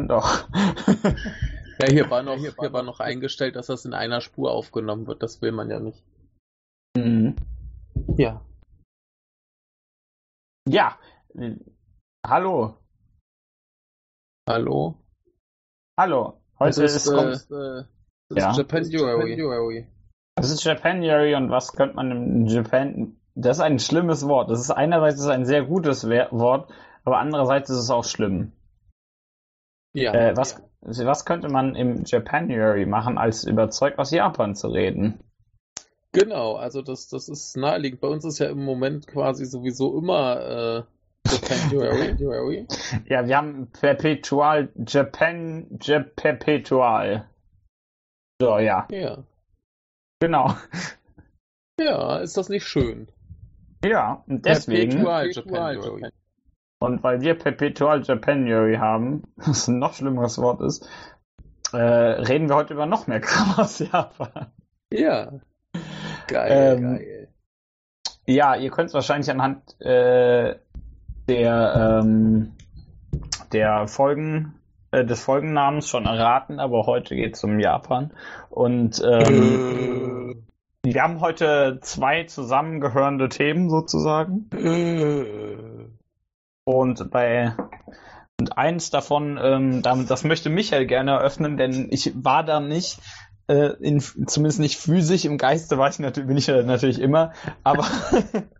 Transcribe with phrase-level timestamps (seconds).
[0.00, 0.48] dann doch.
[1.80, 5.22] ja, hier war noch, hier war noch eingestellt, dass das in einer Spur aufgenommen wird.
[5.22, 6.02] Das will man ja nicht.
[6.96, 7.36] Mhm.
[8.16, 8.44] Ja.
[10.68, 10.98] Ja.
[12.26, 12.76] Hallo.
[14.48, 14.94] Hallo.
[15.98, 16.40] Hallo.
[16.58, 17.84] Heute das ist, ist, kommt, äh,
[18.28, 18.50] das ja.
[18.50, 19.86] ist Japanuary.
[20.36, 23.16] es ist Japanuary und was könnte man im Japan.
[23.34, 24.50] Das ist ein schlimmes Wort.
[24.50, 26.70] Das ist einerseits ist es ein sehr gutes Wort,
[27.04, 28.52] aber andererseits ist es auch schlimm.
[29.92, 30.14] Ja.
[30.14, 35.20] Äh, was, was könnte man im Japanuary machen, als über Zeug aus Japan zu reden?
[36.12, 38.00] Genau, also das, das ist naheliegend.
[38.00, 40.82] Bei uns ist ja im Moment quasi sowieso immer äh,
[41.30, 42.66] Japanuary.
[43.06, 47.28] Ja, wir haben Perpetual Japan Jap Perpetual.
[48.40, 49.22] So, ja, ja.
[50.20, 50.56] genau.
[51.78, 53.08] Ja, ist das nicht schön?
[53.84, 55.04] Ja, und deswegen.
[55.04, 56.10] Perpetual Japanuary.
[56.80, 60.88] Und weil wir Perpetual Japanuary haben, was ein noch schlimmeres Wort ist,
[61.72, 64.46] äh, reden wir heute über noch mehr Kram aus Japan.
[64.92, 65.30] Ja.
[66.26, 67.28] Geil, Ähm, geil.
[68.26, 70.56] Ja, ihr könnt es wahrscheinlich anhand äh,
[71.28, 72.52] der, ähm,
[73.52, 74.54] der Folgen,
[74.90, 78.12] äh, des Folgennamens schon erraten, aber heute geht es um Japan.
[78.48, 80.46] Und ähm,
[80.82, 84.48] wir haben heute zwei zusammengehörende Themen sozusagen.
[86.64, 87.54] Und bei
[88.40, 92.98] und eins davon, ähm, damit, das möchte Michael gerne eröffnen, denn ich war da nicht,
[93.48, 97.32] äh, in, zumindest nicht physisch, im Geiste war ich natürlich, bin ich ja natürlich immer,
[97.62, 97.86] aber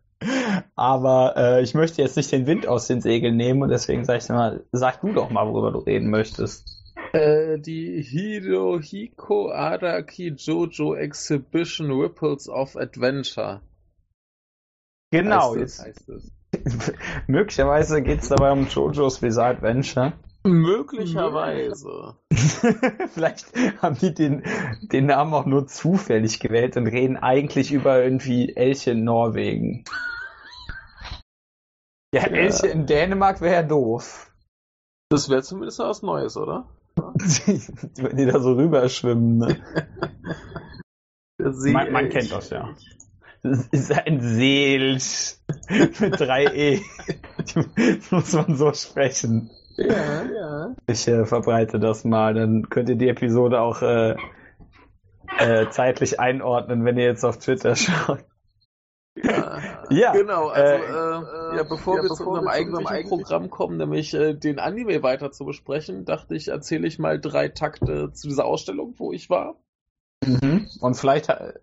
[0.74, 4.22] aber äh, ich möchte jetzt nicht den Wind aus den Segeln nehmen und deswegen sag
[4.22, 6.68] ich mal, sag du doch mal, worüber du reden möchtest.
[7.12, 13.62] Äh, die Hirohiko Araki Jojo Exhibition Ripples of Adventure.
[15.10, 16.39] Genau, heißt es, jetzt heißt es.
[17.26, 20.12] möglicherweise geht es dabei um JoJo's Bizarre Adventure.
[20.42, 22.16] Möglicherweise.
[22.32, 24.42] Vielleicht haben die den,
[24.80, 29.84] den Namen auch nur zufällig gewählt und reden eigentlich über irgendwie Elche in Norwegen.
[32.14, 32.28] Ja, Ja.
[32.28, 34.32] Elche in Dänemark wäre doof.
[35.10, 36.68] Das wäre zumindest was Neues, oder?
[36.96, 39.38] Wenn die da so rüberschwimmen.
[39.38, 39.62] Ne?
[41.38, 42.74] Man, man kennt das ja.
[43.42, 45.36] Das ist ein Seelch
[45.98, 46.80] mit drei E.
[47.38, 49.50] Die muss man so sprechen.
[49.76, 50.76] Ja, ja.
[50.86, 54.14] Ich äh, verbreite das mal, dann könnt ihr die Episode auch äh,
[55.38, 58.24] äh, zeitlich einordnen, wenn ihr jetzt auf Twitter schaut.
[59.16, 59.58] Ja,
[59.90, 60.48] Ja, genau.
[60.48, 64.34] Also, äh, äh, ja, bevor ja, wir bevor zu unserem eigentlichen- Programm kommen, nämlich äh,
[64.34, 68.94] den Anime weiter zu besprechen, dachte ich, erzähle ich mal drei Takte zu dieser Ausstellung,
[68.98, 69.56] wo ich war.
[70.24, 70.68] Mhm.
[70.80, 71.54] Und vielleicht, äh,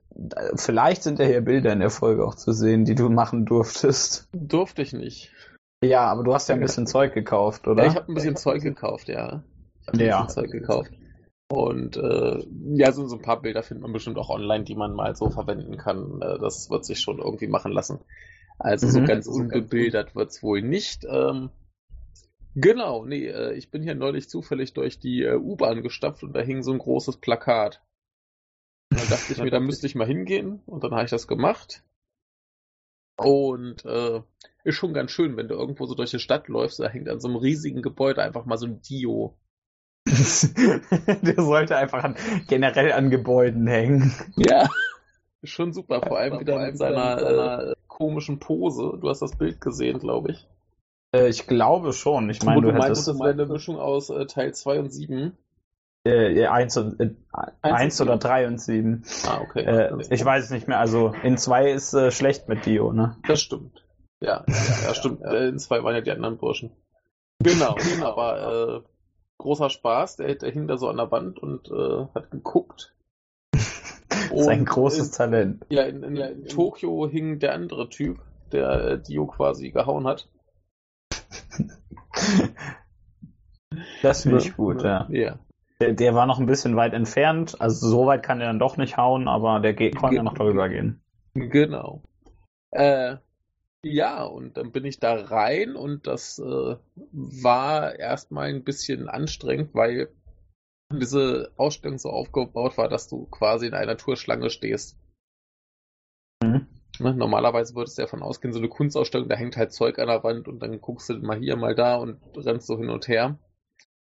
[0.56, 4.28] vielleicht sind ja hier Bilder in der Folge auch zu sehen, die du machen durftest.
[4.34, 5.32] Durfte ich nicht.
[5.84, 7.84] Ja, aber du hast ja ein bisschen Zeug gekauft, oder?
[7.84, 9.44] Ja, ich habe ein bisschen Zeug gekauft, ja.
[9.82, 10.24] Ich habe ein Ja.
[10.24, 10.92] bisschen Zeug gekauft.
[11.50, 14.94] Und äh, ja, so, so ein paar Bilder findet man bestimmt auch online, die man
[14.94, 16.20] mal so verwenden kann.
[16.22, 18.00] Äh, das wird sich schon irgendwie machen lassen.
[18.60, 19.06] Also so Mhm.
[19.06, 21.06] ganz unbebildert wird's wohl nicht.
[21.10, 21.52] Ähm,
[22.56, 26.42] genau, nee, äh, ich bin hier neulich zufällig durch die äh, U-Bahn gestapft und da
[26.42, 27.82] hing so ein großes Plakat.
[28.92, 31.28] Und dann dachte ich mir, da müsste ich mal hingehen und dann habe ich das
[31.28, 31.84] gemacht.
[33.18, 34.22] Und äh,
[34.64, 37.20] ist schon ganz schön, wenn du irgendwo so durch die Stadt läufst, da hängt an
[37.20, 39.38] so einem riesigen Gebäude einfach mal so ein Dio.
[40.06, 42.16] Der sollte einfach an,
[42.48, 44.14] generell an Gebäuden hängen.
[44.36, 44.70] Ja.
[45.42, 48.98] Ist schon super, vor allem wieder mit seiner, äh, komischen Pose.
[49.02, 50.48] Du hast das Bild gesehen, glaube ich.
[51.14, 52.30] Äh, ich glaube schon.
[52.30, 55.36] Ich meine, du du hättest das wäre eine Mischung aus äh, Teil 2 und 7.
[56.08, 57.14] äh, eins, und, äh,
[57.62, 59.04] eins oder drei und sieben.
[59.26, 59.64] Ah, okay.
[59.64, 60.80] Äh, ich weiß es nicht mehr.
[60.80, 63.18] Also in zwei ist äh, schlecht mit Dio, ne?
[63.28, 63.84] Das stimmt.
[64.20, 64.54] Ja, ja,
[64.88, 65.22] ja stimmt.
[65.22, 66.72] Äh, in 2 waren ja die anderen Burschen.
[67.40, 68.90] Genau, aber äh,
[69.38, 70.18] großer Spaß.
[70.18, 72.94] Der, der hing da so an der Wand und äh, hat geguckt.
[74.30, 75.66] Das ist ein Und großes in, Talent.
[75.70, 78.20] Ja, in, in, in Tokio hing der andere Typ,
[78.52, 80.30] der Dio quasi gehauen hat.
[84.02, 85.08] Das finde ich gut, ja.
[85.10, 85.40] Ja.
[85.80, 87.60] Der, der war noch ein bisschen weit entfernt.
[87.62, 90.34] Also so weit kann er dann doch nicht hauen, aber der geht, kann ja noch
[90.34, 91.02] darüber gehen.
[91.34, 92.02] Genau.
[92.72, 93.18] Äh,
[93.84, 96.76] ja, und dann bin ich da rein und das äh,
[97.12, 100.10] war erstmal ein bisschen anstrengend, weil
[100.92, 104.98] diese Ausstellung so aufgebaut war, dass du quasi in einer Tourschlange stehst.
[106.44, 106.68] Mhm.
[107.00, 110.24] Ne, Normalerweise würdest du davon ausgehen, so eine Kunstausstellung, da hängt halt Zeug an der
[110.24, 113.38] Wand und dann guckst du mal hier, mal da und rennst so hin und her.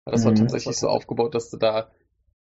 [0.05, 0.37] Aber Das war Mhm.
[0.37, 1.91] tatsächlich so aufgebaut, dass du da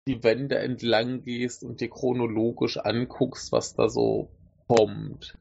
[0.08, 4.30] die Wände entlang gehst und dir chronologisch anguckst, was da so
[4.68, 5.38] kommt.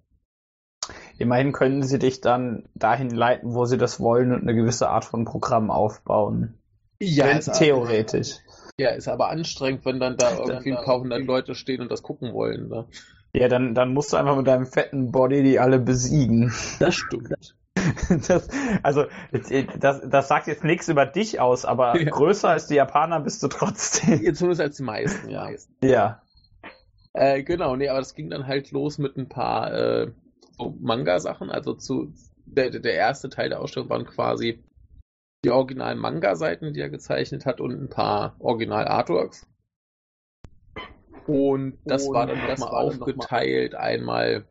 [1.18, 5.04] immerhin können sie dich dann dahin leiten, wo sie das wollen und eine gewisse Art
[5.04, 6.58] von Programm aufbauen.
[7.00, 8.36] Ja, Wenn- theoretisch.
[8.78, 12.02] Ja, ist aber anstrengend, wenn dann da irgendwie ein paar hundert Leute stehen und das
[12.02, 12.68] gucken wollen.
[12.68, 12.86] Ne?
[13.32, 16.52] Ja, dann, dann musst du einfach mit deinem fetten Body die alle besiegen.
[16.78, 17.54] Das stimmt.
[18.28, 18.48] Das,
[18.82, 19.04] also,
[19.80, 22.10] das, das sagt jetzt nichts über dich aus, aber Ja.
[22.10, 24.22] größer als die Japaner bist du trotzdem.
[24.22, 25.48] Jetzt zumindest als die meisten, ja.
[25.82, 26.22] Ja.
[27.14, 30.12] Äh, genau, nee, aber das ging dann halt los mit ein paar äh,
[30.58, 31.50] so Manga-Sachen.
[31.50, 32.12] Also zu
[32.46, 34.62] der, der erste Teil der Ausstellung waren quasi
[35.44, 39.46] die originalen Manga-Seiten, die er gezeichnet hat, und ein paar Original-Artworks.
[41.26, 44.44] Und das Und war dann das nochmal war dann noch mal- aufgeteilt, einmal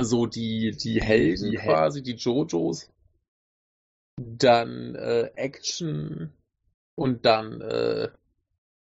[0.00, 2.90] so die, die Helden Die quasi, die Jojos,
[4.16, 6.32] dann äh, Action
[6.94, 8.08] und dann äh,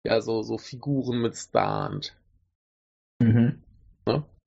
[0.04, 2.16] ja so, so Figuren mit Stunt.
[3.20, 3.62] Mhm.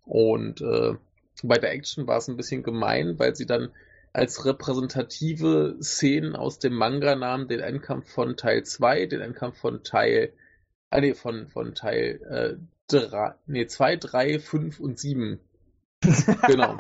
[0.03, 0.95] Und äh,
[1.43, 3.71] bei der Action war es ein bisschen gemein, weil sie dann
[4.13, 9.83] als repräsentative Szenen aus dem Manga nahmen, den Endkampf von Teil 2, den Endkampf von
[9.83, 10.33] Teil,
[10.89, 12.57] ah nee, von, von Teil äh,
[12.87, 15.39] 3, nee, 2, 3, 5 und 7.
[16.47, 16.75] Genau.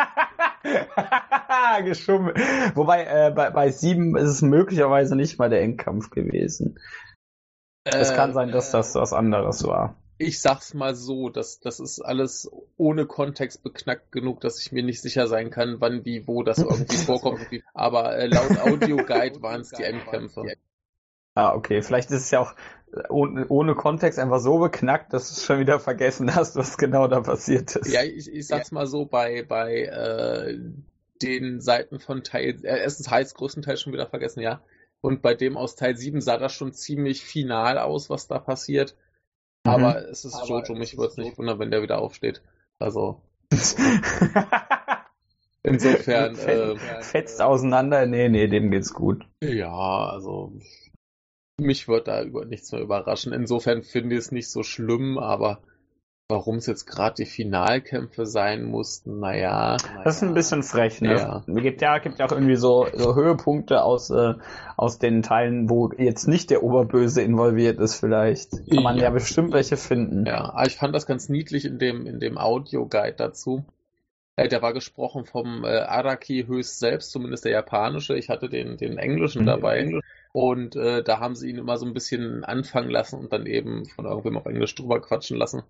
[1.83, 2.37] Geschummelt.
[2.75, 6.79] Wobei, äh, bei, bei sieben ist es möglicherweise nicht mal der Endkampf gewesen.
[7.83, 9.95] Es Äh, kann sein, dass das was anderes war.
[10.17, 14.83] Ich sag's mal so, dass das ist alles ohne Kontext beknackt genug, dass ich mir
[14.83, 17.41] nicht sicher sein kann, wann, wie, wo das irgendwie vorkommt.
[17.73, 20.43] Aber äh, laut Audio Guide waren es die Endkämpfe.
[21.33, 21.81] Ah, okay.
[21.81, 22.55] Vielleicht ist es ja auch äh,
[23.09, 27.21] ohne, ohne Kontext einfach so beknackt, dass du schon wieder vergessen hast, was genau da
[27.21, 27.91] passiert ist.
[27.91, 30.59] Ja, ich, ich sag's mal so, bei, bei äh,
[31.21, 34.61] den Seiten von Teil, äh, erstens heißt größtenteils schon wieder vergessen, ja.
[35.01, 38.95] Und bei dem aus Teil 7 sah das schon ziemlich final aus, was da passiert.
[39.65, 39.71] Mhm.
[39.71, 42.41] Aber es ist Aber Jojo, mich würde es nicht wundern, wenn der wieder aufsteht.
[42.77, 43.21] Also
[45.63, 48.05] insofern, äh, Fetzt auseinander?
[48.05, 49.25] Nee, nee, dem geht's gut.
[49.41, 50.53] ja, also
[51.61, 53.33] mich wird da über nichts mehr überraschen.
[53.33, 55.59] Insofern finde ich es nicht so schlimm, aber
[56.27, 59.75] warum es jetzt gerade die Finalkämpfe sein mussten, naja.
[60.05, 61.11] Das ist ein bisschen frech, ne?
[61.17, 61.43] Ja.
[61.45, 64.35] Gibt ja, gibt ja auch irgendwie so, so Höhepunkte aus, äh,
[64.77, 68.51] aus den Teilen, wo jetzt nicht der Oberböse involviert ist, vielleicht.
[68.73, 69.09] Kann man ja, Ja.
[69.09, 70.25] bestimmt welche finden.
[70.25, 73.65] Ja, ich fand das ganz niedlich in dem, in dem Audio-Guide dazu.
[74.37, 78.15] Äh, der war gesprochen vom äh, Araki höchst selbst, zumindest der japanische.
[78.15, 79.47] Ich hatte den, den englischen Mhm.
[79.47, 79.91] dabei.
[80.33, 83.85] Und äh, da haben sie ihn immer so ein bisschen anfangen lassen und dann eben
[83.85, 85.63] von irgendwem auf Englisch drüber quatschen lassen.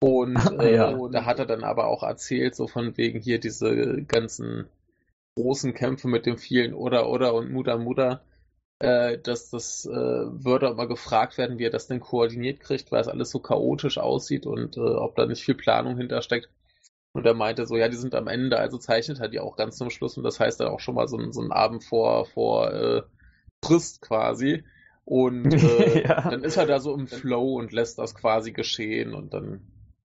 [0.00, 0.98] Und äh, Ja.
[1.10, 4.66] da hat er dann aber auch erzählt, so von wegen hier diese ganzen
[5.36, 8.22] großen Kämpfe mit dem vielen Oder Oder und Muda Muda,
[8.80, 13.00] äh, dass das äh, würde aber gefragt werden, wie er das denn koordiniert kriegt, weil
[13.02, 16.48] es alles so chaotisch aussieht und äh, ob da nicht viel Planung hintersteckt.
[17.12, 19.76] Und er meinte so, ja, die sind am Ende, also zeichnet er die auch ganz
[19.76, 22.72] zum Schluss und das heißt dann auch schon mal so, so einen Abend vor, vor
[22.72, 23.02] äh,
[23.64, 24.64] Frist quasi.
[25.04, 26.30] Und äh, Ja.
[26.30, 29.60] dann ist er da so im Flow und lässt das quasi geschehen und dann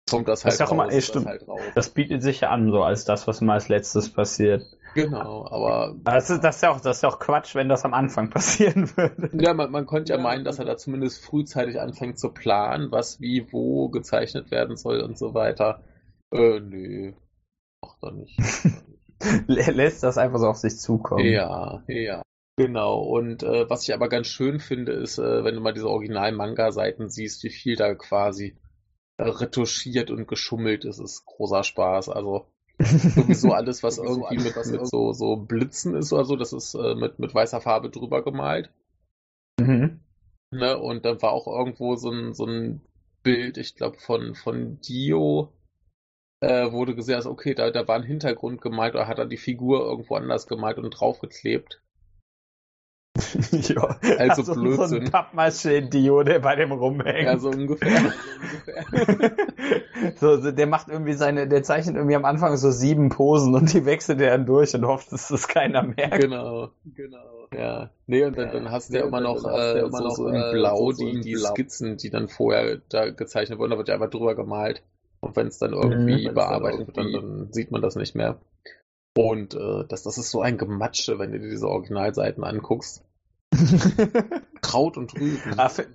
[0.10, 0.92] kommt das Das halt ist ja auch immer- raus.
[0.94, 1.26] ey, das stimmt.
[1.28, 1.62] halt raus.
[1.76, 4.64] Das bietet sich ja an, so als das, was immer als letztes passiert.
[4.96, 7.84] Genau, aber Das ist, das, ist ja auch, das ist ja auch Quatsch, wenn das
[7.86, 9.30] am Anfang passieren würde.
[9.34, 12.90] ja, man, man könnte ja Ja, meinen, dass er da zumindest frühzeitig anfängt zu planen,
[12.92, 15.84] was wie wo gezeichnet werden soll und so weiter.
[16.32, 17.14] Äh, nö.
[17.84, 18.40] Macht er nicht.
[19.48, 21.26] Lä- Lässt das einfach so auf sich zukommen.
[21.26, 22.22] Ja, ja.
[22.58, 23.00] Genau.
[23.02, 27.10] Und äh, was ich aber ganz schön finde, ist, äh, wenn du mal diese Original-Manga-Seiten
[27.10, 28.58] siehst, wie viel da quasi
[29.18, 32.10] äh, retuschiert und geschummelt ist, ist großer Spaß.
[32.10, 32.48] Also
[32.80, 36.74] sowieso alles, was irgendwie mit, was mit so, so Blitzen ist oder so, das ist
[36.74, 38.72] äh, mit, mit weißer Farbe drüber gemalt.
[39.60, 40.00] Mhm.
[40.52, 40.78] Ne?
[40.80, 42.82] Und dann war auch irgendwo so ein, so ein
[43.22, 45.54] Bild, ich glaube, von, von Dio,
[46.40, 49.38] äh, wurde gesehen, also okay, da, da war ein Hintergrund gemalt oder hat er die
[49.38, 51.82] Figur irgendwo anders gemalt und draufgeklebt.
[53.52, 53.98] ja.
[54.18, 55.04] Also so, So Blödsinn.
[55.04, 57.24] ein Pappmaché-Dio, der bei dem rumhängt.
[57.26, 58.14] Ja, so ungefähr.
[60.20, 63.74] so, so, der macht irgendwie seine, der zeichnet irgendwie am Anfang so sieben Posen und
[63.74, 66.20] die wechselt er dann durch und hofft, dass das keiner merkt.
[66.22, 67.48] genau, genau.
[67.56, 67.92] Ja.
[68.08, 69.98] Nee, und dann, dann hast du ja immer dann- noch, hast du ja äh, immer
[69.98, 71.50] so, noch, so in äh, Blau so- so die, in die Blau.
[71.50, 74.84] Skizzen, die dann vorher da gezeichnet wurden, da wird ja einfach drüber gemalt.
[75.20, 76.34] Und wenn es dann irgendwie Mhm.
[76.36, 78.38] Bearbeitet wird, dann, dann sieht man das nicht mehr.
[79.18, 83.04] Und äh, das, das ist so ein Gematsche, wenn du dir diese Originalseiten anguckst.
[84.62, 85.54] Kraut und Rüben.
[85.58, 85.86] Ah, fi-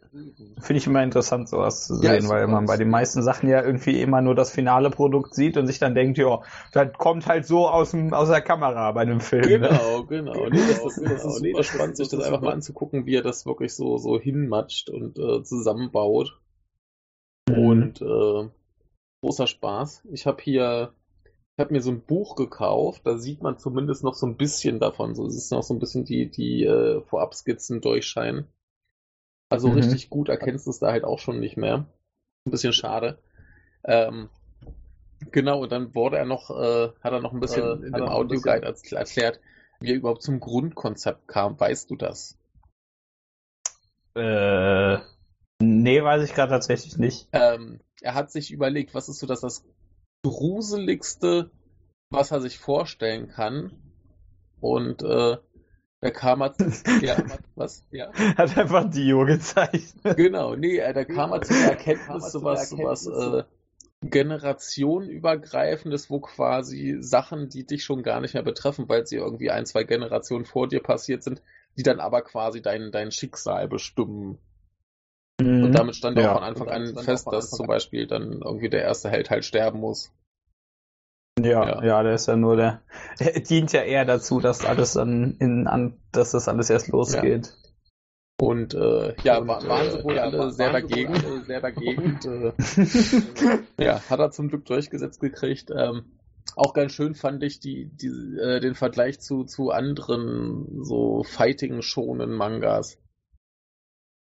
[0.61, 3.49] Finde ich immer interessant, sowas zu Ja, sehen, ist weil man bei den meisten Sachen
[3.49, 6.41] ja irgendwie immer nur das finale Produkt sieht und sich dann denkt, ja,
[6.73, 9.61] das kommt halt so aus, dem, aus der Kamera bei einem Film.
[9.61, 9.69] Ne?
[9.69, 10.49] Genau, genau.
[10.49, 12.41] Nee, das, das, das Genau, ist nee, super das- spannend, sich das das ist einfach
[12.43, 16.39] mal anzugucken, wie er das wirklich so, so hinmatscht und äh, zusammenbaut.
[17.49, 17.57] Mhm.
[17.59, 18.49] Und äh,
[19.23, 20.03] großer Spaß.
[20.13, 20.95] Ich habe hier
[21.57, 24.81] ich habe mir so ein Buch gekauft, da sieht man zumindest noch so ein bisschen
[24.81, 25.15] davon.
[25.15, 28.47] So, es ist noch so ein bisschen die, die äh, Vorabskizzen durchscheinen.
[29.51, 29.75] Also mhm.
[29.75, 31.87] richtig gut erkennst du es da halt auch schon nicht mehr.
[32.47, 33.19] Ein bisschen schade.
[33.85, 34.31] Ähm,
[35.31, 38.09] genau, und dann wurde er noch, äh, hat er noch ein bisschen äh, in dem
[38.09, 39.41] Audioguide erklärt,
[39.81, 41.61] wie er überhaupt zum Grundkonzept kam.
[41.61, 42.39] Weißt du das?
[44.15, 44.99] Äh,
[45.61, 47.29] nee, weiß ich gerade tatsächlich nicht.
[47.33, 49.67] Ähm, er hat sich überlegt, was ist so das, das
[50.23, 51.51] gruseligste,
[52.11, 53.73] was er sich vorstellen kann.
[54.61, 55.37] Und äh,
[56.01, 56.55] da kam er,
[57.01, 57.23] ja,
[57.55, 57.85] was?
[57.91, 58.13] Ja.
[58.13, 60.17] Hat einfach Dio gezeichnet.
[60.17, 63.45] Genau, nee, äh, da kam er zu der Erkenntnis, sowas, sowas äh,
[64.03, 69.65] generationenübergreifendes, wo quasi Sachen, die dich schon gar nicht mehr betreffen, weil sie irgendwie ein,
[69.65, 71.41] zwei Generationen vor dir passiert sind,
[71.77, 74.39] die dann aber quasi dein, dein Schicksal bestimmen.
[75.43, 75.65] Mhm.
[75.65, 78.83] Und damit stand ja auch von Anfang an fest, dass zum Beispiel dann irgendwie der
[78.83, 80.13] erste Held halt sterben muss.
[81.41, 82.83] Ja, ja, ja, der ist ja nur der.
[83.19, 87.47] Er dient ja eher dazu, dass alles dann in an, dass das alles erst losgeht.
[87.47, 88.47] Ja.
[88.47, 92.03] Und äh, ja, und, waren, waren sie wohl ja, alle sehr dagegen, alle sehr dagegen.
[92.03, 95.71] Und, äh, ja, hat er zum Glück durchgesetzt gekriegt.
[95.75, 96.05] Ähm,
[96.57, 102.33] auch ganz schön fand ich die, die, äh, den Vergleich zu, zu anderen so fighting-schonen
[102.33, 102.99] Mangas.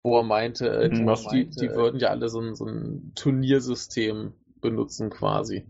[0.04, 3.12] Wo er meinte, äh, die, meinte, die, die würden ja alle so ein, so ein
[3.14, 5.66] Turniersystem benutzen quasi.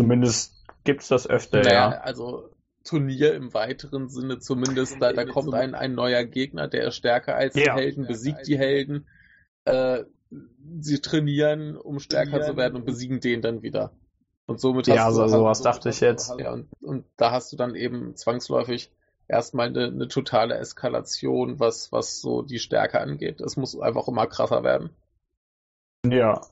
[0.00, 2.00] Zumindest gibt es das öfter, naja, ja.
[2.00, 2.50] Also
[2.84, 7.34] Turnier im weiteren Sinne zumindest, da, da kommt ein, ein neuer Gegner, der ist stärker
[7.34, 7.62] als ja.
[7.62, 9.08] die Helden, besiegt die Helden.
[9.64, 10.04] Äh,
[10.80, 12.50] sie trainieren, um stärker trainieren.
[12.52, 13.92] zu werden und besiegen den dann wieder.
[14.46, 16.34] Und somit ja, hast du, also sowas dachte ich jetzt.
[16.38, 18.90] Ja, und, und da hast du dann eben zwangsläufig
[19.28, 23.40] erstmal eine, eine totale Eskalation, was, was so die Stärke angeht.
[23.40, 24.90] Es muss einfach immer krasser werden.
[26.06, 26.42] Ja,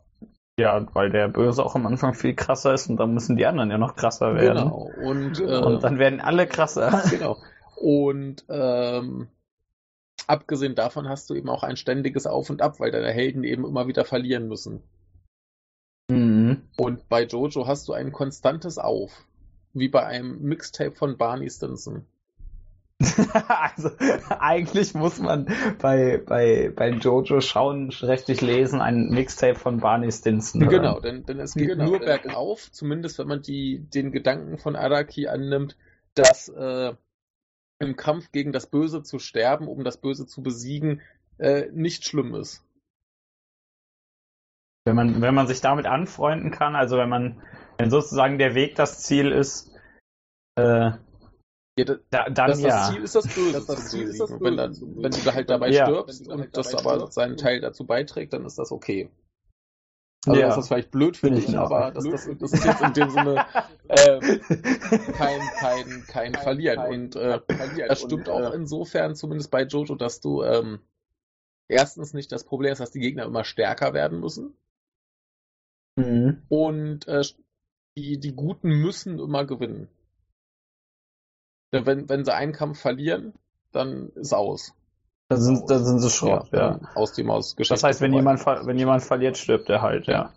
[0.59, 3.71] ja, weil der Böse auch am Anfang viel krasser ist und dann müssen die anderen
[3.71, 4.65] ja noch krasser werden.
[4.65, 4.91] Genau.
[5.03, 7.03] Und, äh, und dann werden alle krasser.
[7.11, 7.39] Genau.
[7.77, 9.29] Und ähm,
[10.27, 13.65] abgesehen davon hast du eben auch ein ständiges Auf und Ab, weil deine Helden eben
[13.65, 14.83] immer wieder verlieren müssen.
[16.09, 16.63] Mhm.
[16.77, 19.27] Und bei Jojo hast du ein konstantes Auf.
[19.73, 22.05] Wie bei einem Mixtape von Barney Stinson.
[23.49, 23.91] also
[24.39, 25.47] eigentlich muss man
[25.81, 30.69] bei, bei, bei Jojo schauen, richtig lesen, ein Mixtape von Barney Stinson.
[30.69, 34.77] Genau, denn, denn es geht genau, nur bergauf, zumindest wenn man die, den Gedanken von
[34.77, 35.77] Araki annimmt,
[36.15, 36.95] dass äh,
[37.79, 41.01] im Kampf gegen das Böse zu sterben, um das Böse zu besiegen,
[41.39, 42.65] äh, nicht schlimm ist.
[44.85, 47.41] Wenn man, wenn man sich damit anfreunden kann, also wenn man,
[47.79, 49.71] wenn sozusagen der Weg das Ziel ist,
[50.57, 50.93] äh,
[51.79, 52.69] ja, da, dann das, ja.
[52.69, 53.53] das Ziel ist das Böse.
[53.53, 54.45] Das, das Ziel ist das Böse.
[54.45, 55.87] Wenn, dann, wenn du da halt dabei ja.
[55.87, 57.15] stirbst und halt das aber stirbst.
[57.15, 59.11] seinen Teil dazu beiträgt, dann ist das okay.
[60.27, 60.49] Also ja.
[60.49, 63.45] das ist vielleicht blöd für dich, aber das, das, das, ist jetzt in dem Sinne
[63.89, 64.21] äh,
[65.15, 66.79] kein, kein, kein Verlieren.
[66.79, 67.41] Und äh,
[67.89, 70.79] das stimmt und, auch äh, insofern, zumindest bei Jojo, dass du ähm,
[71.69, 74.55] erstens nicht das Problem hast, dass die Gegner immer stärker werden müssen.
[75.97, 76.43] Mhm.
[76.49, 77.23] Und äh,
[77.97, 79.89] die, die Guten müssen immer gewinnen.
[81.73, 83.33] Wenn, wenn sie einen Kampf verlieren,
[83.73, 84.75] dann ist aus.
[85.29, 86.73] Dann sind, dann sind sie Schrott, ja.
[86.73, 86.81] ja.
[86.95, 87.75] Aus dem aus Geschichte.
[87.75, 90.33] Das heißt, wenn jemand, wenn jemand verliert, stirbt er halt, ja.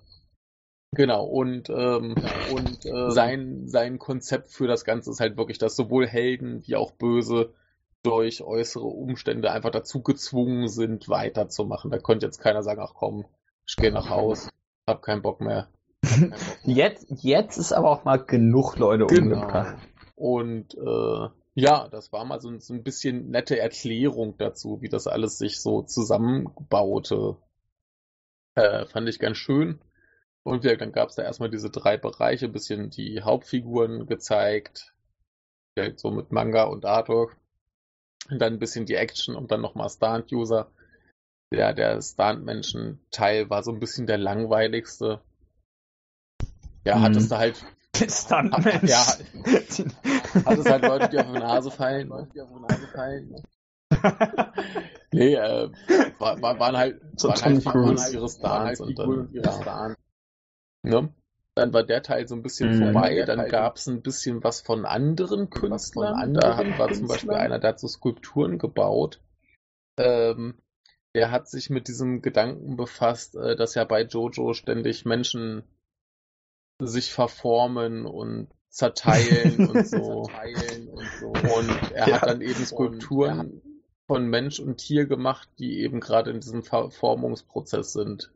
[0.95, 2.15] Genau, und, ähm,
[2.53, 6.77] und äh, sein, sein Konzept für das Ganze ist halt wirklich, dass sowohl Helden wie
[6.77, 7.53] auch Böse
[8.03, 11.91] durch äußere Umstände einfach dazu gezwungen sind, weiterzumachen.
[11.91, 13.25] Da könnte jetzt keiner sagen, ach komm,
[13.67, 14.47] ich gehe nach Haus,
[14.87, 15.67] hab keinen Bock mehr.
[16.01, 16.75] Keinen Bock mehr.
[16.75, 19.35] Jetzt, jetzt ist aber auch mal genug Leute genau.
[19.35, 19.75] umgebracht.
[20.15, 25.07] Und äh, ja, das war mal so, so, ein bisschen nette Erklärung dazu, wie das
[25.07, 27.37] alles sich so zusammenbaute.
[28.55, 29.79] Äh, fand ich ganz schön.
[30.43, 34.93] Und ja, dann gab es da erstmal diese drei Bereiche, bisschen die Hauptfiguren gezeigt.
[35.77, 37.35] Ja, so mit Manga und Artwork.
[38.29, 40.71] Und dann ein bisschen die Action und dann nochmal Stunt-User.
[41.53, 45.21] Der, der Stunt-Menschen-Teil war so ein bisschen der langweiligste.
[46.85, 47.01] Ja, mhm.
[47.01, 47.65] hattest du halt
[47.95, 48.89] Stuntmensch.
[48.89, 49.05] Ja,
[50.45, 52.07] hat es halt Leute, die auf die Nase fallen.
[52.09, 53.35] Leute, die auf die Nase fallen.
[55.11, 55.69] nee, äh,
[56.19, 58.79] war, waren halt, so waren halt Figuren und ihre Stars.
[58.81, 59.95] und dann, ja.
[60.83, 61.13] Ne?
[61.55, 62.83] Dann war der Teil so ein bisschen mhm.
[62.83, 63.23] vorbei.
[63.25, 66.13] Dann gab es ein bisschen was von anderen Künstlern.
[66.13, 69.21] Von anderen da hat, war zum Beispiel einer, der hat so Skulpturen gebaut.
[69.97, 70.55] Ähm,
[71.15, 75.63] der hat sich mit diesem Gedanken befasst, äh, dass ja bei Jojo ständig Menschen
[76.81, 80.23] sich verformen und zerteilen und so.
[80.25, 81.27] Zerteilen und, so.
[81.27, 82.21] und er ja.
[82.21, 83.61] hat dann eben Skulpturen
[84.07, 88.31] von Mensch und Tier gemacht, die eben gerade in diesem Verformungsprozess sind.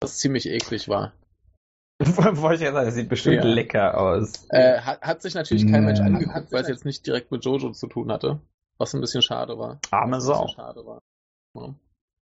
[0.00, 1.12] Was ziemlich eklig war.
[2.00, 3.44] Wollte ich ja sagen, das sieht bestimmt Ja.
[3.44, 4.46] lecker aus.
[4.50, 6.06] Äh, hat, hat sich natürlich kein Mensch Mm.
[6.06, 8.40] angeguckt, weil es jetzt nicht direkt mit Jojo zu tun hatte.
[8.78, 9.78] Was ein bisschen schade war.
[9.92, 10.48] Arme Sau.
[10.48, 11.00] schade war.
[11.54, 11.74] Ja.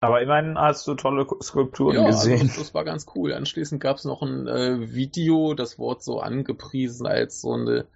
[0.01, 2.49] Aber immerhin hast du tolle Skulpturen Ja, also gesehen.
[2.49, 3.33] das, das war ganz cool.
[3.33, 7.87] Anschließend gab es noch ein äh, Video, das wurde so angepriesen als so eine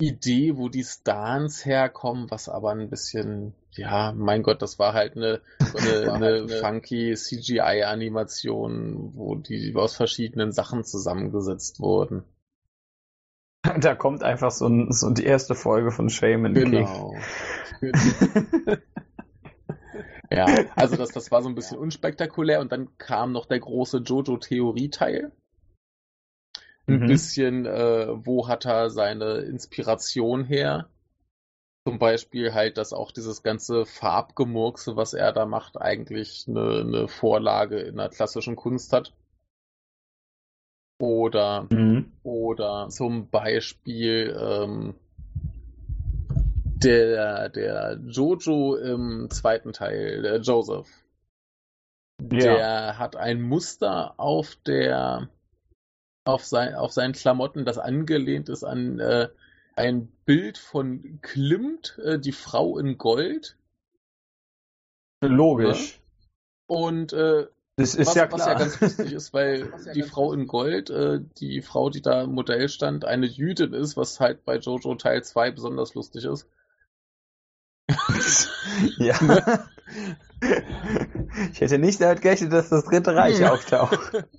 [0.00, 5.16] Idee, wo die Stans herkommen, was aber ein bisschen, ja, mein Gott, das war halt
[5.16, 11.80] eine, so eine, War eine halt eine- funky CGI-Animation, wo die aus verschiedenen Sachen zusammengesetzt
[11.80, 12.22] wurden.
[13.80, 16.86] Da kommt einfach so, ein, so die erste Folge von Shaman King.
[20.30, 23.98] Ja, also das, das war so ein bisschen unspektakulär und dann kam noch der große
[23.98, 25.32] Jojo-Theorie-Teil.
[26.86, 27.06] Ein Mhm.
[27.06, 30.88] bisschen, äh, wo hat er seine Inspiration her?
[31.86, 37.08] Zum Beispiel halt, dass auch dieses ganze Farbgemurkse, was er da macht, eigentlich eine, eine
[37.08, 39.14] Vorlage in der klassischen Kunst hat.
[41.00, 42.12] Oder Mhm.
[42.22, 44.94] oder zum Beispiel ähm,
[46.82, 50.88] der, der Jojo im zweiten Teil, der Joseph.
[52.20, 52.38] Ja.
[52.38, 55.28] Der hat ein Muster auf der
[56.24, 59.28] auf, sein, auf seinen Klamotten, das angelehnt ist an äh,
[59.76, 63.56] ein Bild von Klimt, äh, die Frau in Gold.
[65.22, 66.00] Logisch.
[66.66, 68.52] Und äh, Das ist was, ja was klar.
[68.52, 72.68] ja ganz lustig ist, weil die Frau in Gold, äh, die Frau, die da Modell
[72.68, 76.46] stand, eine Jüdin ist, was halt bei Jojo Teil 2 besonders lustig ist.
[78.98, 79.14] ja.
[81.52, 84.24] ich hätte nicht damit gerechnet, dass das Dritte Reich auftaucht.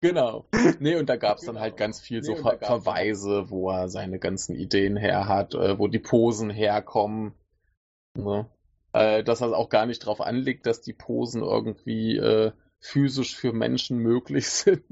[0.00, 0.44] Genau.
[0.80, 3.48] Nee, und da gab es dann halt ganz viel so Nee, da Ver gab's- Verweise,
[3.48, 7.32] wo er seine ganzen Ideen her hat, äh, wo die Posen herkommen.
[8.14, 8.46] Ne?
[8.92, 13.54] Äh, dass er auch gar nicht drauf anlegt, dass die Posen irgendwie äh, physisch für
[13.54, 14.84] Menschen möglich sind.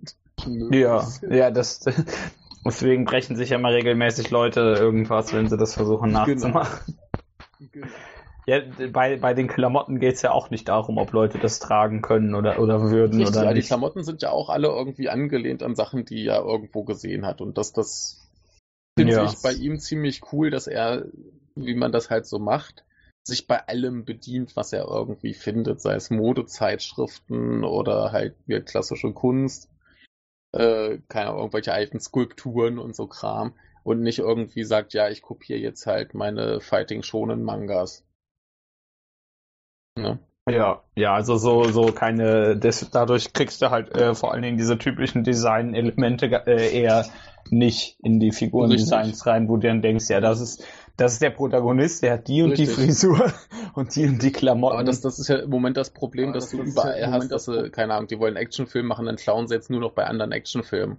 [0.46, 1.30] Möglich Ja, sind.
[1.34, 1.84] ja, das.
[2.64, 6.78] Deswegen brechen sich ja mal regelmäßig Leute irgendwas, wenn sie das versuchen nachzumachen.
[6.86, 6.98] Genau.
[8.46, 8.60] Ja,
[8.92, 12.34] bei, bei den Klamotten geht es ja auch nicht darum, ob Leute das tragen können
[12.34, 13.68] oder, oder würden Richtig, oder ja, die nicht.
[13.68, 17.40] Klamotten sind ja auch alle irgendwie angelehnt an Sachen, die er irgendwo gesehen hat.
[17.40, 18.28] Und das, das
[18.98, 19.24] finde Ja.
[19.24, 21.06] ich bei ihm ziemlich cool, dass er,
[21.54, 22.84] wie man das halt so macht,
[23.24, 29.12] sich bei allem bedient, was er irgendwie findet, sei es Modezeitschriften oder halt wie klassische
[29.12, 29.68] Kunst,
[30.52, 33.54] äh, keine Ahnung, irgendwelche alten Skulpturen und so Kram.
[33.84, 38.04] Und nicht irgendwie sagt, ja, ich kopiere jetzt halt meine Fighting Shonen Mangas.
[39.98, 40.18] Ne?
[40.48, 44.56] Ja, ja, also so, so keine, das, dadurch kriegst du halt äh, vor allen Dingen
[44.56, 47.06] diese typischen Design-Elemente äh, eher
[47.50, 50.64] nicht in die Figurendesigns rein, wo du dann denkst, ja, das ist,
[50.96, 52.68] das ist der Protagonist, der hat die und Richtig.
[52.68, 53.32] die Frisur
[53.74, 54.74] und die und die Klamotten.
[54.78, 56.82] Aber das, das ist ja im Moment das Problem, Aber dass das- du das ja
[56.82, 59.54] überall im hast, dass das sie, keine Ahnung, die wollen Actionfilm machen, dann klauen sie
[59.54, 60.96] jetzt nur noch bei anderen Actionfilmen.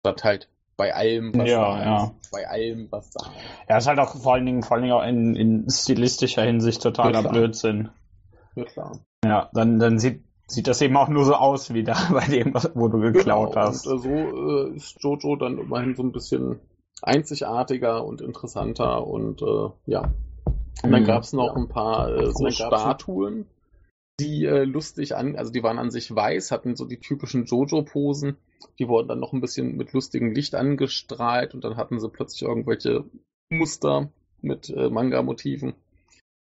[0.00, 0.48] Statt halt
[0.80, 2.04] bei allem, was Ja, da ja.
[2.04, 2.30] ist.
[2.32, 3.32] Bei allem, was da ist.
[3.68, 6.82] ja, ist halt auch vor allen Dingen, vor allen Dingen auch in, in stilistischer Hinsicht
[6.82, 7.30] totaler Ja.
[7.30, 7.90] Blödsinn.
[9.24, 12.54] Ja, dann, dann sieht, sieht das eben auch nur so aus wie da bei dem,
[12.54, 13.86] was- wo du geklaut Genau, hast.
[13.86, 14.08] Und äh, so
[14.68, 16.60] äh, ist Jojo dann immerhin so ein bisschen
[17.02, 20.02] einzigartiger und interessanter und äh, ja.
[20.82, 21.06] Und dann Mhm.
[21.06, 23.46] gab es noch ein paar äh, so Statuen,
[24.20, 28.36] die äh, lustig an, also die waren an sich weiß, hatten so die typischen Jojo-Posen.
[28.78, 32.42] Die wurden dann noch ein bisschen mit lustigem Licht angestrahlt und dann hatten sie plötzlich
[32.42, 33.04] irgendwelche
[33.50, 34.10] Muster
[34.42, 35.74] mit äh, Manga-Motiven.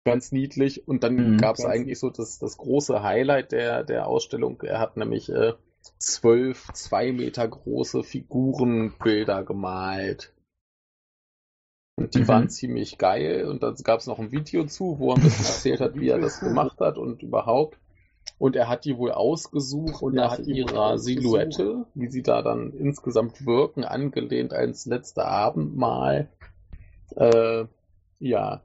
[0.05, 0.87] Ganz niedlich.
[0.89, 1.37] Und dann Mhm.
[1.39, 4.61] gab es eigentlich so das, das große Highlight der, der Ausstellung.
[4.63, 5.53] Er hat nämlich äh,
[5.99, 10.33] zwölf, zwei Meter große Figurenbilder gemalt.
[11.97, 12.29] Und die Mhm.
[12.29, 13.47] waren ziemlich geil.
[13.47, 16.09] Und dann gab es noch ein Video zu, wo er ein bisschen erzählt hat, wie
[16.09, 17.79] er das gemacht hat und überhaupt.
[18.39, 21.23] Und er hat die wohl ausgesucht Und nach ihrer ausgesucht.
[21.23, 26.29] Silhouette, wie sie da dann insgesamt wirken, angelehnt ans letzte Abendmahl.
[27.17, 27.65] Äh,
[28.19, 28.63] ja.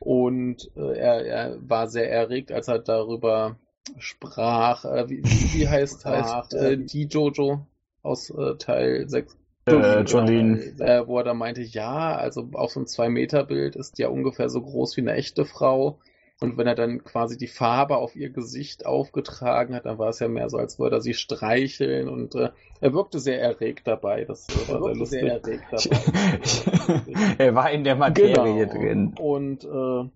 [0.00, 3.56] Und äh, er, er war sehr erregt, als er darüber
[3.98, 4.84] sprach.
[4.84, 7.66] Äh, wie, wie heißt, heißt äh, die Jojo
[8.02, 9.36] aus äh, Teil 6?
[9.76, 10.60] Äh, Jolene.
[10.78, 14.60] Äh, wo er da meinte, ja, also auf so ein 2-Meter-Bild ist ja ungefähr so
[14.62, 15.98] groß wie eine echte Frau.
[16.40, 20.20] Und wenn er dann quasi die Farbe auf ihr Gesicht aufgetragen hat, dann war es
[20.20, 22.08] ja mehr so, als würde er sie streicheln.
[22.08, 22.48] Und äh,
[22.80, 24.24] er wirkte sehr erregt dabei.
[24.24, 25.60] Das äh, war sehr lustig.
[27.38, 28.80] er war in der Materie Genau.
[28.80, 29.14] drin.
[29.18, 30.10] Und äh,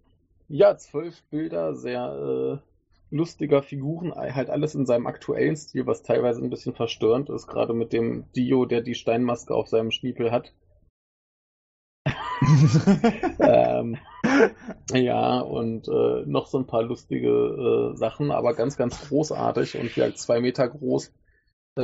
[0.49, 2.74] ja, zwölf Bilder, sehr äh,
[3.15, 7.73] lustiger Figuren, halt alles in seinem aktuellen Stil, was teilweise ein bisschen verstörend ist, gerade
[7.73, 10.53] mit dem Dio, der die Steinmaske auf seinem Schniepel hat.
[13.41, 13.97] ähm,
[14.93, 19.95] ja, und äh, noch so ein paar lustige äh, Sachen, aber ganz, ganz großartig und
[19.97, 21.13] ja, zwei Meter groß.
[21.79, 21.83] äh,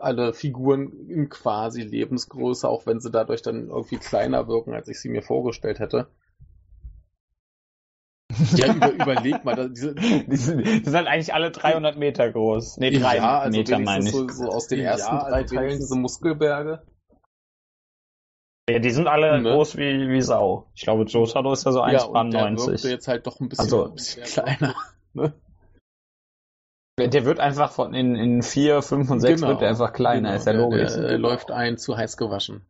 [0.00, 5.00] alle Figuren in quasi Lebensgröße, auch wenn sie dadurch dann irgendwie kleiner wirken, als ich
[5.00, 6.08] sie mir vorgestellt hätte.
[8.54, 9.70] Ja, über, überleg mal.
[9.70, 12.78] Diese, die, sind, die sind halt eigentlich alle 300 Meter groß.
[12.78, 14.12] Nee, drei ja, also Meter meine ich.
[14.12, 16.82] So, so aus den ersten ja, drei also Teilen diese Muskelberge.
[18.70, 19.50] Ja, die sind alle ne?
[19.50, 20.70] groß wie, wie Sau.
[20.74, 22.70] Ich glaube, Jotaro ist ja so 1,90.
[22.70, 24.74] Ja, der jetzt halt doch ein bisschen, also, ein bisschen kleiner.
[25.14, 25.34] Ne?
[26.98, 30.30] Der wird einfach von in, in 4, 5 und 6 genau, wird der einfach kleiner,
[30.30, 30.94] genau, ist ja logisch.
[30.94, 32.64] Der, der läuft ein zu heiß gewaschen.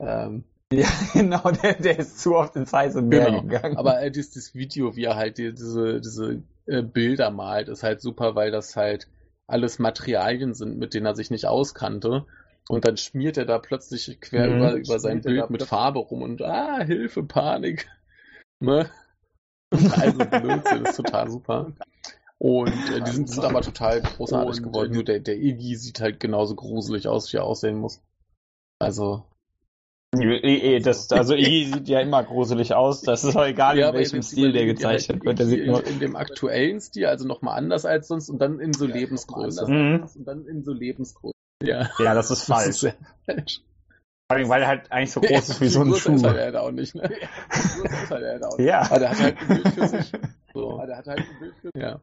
[0.00, 3.42] Ähm, ja, genau, der, der ist zu oft ins heiße Meer genau.
[3.42, 3.76] gegangen.
[3.76, 7.82] Aber äh, dieses, dieses Video, wie er halt die, diese, diese äh, Bilder malt, ist
[7.82, 9.08] halt super, weil das halt
[9.46, 12.26] alles Materialien sind, mit denen er sich nicht auskannte.
[12.68, 16.22] Und dann schmiert er da plötzlich quer mhm, über, über sein Bild mit Farbe rum
[16.22, 17.88] und ah, Hilfe, Panik.
[18.58, 18.88] Ne?
[19.70, 21.72] Also Blödsinn, ist total super.
[22.38, 24.94] Und äh, die sind, sind aber total großartig geworden.
[24.94, 28.00] Nur der, der Iggy sieht halt genauso gruselig aus, wie er aussehen muss.
[28.78, 29.26] Also.
[30.80, 33.02] Das, also Iggy sieht ja immer gruselig aus.
[33.02, 35.38] Das ist auch egal, ja, in welchem Stil der gezeichnet wird.
[35.38, 38.60] Der sieht nur in, in dem aktuellen Stil, also nochmal anders als sonst und dann
[38.60, 39.66] in so ja, Lebensgröße.
[39.66, 40.08] Mhm.
[40.14, 41.34] Und dann in so Lebensgröße.
[41.62, 42.80] Ja, ja das ist falsch.
[42.80, 43.60] Das ist falsch.
[44.28, 46.14] Vor allem, weil er halt eigentlich so groß ja, ist wie so ein Schuh.
[46.14, 47.02] Ist halt er auch nicht, ne?
[47.50, 48.66] ist halt er auch nicht.
[48.66, 48.82] Ja.
[48.82, 50.12] Aber der hat halt ein Bild für sich.
[50.52, 50.72] So.
[50.72, 51.82] Aber der hat halt ein Bild für sich.
[51.82, 52.00] Ja.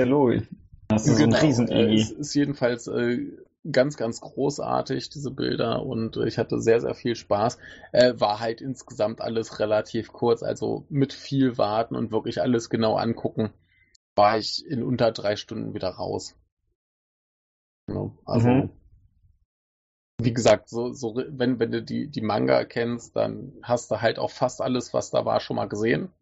[0.00, 0.48] Ja, logisch.
[0.88, 1.36] Das ist genau.
[1.36, 3.28] so ein riesen äh, Es ist jedenfalls äh,
[3.70, 7.58] ganz, ganz großartig, diese Bilder, und äh, ich hatte sehr, sehr viel Spaß.
[7.92, 12.96] Äh, war halt insgesamt alles relativ kurz, also mit viel Warten und wirklich alles genau
[12.96, 13.52] angucken,
[14.14, 16.36] war ich in unter drei Stunden wieder raus.
[17.88, 18.70] Ja, also, mhm.
[20.20, 24.18] wie gesagt, so, so, wenn, wenn du die, die Manga kennst, dann hast du halt
[24.18, 26.12] auch fast alles, was da war, schon mal gesehen.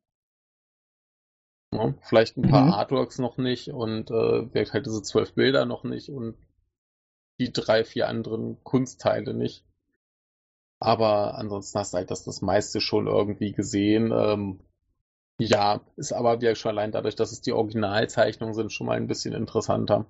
[1.73, 2.73] Ja, vielleicht ein paar mhm.
[2.73, 6.35] Artworks noch nicht und äh, halt diese zwölf Bilder noch nicht und
[7.41, 9.65] die drei, vier anderen Kunstteile nicht.
[10.79, 14.13] Aber ansonsten hast du halt das, das meiste schon irgendwie gesehen.
[14.15, 14.61] Ähm,
[15.39, 19.07] ja, ist aber ja schon allein dadurch, dass es die Originalzeichnungen sind, schon mal ein
[19.07, 20.07] bisschen interessanter.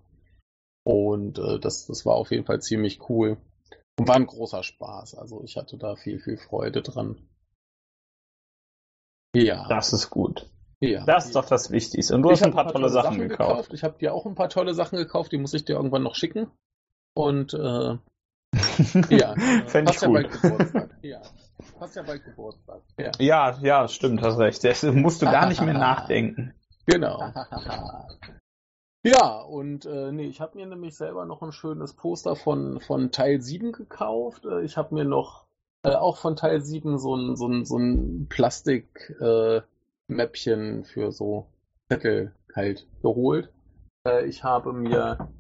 [0.84, 3.36] Und äh, das, das war auf jeden Fall ziemlich cool.
[3.98, 5.14] Und war ein großer Spaß.
[5.14, 7.28] Also ich hatte da viel, viel Freude dran.
[9.34, 9.66] Ja.
[9.68, 10.50] Das ist gut.
[10.80, 11.04] Ja.
[11.04, 12.14] Das ist doch das Wichtigste.
[12.14, 13.50] Und du ich hast ein paar, paar tolle, tolle, Sachen, Sachen gekauft.
[13.50, 13.74] gekauft.
[13.74, 16.14] Ich habe dir auch ein paar tolle Sachen gekauft, die muss ich dir irgendwann noch
[16.14, 16.50] schicken.
[17.20, 17.98] Und äh,
[19.16, 19.34] ja,
[19.66, 20.28] Fände ich cool.
[21.02, 21.20] Ja,
[21.78, 22.82] Passt ja bald Geburtstag.
[22.98, 23.10] Ja.
[23.18, 24.64] ja, ja, stimmt, hast recht.
[24.64, 26.54] Das musst du gar nicht mehr nachdenken.
[26.86, 27.32] Genau.
[29.04, 33.12] ja, und äh, nee, ich habe mir nämlich selber noch ein schönes Poster von, von
[33.12, 34.46] Teil 7 gekauft.
[34.46, 35.46] Äh, ich habe mir noch
[35.82, 39.60] äh, auch von Teil 7 so ein, so ein, so ein Plastik äh,
[40.84, 41.46] für so
[41.88, 43.52] Zettel halt geholt.
[44.06, 45.30] Äh, ich habe mir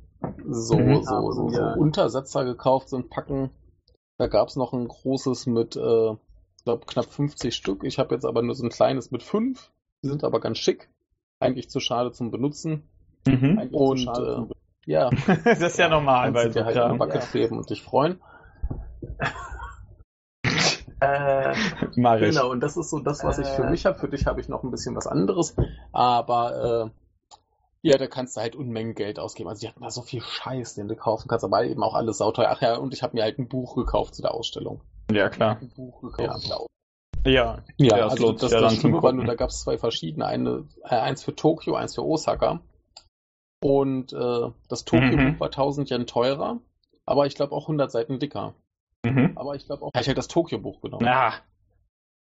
[0.46, 1.02] so, mhm.
[1.04, 3.50] so, so, so, Untersetzer gekauft, ein Packen.
[4.18, 7.84] Da gab es noch ein großes mit, äh, ich glaube, knapp 50 Stück.
[7.84, 9.70] Ich habe jetzt aber nur so ein kleines mit 5.
[10.02, 10.90] Die sind aber ganz schick.
[11.38, 12.88] Eigentlich zu schade zum Benutzen.
[13.26, 13.68] Mhm.
[13.72, 14.54] Und äh,
[14.86, 15.10] ja.
[15.44, 17.24] das ist ja normal bei so halt eine Backe ja.
[17.24, 18.20] kleben und dich freuen.
[21.02, 21.54] Äh,
[21.96, 22.34] Mach ich.
[22.34, 23.70] Genau, und das ist so das, was ich für äh.
[23.70, 23.98] mich habe.
[23.98, 25.56] Für dich habe ich noch ein bisschen was anderes.
[25.92, 26.99] Aber äh,
[27.82, 29.48] ja, da kannst du halt Unmengen Geld ausgeben.
[29.48, 32.18] Also die hatten da so viel Scheiß, den du kaufen kannst, aber eben auch alles
[32.18, 32.48] sauteuer.
[32.50, 34.80] Ach ja, und ich habe mir halt ein Buch gekauft zu der Ausstellung.
[35.10, 35.58] Ja, klar.
[35.60, 36.46] Ein Buch gekauft.
[36.46, 36.58] Ja.
[37.26, 40.24] Ja, ja, ja also das, das, das Schlimme war nur, da gab es zwei verschiedene,
[40.24, 42.60] eine, äh, eins für Tokio, eins für Osaka.
[43.62, 45.40] Und äh, das Tokio-Buch mhm.
[45.40, 46.60] war 1000 Yen teurer,
[47.04, 48.54] aber ich glaube auch 100 Seiten dicker.
[49.04, 49.32] Mhm.
[49.36, 49.90] Aber ich glaube auch.
[49.94, 51.04] Ich hätte das Tokio-Buch genommen.
[51.04, 51.34] Ja.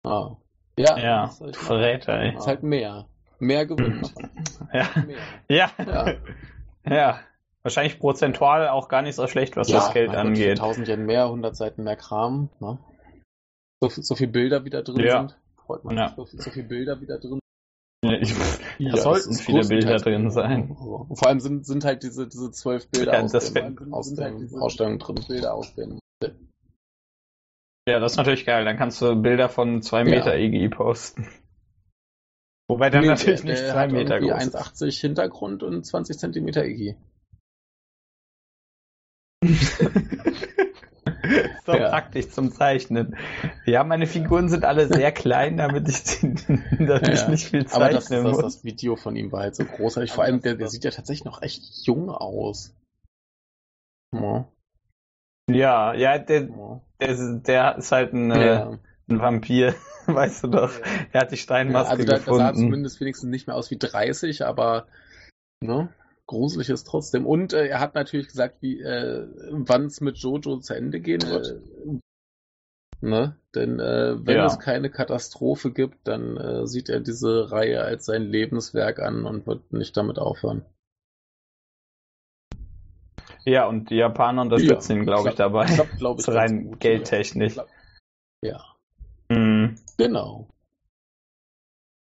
[0.03, 0.37] Ah.
[0.79, 2.35] Ja, ja halt Verräter, ey.
[2.35, 3.07] Ist halt mehr.
[3.39, 4.13] Mehr gewinnt.
[4.73, 4.89] ja.
[5.05, 5.17] Mehr.
[5.49, 5.71] Ja.
[5.79, 6.13] ja.
[6.89, 7.19] ja.
[7.63, 10.59] Wahrscheinlich prozentual auch gar nicht so schlecht, was ja, das Geld angeht.
[10.59, 12.49] 1000 Yen mehr, 100 Seiten mehr Kram.
[12.59, 12.77] Ne?
[13.81, 15.19] So, so viele Bilder wieder drin ja.
[15.19, 15.37] sind.
[15.65, 16.13] Freut man ja.
[16.15, 17.39] so, so viele Bilder wieder drin
[18.03, 18.33] ich,
[18.77, 20.75] ja, da sollten viele Bilder drin sein.
[20.77, 24.53] Vor allem sind, sind halt diese, diese zwölf Bilder ja, aus, dem, aus der halt
[24.53, 25.23] Ausstellung drin.
[25.27, 25.99] Bilder aus dem
[27.87, 28.65] ja, das ist natürlich geil.
[28.65, 30.43] Dann kannst du Bilder von 2 Meter ja.
[30.43, 31.29] EGI posten.
[32.69, 36.97] Wobei dann nee, natürlich der, nicht 2 Meter groß 1,80 Hintergrund und 20 Zentimeter ist
[41.65, 41.89] doch ja.
[41.89, 43.15] praktisch zum Zeichnen.
[43.65, 46.19] Ja, meine Figuren sind alle sehr klein, damit ich
[46.79, 47.29] dadurch ja.
[47.29, 48.37] nicht viel zeichnen Aber das, muss.
[48.37, 50.11] Das, das Video von ihm war halt so großartig.
[50.11, 52.75] Vor allem, der, der sieht ja tatsächlich noch echt jung aus.
[54.13, 54.47] Ja.
[55.49, 56.49] Ja, ja, der,
[56.99, 58.79] der, der ist halt ein, äh, ja.
[59.09, 60.71] Ein Vampir, weißt du doch.
[61.11, 62.39] Er hat die Steinmaske ja, also da, gefunden.
[62.39, 64.87] Das sah zumindest wenigstens nicht mehr aus wie 30, aber
[65.61, 65.89] ne?
[66.25, 67.25] gruselig ist trotzdem.
[67.25, 71.21] Und äh, er hat natürlich gesagt, wie äh, wann es mit Jojo zu Ende gehen
[71.21, 71.61] wird.
[72.99, 73.37] Ne?
[73.53, 74.45] Denn äh, wenn Ja.
[74.45, 79.45] es keine Katastrophe gibt, dann äh, sieht er diese Reihe als sein Lebenswerk an und
[79.45, 80.65] wird nicht damit aufhören.
[83.45, 85.65] Ja, und die Japaner unterstützen ihn, glaube ich, dabei.
[85.65, 87.57] Klappt, glaube ich, rein geldtechnisch.
[88.43, 88.76] Ja.
[89.29, 89.75] Ja, Mhm.
[89.97, 90.47] genau.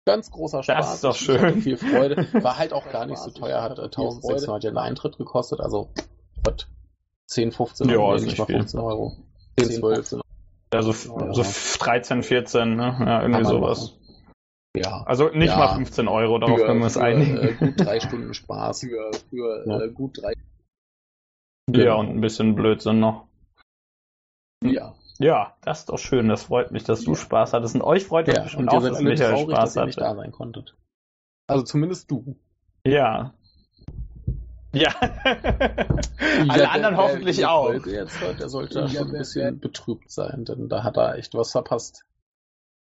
[0.05, 0.93] Ganz großer Das Spaß.
[0.95, 1.61] ist doch schön.
[1.61, 2.27] viel Freude.
[2.43, 5.91] War halt auch gar nicht so teuer, hat äh, 1600 Yen Eintritt gekostet, also
[6.43, 6.67] was?
[7.27, 8.55] 10, 15 Ja, Euro, ist nee, nicht mal viel.
[8.57, 9.17] 15 Euro.
[9.59, 10.15] 10, 12.
[10.71, 11.33] Also Ja.
[11.33, 11.43] so
[11.79, 12.97] 13, 14, ne?
[12.99, 13.97] Ja, irgendwie sowas.
[14.75, 15.03] Ja.
[15.03, 15.57] Also nicht Ja.
[15.57, 17.37] mal 15 Euro, darauf können wir uns einigen.
[17.37, 18.81] Äh, gut drei Stunden Spaß.
[18.81, 19.81] Für, für Ja.
[19.83, 20.33] äh, gut drei.
[21.71, 23.27] Ja, und ein bisschen Blödsinn noch.
[24.65, 24.95] Ja.
[25.19, 26.27] Ja, das ist doch schön.
[26.27, 27.17] Das freut mich, dass du Ja.
[27.17, 27.75] Spaß hattest.
[27.75, 28.43] Und euch freut es ja.
[28.43, 30.09] bestimmt auch, dass Michael traurig, Spaß dass ihr nicht hatte.
[30.09, 30.75] da sein konntet.
[31.47, 32.35] Also zumindest du.
[32.85, 33.33] Ja.
[34.73, 34.89] Ja.
[36.49, 37.71] Alle Ja, anderen wer- hoffentlich die auch.
[37.85, 41.51] Jetzt der sollte Ja, schon ein bisschen betrübt sein, denn da hat er echt was
[41.51, 42.05] verpasst.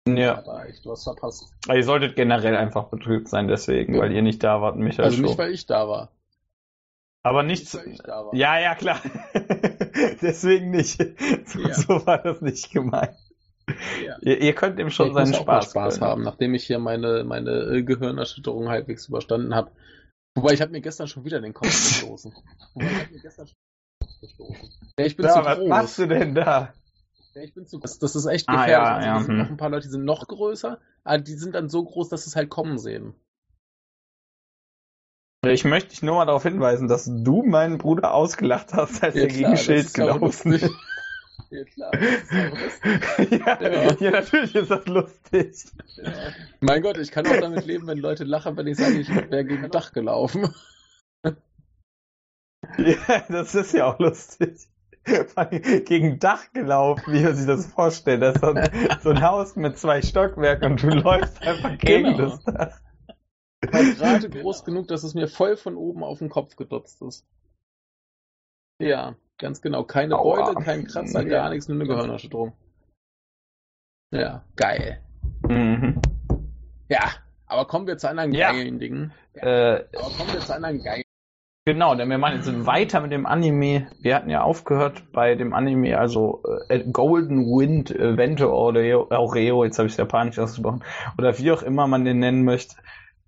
[0.07, 0.33] Ja.
[0.33, 1.49] Da hat er echt was verpasst.
[1.65, 4.01] Aber ihr solltet generell einfach betrübt sein, deswegen, Ja.
[4.01, 6.11] weil ihr nicht da wart, und Michael Also nicht, weil ich da war.
[7.23, 7.73] Aber nichts.
[7.85, 8.03] Nicht.
[8.33, 8.99] Ja, ja, klar.
[10.21, 10.97] deswegen nicht.
[11.45, 11.73] So, Ja.
[11.73, 13.17] so war das nicht gemeint.
[14.03, 14.17] Ja.
[14.21, 17.51] Ihr, ihr könnt ihm schon ich seinen Spaß, Spaß haben, nachdem ich hier meine, meine
[17.51, 19.71] äh, Gehirnerschütterung halbwegs überstanden habe.
[20.35, 22.33] Wobei ich habe mir gestern schon wieder den Kopf gestoßen.
[22.73, 24.65] Wobei ich habe mir gestern schon den Kopf gestoßen.
[24.99, 25.67] Ja, ich bin Ja, zu was groß.
[25.69, 26.73] machst du denn da?
[27.33, 27.99] Ja, ich bin zu groß.
[27.99, 28.71] Das ist echt Ah, gefährlich.
[28.71, 29.37] ja, also, ja, hm.
[29.37, 32.23] noch ein paar Leute, die sind noch größer, aber die sind dann so groß, dass
[32.23, 33.13] sie es halt kommen sehen.
[35.51, 39.21] Ich möchte dich nur mal darauf hinweisen, dass du meinen Bruder ausgelacht hast, als Ja,
[39.21, 40.69] er gegen Schild gelaufen ist.
[41.49, 42.31] Ja klar, ist
[43.31, 43.95] ja, Ja.
[43.99, 45.65] ja, natürlich ist das lustig.
[46.59, 49.45] Mein Gott, ich kann auch damit leben, wenn Leute lachen, wenn ich sage, ich wäre
[49.45, 50.49] gegen ein Dach gelaufen.
[52.77, 54.67] Ja, das ist ja auch lustig.
[55.85, 58.21] Gegen ein Dach gelaufen, wie man sich das vorstellt.
[58.21, 58.69] Das ist so ein,
[59.01, 62.17] so ein Haus mit zwei Stockwerken und du läufst einfach gegen Genau.
[62.17, 62.79] das Dach.
[63.71, 67.25] War gerade groß genug, dass es mir voll von oben auf den Kopf gedotzt ist.
[68.79, 69.83] Ja, ganz genau.
[69.83, 70.51] Keine Aua.
[70.51, 71.27] Beule, kein Kratzer, Ja.
[71.29, 72.53] gar nichts, nur eine Gehirnerschütterung.
[74.11, 75.01] Ja, geil.
[75.47, 75.99] Mhm.
[76.89, 77.11] Ja,
[77.47, 78.51] aber kommen wir zu anderen Ja.
[78.51, 79.11] geilen Dingen.
[79.33, 81.03] Äh, Aber kommen wir zu anderen geilen
[81.65, 83.91] Genau, denn wir machen jetzt weiter mit dem Anime.
[83.99, 89.77] Wir hatten ja aufgehört bei dem Anime, also äh, Golden Wind Vento Aureo, Aureo jetzt
[89.77, 90.81] habe ich es japanisch ausgesprochen,
[91.17, 92.77] oder wie auch immer man den nennen möchte.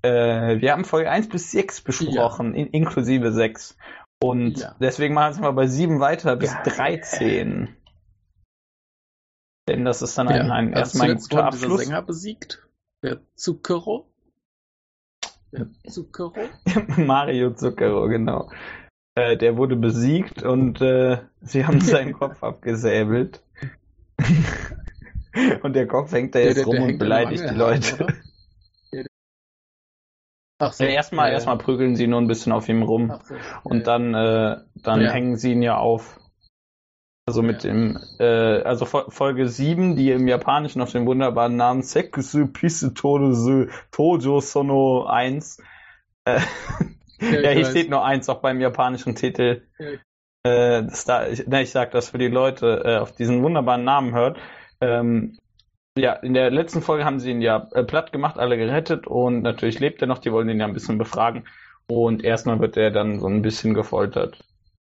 [0.02, 3.78] Äh, wir haben Folge 1 bis 6 besprochen, in, inklusive 6.
[4.22, 4.76] Und Ja.
[4.80, 6.64] deswegen machen wir jetzt mal bei 7 weiter bis Ja.
[6.64, 7.76] 13.
[9.68, 11.86] Denn das ist dann ein, Ja, ein also erstmal ein guter Abschluss.
[11.86, 12.68] Sänger besiegt.
[13.04, 14.10] Der Zucchero.
[15.52, 16.34] Der Zucchero.
[16.98, 18.52] Mario Zucchero, genau.
[19.16, 23.44] Äh, der wurde besiegt und äh, sie haben seinen Kopf abgesäbelt.
[25.64, 28.04] und der Kopf hängt da Der- jetzt der- rum der und beleidigt die Leute.
[28.04, 28.14] oder?
[30.60, 30.84] Ach so.
[30.84, 33.14] Erstmal, ja, erstmal prügeln sie nur ein bisschen auf ihm rum.
[33.24, 33.36] So.
[33.64, 35.12] Und Ja, dann, äh, dann Ja.
[35.12, 36.20] hängen sie ihn ja auf.
[37.26, 38.24] Also mit dem, äh,
[38.64, 45.06] also Fol- Folge 7, die im Japanischen auf den wunderbaren Namen Sekusu Todosu Tojo Sono
[45.06, 45.62] 1.
[46.26, 46.40] Äh,
[47.22, 49.62] Ja, hier steht nur 1 auch beim japanischen Titel.
[50.44, 54.14] Äh, da, ich, ne, ich sag das für die Leute, äh, auf diesen wunderbaren Namen
[54.14, 54.40] hört.
[54.82, 55.38] Ähm,
[56.00, 59.42] ja, in der letzten Folge haben sie ihn ja äh, platt gemacht, alle gerettet und
[59.42, 61.48] natürlich lebt er noch, die wollen ihn ja ein bisschen befragen.
[61.88, 64.40] Und erstmal wird er dann so ein bisschen gefoltert.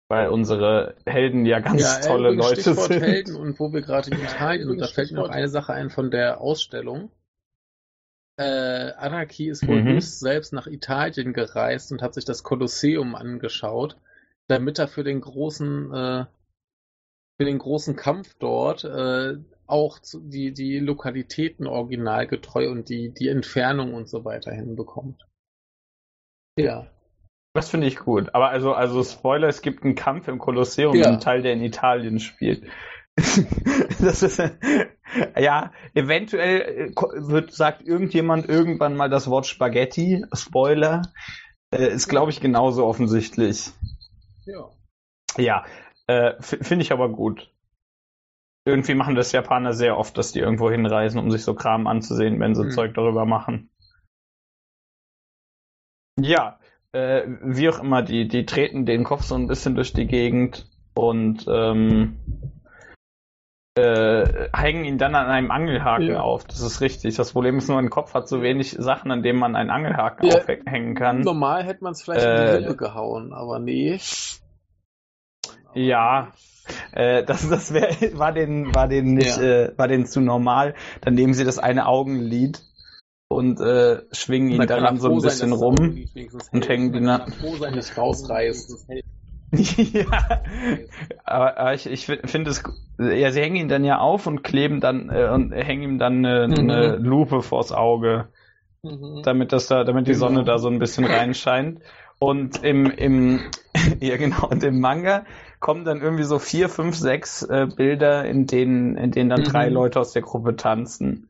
[0.09, 3.01] Weil unsere Helden ja ganz ja, tolle Leute Stichwort sind.
[3.01, 5.89] Helden und wo wir gerade in Italien und da fällt mir noch eine Sache ein
[5.89, 7.11] von der Ausstellung.
[8.37, 10.01] Äh, Anarchy ist wohl Mhm.
[10.01, 13.95] selbst nach Italien gereist und hat sich das Kolosseum angeschaut,
[14.47, 16.25] damit er für den großen, äh,
[17.39, 19.37] für den großen Kampf dort äh,
[19.71, 25.25] auch die, die Lokalitäten originalgetreu und die, die Entfernung und so weiter hinbekommt.
[26.57, 26.87] Ja.
[27.53, 28.33] Das finde ich gut.
[28.33, 31.07] Aber also, also Spoiler, es gibt einen Kampf im Kolosseum, Ja.
[31.07, 32.63] einen Teil, der in Italien spielt.
[33.17, 34.41] das ist
[35.37, 40.23] ja eventuell äh, wird sagt irgendjemand irgendwann mal das Wort Spaghetti.
[40.33, 41.01] Spoiler
[41.71, 43.71] äh, ist glaube ich genauso offensichtlich.
[44.45, 44.69] Ja.
[45.37, 45.65] Ja,
[46.07, 47.51] äh, finde ich aber gut.
[48.65, 52.39] Irgendwie machen das Japaner sehr oft, dass die irgendwo hinreisen, um sich so Kram anzusehen,
[52.39, 52.71] wenn sie Hm.
[52.71, 53.69] Zeug darüber machen.
[56.19, 56.59] Ja,
[56.91, 60.67] äh, wie auch immer, die, die treten den Kopf so ein bisschen durch die Gegend
[60.93, 62.17] und ähm,
[63.75, 66.21] äh, hängen ihn dann an einem Angelhaken Ja.
[66.21, 66.43] auf.
[66.43, 67.15] Das ist richtig.
[67.15, 70.27] Das Problem ist nur, ein Kopf hat so wenig Sachen, an denen man einen Angelhaken
[70.27, 70.35] Ja.
[70.35, 71.21] aufhängen kann.
[71.21, 73.99] Normal hätte man es vielleicht in Äh, die Lippe gehauen, aber nee.
[75.73, 76.31] Ja,
[76.91, 79.43] äh, das, das wär, war den, war den nicht, Ja.
[79.43, 80.73] äh, war den zu normal.
[81.01, 82.63] Dann nehmen sie das eine Augenlid
[83.29, 86.05] und äh, schwingen ihn daran so ein sein, bisschen rum.
[86.51, 88.85] Und hängen na- kann froh sein, nicht rausreißt.
[89.53, 90.23] ja,
[91.25, 92.63] aber, aber ich, ich finde es,
[92.97, 96.25] ja, sie hängen ihn dann ja auf und kleben dann äh, und hängen ihm dann
[96.25, 96.57] eine, Mhm.
[96.57, 98.29] eine Lupe vors Auge,
[98.83, 99.21] Mhm.
[99.23, 100.25] damit das da, damit die Genau.
[100.27, 101.81] Sonne da so ein bisschen reinscheint.
[102.19, 103.39] Und im, im,
[103.99, 105.25] ja genau, und im Manga
[105.61, 109.45] kommen dann irgendwie so vier, fünf, sechs äh, Bilder, in denen, in denen dann Mhm.
[109.45, 111.29] drei Leute aus der Gruppe tanzen.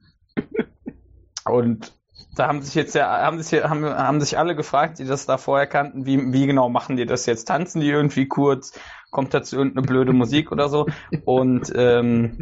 [1.46, 1.94] Und
[2.36, 5.38] da haben sich jetzt ja, haben sich, haben, haben sich alle gefragt, die das da
[5.38, 7.46] vorher kannten, wie, wie genau machen die das jetzt?
[7.46, 8.74] Tanzen die irgendwie kurz?
[9.12, 10.88] Kommt dazu irgendeine blöde Musik oder so?
[11.26, 12.40] Und ähm,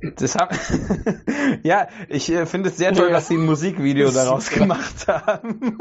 [0.00, 0.58] das haben,
[1.62, 5.78] ja, ich äh, finde es sehr toll, dass sie ein Musikvideo daraus gemacht haben.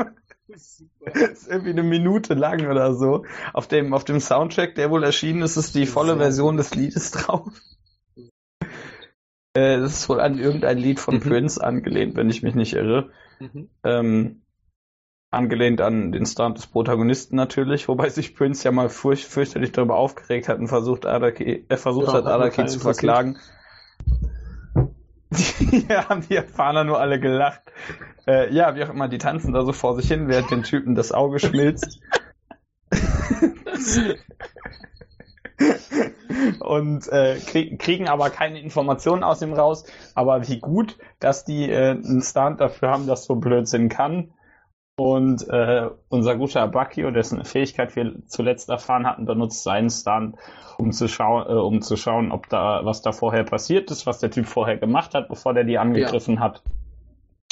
[1.13, 3.25] Das ist irgendwie eine Minute lang oder so.
[3.53, 7.11] Auf dem, auf dem Soundtrack, der wohl erschienen ist, ist die volle Version des Liedes
[7.11, 7.47] drauf.
[9.53, 11.19] Äh, Das ist wohl an irgendein Lied von Mhm.
[11.21, 13.09] Prince angelehnt, wenn ich mich nicht irre.
[13.39, 13.69] Mhm.
[13.83, 14.41] Ähm,
[15.31, 19.95] angelehnt an den Stunt des Protagonisten natürlich, wobei sich Prince ja mal furch fürchterlich darüber
[19.95, 23.39] aufgeregt hat und versucht, Adaki, äh, versucht Ja, hat, Adaki zu verklagen.
[25.89, 27.62] ja, haben die Japaner nur alle gelacht.
[28.28, 30.96] Äh, ja, wie auch immer, die tanzen da so vor sich hin, während den Typen
[30.96, 32.00] das Auge schmilzt.
[36.60, 39.86] und äh, krieg, kriegen aber keine Informationen aus ihm raus.
[40.15, 44.34] Aber wie gut, dass die äh, einen Stunt dafür haben, dass so Blödsinn kann.
[45.03, 50.35] Und äh, unser guter Abakio, dessen Fähigkeit wir zuletzt erfahren hatten, benutzt seinen Stunt,
[50.77, 54.19] um zu schauen, äh, um zu schauen, ob da was da vorher passiert ist, was
[54.19, 56.61] der Typ vorher gemacht hat, bevor der die angegriffen hat.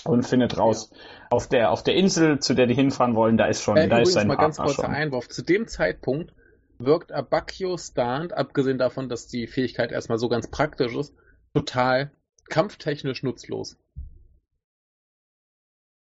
[0.05, 0.91] Und findet raus,
[1.31, 3.97] auf der auf der Insel, zu der die hinfahren wollen, da ist schon, Äh, da
[3.97, 4.93] ist sein mal ganz Partner kurzer schon.
[4.93, 5.27] Einwurf.
[5.27, 6.31] Zu dem Zeitpunkt
[6.77, 11.15] wirkt Abakio Stand, abgesehen davon, dass die Fähigkeit erstmal so ganz praktisch ist,
[11.55, 12.11] total
[12.47, 13.75] kampftechnisch nutzlos.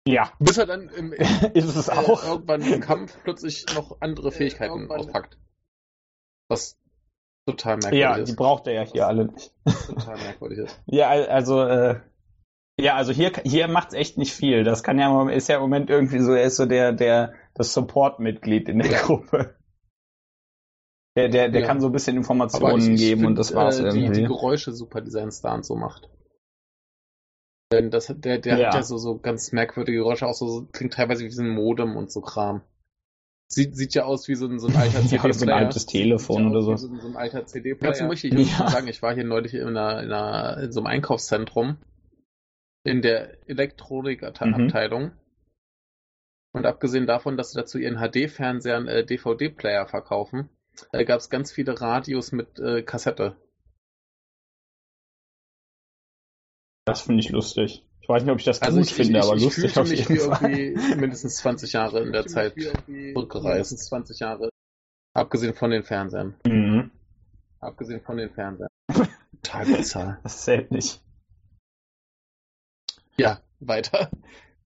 [0.08, 1.14] Ja, Bis er dann im,
[1.54, 2.24] ist es äh, auch.
[2.24, 5.38] irgendwann im Kampf plötzlich noch andere Fähigkeiten irgendwann- auspackt.
[6.48, 6.78] Was
[7.48, 8.36] total merkwürdig Ja, die ist.
[8.36, 9.52] braucht er ja hier alle nicht.
[9.88, 10.80] Total merkwürdig ist.
[10.88, 12.00] Ja, al- also, äh,
[12.80, 14.64] ja, also hier, hier macht's echt nicht viel.
[14.64, 17.34] Das kann ja, im- ist ja im Moment irgendwie so, er ist so der, der,
[17.56, 19.02] das Support-Mitglied in der Ja.
[19.02, 19.56] Gruppe.
[21.18, 21.68] Der, der, der Ja.
[21.68, 24.22] kann so ein bisschen Informationen ich, ich geben find, und das war's äh, die, irgendwie.
[24.22, 26.10] die Geräusche super, die sein Stand so macht.
[27.76, 28.68] Denn das, der, der Ja.
[28.68, 31.50] hat ja so, so ganz merkwürdige Geräusche, auch so, so klingt teilweise wie so ein
[31.50, 32.62] Modem und so Kram.
[33.48, 35.34] Sieht, sieht ja aus wie so ein, so ein alter ja, CD-Player.
[35.34, 36.76] so ein altes Telefon oder so.
[36.78, 37.92] so, ein- so ein alter CD-Player.
[37.92, 38.70] Dazu möchte ich Ja.
[38.70, 41.78] sagen, ich war hier neulich in, einer, in, einer, in so einem Einkaufszentrum
[42.84, 45.12] in der Elektronikabteilung.
[46.54, 50.50] Und abgesehen davon, dass sie dazu ihren HD-Fernsehern äh, DVD-Player verkaufen,
[50.94, 53.36] äh, gab es ganz viele Radios mit äh, Kassette.
[56.86, 57.84] Das finde ich lustig.
[58.02, 59.64] Ich weiß nicht, ob ich das Also gut ich, finde, ich, aber ich, ich lustig
[59.74, 60.60] fühlte auf mich jeden wie Fall.
[60.60, 62.54] irgendwie mindestens 20 Jahre in der Zeit
[62.86, 63.78] zurückgereist.
[63.80, 64.50] 20 Jahre.
[65.14, 66.36] Abgesehen von den Fernsehern.
[66.46, 66.92] Mhm.
[67.60, 68.70] Abgesehen von den Fernsehern.
[69.42, 70.20] Total besser.
[70.22, 71.02] Das zählt nicht.
[73.18, 74.12] Ja, weiter.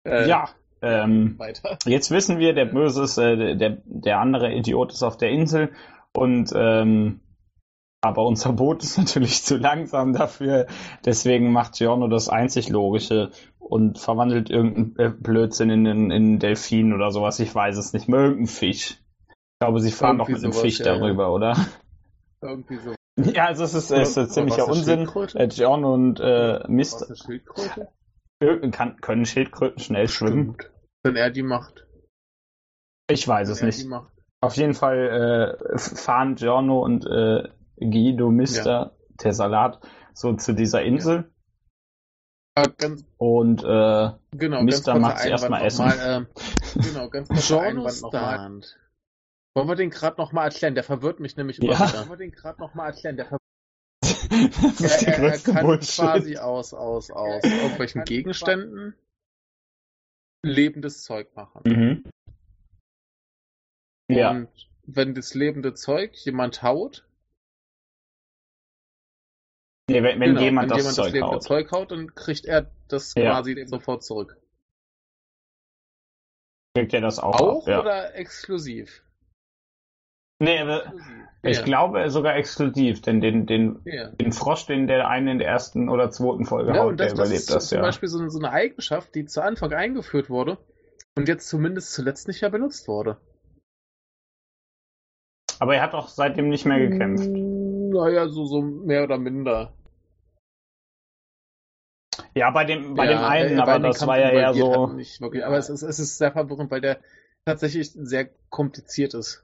[0.06, 0.50] Äh, ja,
[0.82, 1.78] ähm, Weiter.
[1.86, 5.74] Jetzt wissen wir, der Böse ist, äh, der, der andere Idiot ist auf der Insel
[6.14, 7.20] und ähm,
[8.02, 10.68] aber unser Boot ist natürlich zu langsam dafür.
[11.06, 16.94] Deswegen macht Giorno das einzig Logische und verwandelt irgendeinen Blödsinn in einen, in einen Delfin
[16.94, 17.40] oder sowas.
[17.40, 18.22] Ich weiß es nicht mehr.
[18.22, 19.02] Irgendein Fisch.
[19.30, 20.98] Ich glaube, sie fahren doch Irgendwie mit einem Fisch ja, ja.
[20.98, 21.56] darüber, oder?
[22.42, 22.94] Irgendwie so.
[23.34, 25.10] Ja, also es ist, es ist ziemlicher Unsinn.
[25.34, 27.90] Äh, Giorno und äh, Mist Schildkröte?
[28.72, 30.56] kann, können Schildkröten schnell schwimmen.
[31.04, 31.86] Wenn er die macht.
[33.10, 34.10] Ich weiß es Wenn er nicht.
[34.40, 39.80] Auf jeden Fall äh, fahren Giorno und äh, Guido Mister, der Salat,
[40.14, 41.32] so zu dieser Insel.
[42.56, 45.86] Aber ganz, Und äh, genau, Mister macht mal Einwand Essen.
[45.86, 46.28] nochmal, ähm,
[46.84, 48.62] genau, ganz kurzer Giorno Einwand nochmal.
[49.56, 50.76] Wollen wir den gerade nochmal erklären?
[50.76, 51.88] Der verwirrt mich nämlich immer Ja.
[51.90, 52.00] wieder.
[52.02, 53.16] Wollen wir den gerade nochmal erklären?
[53.18, 53.40] Der verwirrt
[54.02, 55.96] das ist der er, er, er kann Bullshit.
[56.06, 58.96] quasi aus, aus, aus irgendwelchen Gegenständen
[60.44, 61.62] lebendes Zeug machen.
[61.66, 62.04] Mhm.
[64.12, 64.50] Ja, Und
[64.86, 67.06] wenn das lebende Zeug jemand haut,
[69.90, 71.44] nee, wenn, wenn genau, jemand wenn das jemand Zeug das haut.
[71.44, 73.32] Zeug haut, dann kriegt er das Ja.
[73.32, 74.38] quasi sofort zurück.
[76.76, 77.80] Kriegt er das auch, Auch ab, ja.
[77.82, 79.04] oder exklusiv?
[80.42, 81.16] Nee, aber Exklusiv.
[81.42, 81.64] Ich Ja.
[81.64, 86.12] glaube sogar exklusiv, denn den, den, den Frosch, den der einen in der ersten oder
[86.12, 87.82] zweiten Folge haut, das, der das überlebt ist das, zum ja.
[87.82, 90.58] Beispiel so, so eine Eigenschaft, die zu Anfang eingeführt wurde
[91.16, 93.18] und jetzt zumindest zuletzt nicht mehr benutzt wurde.
[95.60, 97.30] Aber er hat auch seitdem nicht mehr gekämpft.
[97.30, 99.74] Naja, so, so mehr oder minder.
[102.36, 104.88] Ja, bei dem, bei Ja, dem einen, war aber das Kampf war ja eher so.
[104.88, 107.00] hat Nicht wirklich, aber es ist, es ist sehr verwirrend, weil der
[107.46, 109.44] tatsächlich sehr kompliziert ist.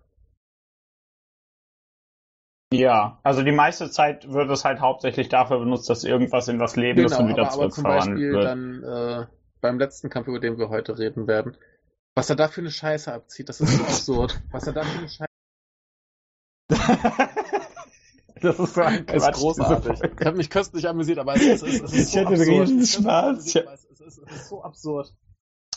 [2.74, 6.76] Ja, also die meiste Zeit wird es halt hauptsächlich dafür benutzt, dass irgendwas in was
[6.76, 8.46] Lebendes und wieder Genau, aber, aber zum Beispiel wird.
[8.46, 9.28] dann äh,
[9.62, 11.58] beim letzten Kampf, über den wir heute reden werden,
[12.16, 14.42] was er da für eine Scheiße abzieht, das ist so absurd.
[14.52, 15.26] Was er da für eine Scheiße
[18.42, 19.78] das ist so ein ist Quatsch, großartig.
[19.92, 20.16] diese Folge.
[20.20, 22.28] Ich habe mich köstlich amüsiert, aber es ist, es ist, es ist Ich so hatte
[22.30, 22.68] einen absurd.
[22.70, 23.26] riesen Ich Spaß.
[23.30, 25.14] amüsiert, Es ist, es ist, ist so absurd.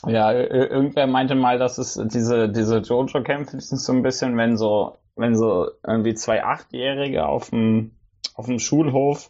[0.06, 4.56] Ja, ir- irgendwer meinte mal, dass es diese, diese Jojo-Kämpfe sind so ein bisschen, wenn
[4.56, 7.96] so, wenn so irgendwie zwei Achtjährige auf dem,
[8.34, 9.28] auf dem Schulhof,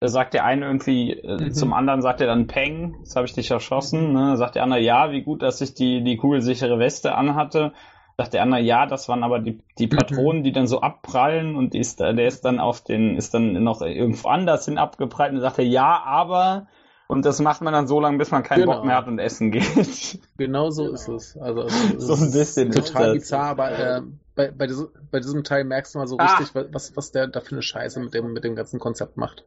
[0.00, 1.54] da sagt der eine irgendwie, äh, Mhm.
[1.54, 4.36] zum anderen sagt er dann Peng, jetzt habe ich dich erschossen, ne?
[4.36, 7.72] Sagt der andere, ja, wie gut, dass ich die, die kugelsichere Weste anhatte.
[8.16, 11.74] Sagt der andere, ja, das waren aber die, die Patronen, die dann so abprallen und
[11.74, 15.58] ist, der ist dann auf den, ist dann noch irgendwo anders hin abgeprallt und sagt
[15.58, 16.68] er, ja, aber,
[17.08, 18.74] und das macht man dann so lange, bis man keinen Genau.
[18.76, 20.20] Bock mehr hat und essen geht.
[20.38, 21.36] Genau so ist es.
[21.36, 24.02] Also es So ein ist bisschen total bizarr, aber äh,
[24.36, 26.36] bei, bei, diesem, bei diesem Teil merkst du mal so Ah.
[26.36, 29.44] richtig, was, was der da für eine Scheiße mit dem, mit dem ganzen Konzept macht.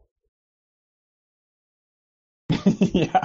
[2.66, 3.22] ja.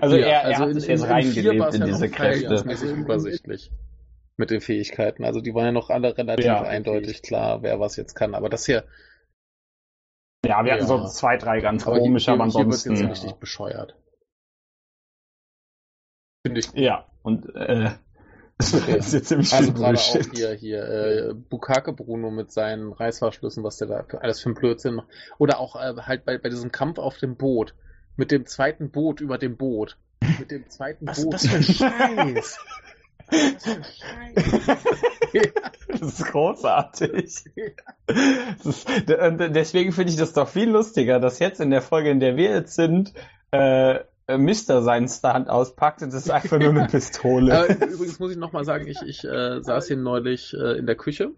[0.00, 2.64] Also Ja, er, er also hat in- sich jetzt in- in in diese Kräfte.
[2.94, 3.72] übersichtlich
[4.38, 5.24] mit den Fähigkeiten.
[5.24, 6.62] Also die waren ja noch alle relativ Ja.
[6.62, 8.34] eindeutig klar, wer was jetzt kann.
[8.34, 8.84] Aber das hier,
[10.46, 10.86] Ja, wir hatten Ja.
[10.86, 13.10] so zwei, drei ganz aber komische, aber hier, hier wird jetzt ansonsten.
[13.26, 13.96] richtig bescheuert.
[16.46, 16.72] Finde ich.
[16.74, 17.90] Ja, und äh,
[18.58, 23.64] das ist jetzt ziemlich Also gerade auch hier, hier, äh, Bukake Bruno mit seinen Reißverschlüssen,
[23.64, 25.08] was der da alles für ein Blödsinn macht.
[25.38, 27.74] Oder auch äh, halt bei, bei diesem Kampf auf dem Boot.
[28.16, 29.98] Mit dem zweiten Boot über dem Boot.
[30.38, 31.34] Mit dem zweiten Was- Boot.
[31.34, 31.62] was für ein
[32.36, 32.58] Scheiß?
[35.88, 37.44] Das ist großartig.
[38.06, 42.10] Das ist, und deswegen finde ich das doch viel lustiger, dass jetzt in der Folge,
[42.10, 43.12] in der wir jetzt sind,
[43.50, 44.00] äh,
[44.36, 47.56] Mister seinen Stunt auspackt und das ist einfach nur eine Pistole.
[47.56, 50.96] Aber übrigens muss ich nochmal sagen, ich, ich äh, saß hier neulich äh, in der
[50.96, 51.30] Küche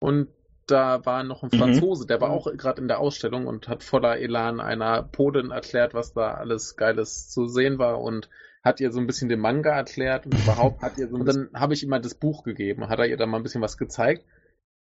[0.00, 0.28] und
[0.66, 1.58] da war noch ein Mhm.
[1.58, 5.94] Franzose, der war auch gerade in der Ausstellung und hat voller Elan einer Polin erklärt,
[5.94, 8.28] was da alles Geiles zu sehen war und
[8.62, 11.50] hat ihr so ein bisschen den Manga erklärt und überhaupt hat ihr so Und dann
[11.54, 13.76] habe ich ihm mal das Buch gegeben, hat er ihr dann mal ein bisschen was
[13.76, 14.24] gezeigt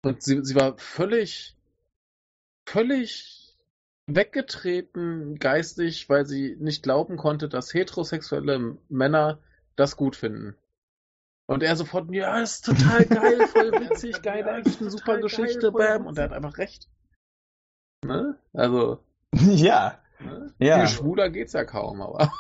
[0.02, 1.56] und sie, sie war völlig,
[2.66, 3.58] völlig
[4.08, 9.40] weggetreten geistig, weil sie nicht glauben konnte, dass heterosexuelle Männer
[9.76, 10.56] das gut finden.
[11.48, 16.06] Und er sofort, ja, ist total geil, voll witzig, geile Action, super Geschichte, bam.
[16.06, 16.88] Und er hat einfach recht.
[18.06, 18.38] Ne?
[18.54, 19.04] Also,
[19.34, 20.00] ja.
[20.20, 20.54] ne?
[20.60, 20.80] Ja.
[20.80, 22.32] viel schwuler geht's ja kaum, aber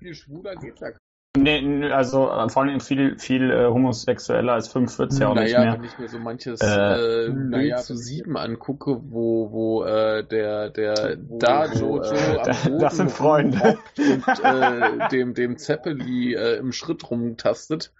[0.00, 0.90] viel schwuler geht's ja.
[1.38, 5.60] Nee, also äh, vor allem viel, viel äh, homosexueller als 45 ja auch nicht naja,
[5.62, 5.72] mehr.
[5.74, 10.26] wenn ich mir so manches Äh, äh, Bild naja, zu sieben angucke, wo, wo äh,
[10.26, 13.78] der, der Wo- da Jojo äh, am da- Boden das sind Freunde.
[13.96, 17.94] und äh, dem, dem Zeppeli äh, im Schritt rumtastet.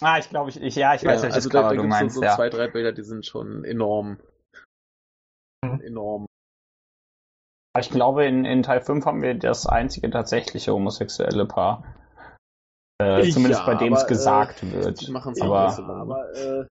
[0.00, 1.82] Ah, ich glaube, ich, ich, ja, ich weiß, Ja, welches also da, Cover da du
[1.82, 2.34] gibt's meinst, so, so ja.
[2.34, 4.18] zwei, drei Bilder, die sind schon enorm.
[5.64, 5.80] Mhm.
[5.82, 6.26] Enorm.
[7.78, 11.84] Ich glaube, in, in Teil 5 haben wir das einzige tatsächliche homosexuelle Paar.
[13.00, 15.06] Äh, Ja, zumindest bei dem es äh, gesagt wird.
[15.06, 16.66] Die machen es aber, auch aber, äh,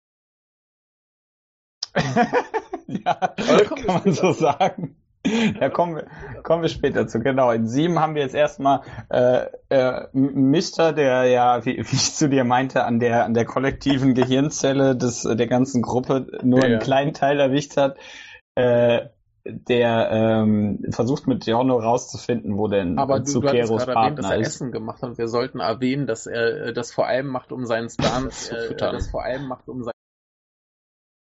[2.87, 4.97] ja, kann man später so sagen.
[5.61, 7.21] Da kommen wir, kommen wir später zu.
[7.21, 8.81] Genau, in sieben haben wir jetzt erstmal
[9.11, 13.45] äh, äh, Mister, der ja, wie, wie ich zu dir meinte, an der an der
[13.45, 16.79] kollektiven Gehirnzelle des der ganzen Gruppe nur Ja, einen ja.
[16.81, 17.99] kleinen Teil erwischt hat,
[18.55, 19.09] äh,
[19.45, 24.25] der ähm, versucht mit Giorno rauszufinden, wo denn aber du, du Zuccheros gerade erwähnt, dass
[24.27, 24.47] Partner er ist.
[24.49, 25.11] Essen gemacht hat.
[25.11, 28.55] Und wir sollten erwähnen, dass er äh, das vor allem macht, um seinen Stunt zu
[28.57, 28.93] Äh, füttern.
[28.95, 29.93] das vor allem macht, um seinen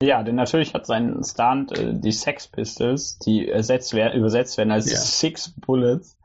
[0.03, 4.71] Ja, denn natürlich hat sein Stunt äh, die Sex Pistols, die ersetzt werden, übersetzt werden
[4.71, 4.99] als Ja.
[4.99, 6.19] Six Bullets,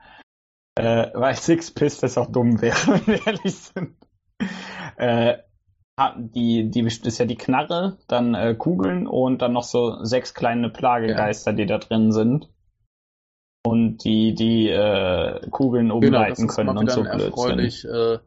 [0.75, 3.95] äh, weil Six Pistols auch dumm wäre, wenn wir ehrlich sind.
[4.97, 5.37] Äh,
[5.99, 10.33] hat die, die ist ja die Knarre, dann äh, Kugeln und dann noch so sechs
[10.33, 12.49] kleine Plagegeister, die da drin sind.
[13.63, 18.19] Und die, die äh, Kugeln Genau, das umleiten ist können und so ein erfreulich äh,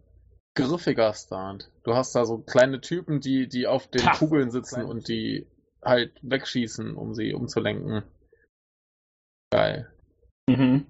[0.54, 1.70] griffiger Stunt.
[1.84, 4.16] Du hast da so kleine Typen, die, die auf den Ha!
[4.16, 5.46] Kugeln sitzen und die
[5.82, 8.02] halt wegschießen, um sie umzulenken.
[9.50, 9.90] Geil.
[10.48, 10.86] Mhm.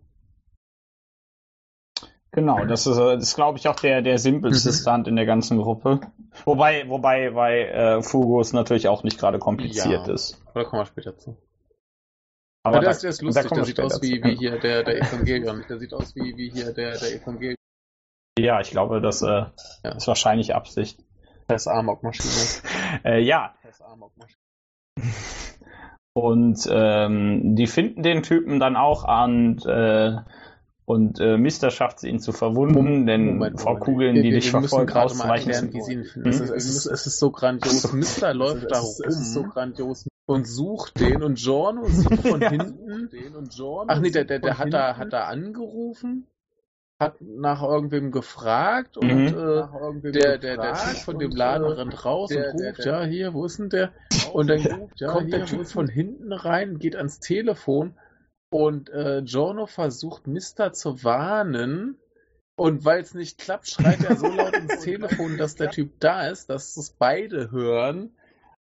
[2.34, 4.74] Genau, das ist, das ist glaube ich, auch der, der simpelste Mhm.
[4.74, 6.00] Stunt in der ganzen Gruppe.
[6.46, 10.12] Wobei, wobei bei äh, Fugos natürlich auch nicht gerade kompliziert Ja.
[10.14, 10.42] ist.
[10.54, 11.36] Da kommen wir später zu.
[12.64, 14.28] Aber Aber der, da- ist, der ist da lustig, kommen der sieht aus wie, zu.
[14.28, 15.64] wie hier der, der Evangelion.
[15.68, 17.56] Der sieht aus wie, wie hier der, der Evangelion.
[18.38, 19.26] Ja, ich glaube, das äh,
[19.84, 19.92] Ja.
[19.94, 21.00] ist wahrscheinlich Absicht.
[21.48, 22.62] Das Amok-Maschine.
[23.04, 24.38] Äh, ja, Das Amok-Maschine.
[26.14, 30.16] und ähm, die finden den Typen dann auch und, äh,
[30.92, 34.60] und äh, Mister schafft es ihn zu verwunden, denn vor Kugeln, die wir, dich wir
[34.60, 35.52] müssen verfolgen, auszuweichen.
[35.52, 36.14] sind-.
[36.14, 36.26] Hm?
[36.26, 37.92] Es, ist, es, ist, es ist so grandios.
[37.92, 40.06] Mister läuft da rum Es ist so grandios.
[40.26, 42.50] und sucht den und Giorno sieht von Ja.
[42.50, 43.08] hinten.
[43.36, 43.60] Und.
[43.88, 46.26] Ach nee, der, der, der hat da, hat da angerufen,
[47.00, 49.26] hat nach irgendwem gefragt und Mhm.
[49.28, 53.34] äh, der, der, der Typ von dem Laden rennt raus der- und ruft, ja, hier,
[53.34, 53.92] wo ist denn der?
[54.32, 54.60] Und dann
[54.96, 57.94] Ja, kommt der Typ von hinten rein, geht ans Telefon
[58.52, 61.96] und äh, Giorno versucht Mister zu warnen.
[62.54, 66.26] Und weil es nicht klappt, schreit er so laut ins Telefon, dass der Typ da
[66.28, 68.14] ist, dass es beide hören.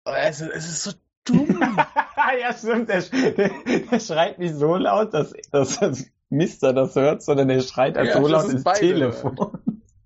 [0.04, 0.90] Es, ist- es ist so
[1.24, 1.76] dumm.
[2.40, 2.88] ja, stimmt.
[2.88, 3.50] Der, der,
[3.90, 8.08] der schreit nicht so laut, dass, dass das Mister das hört, sondern der schreit halt
[8.08, 9.36] Ja, so dass laut ins Telefon.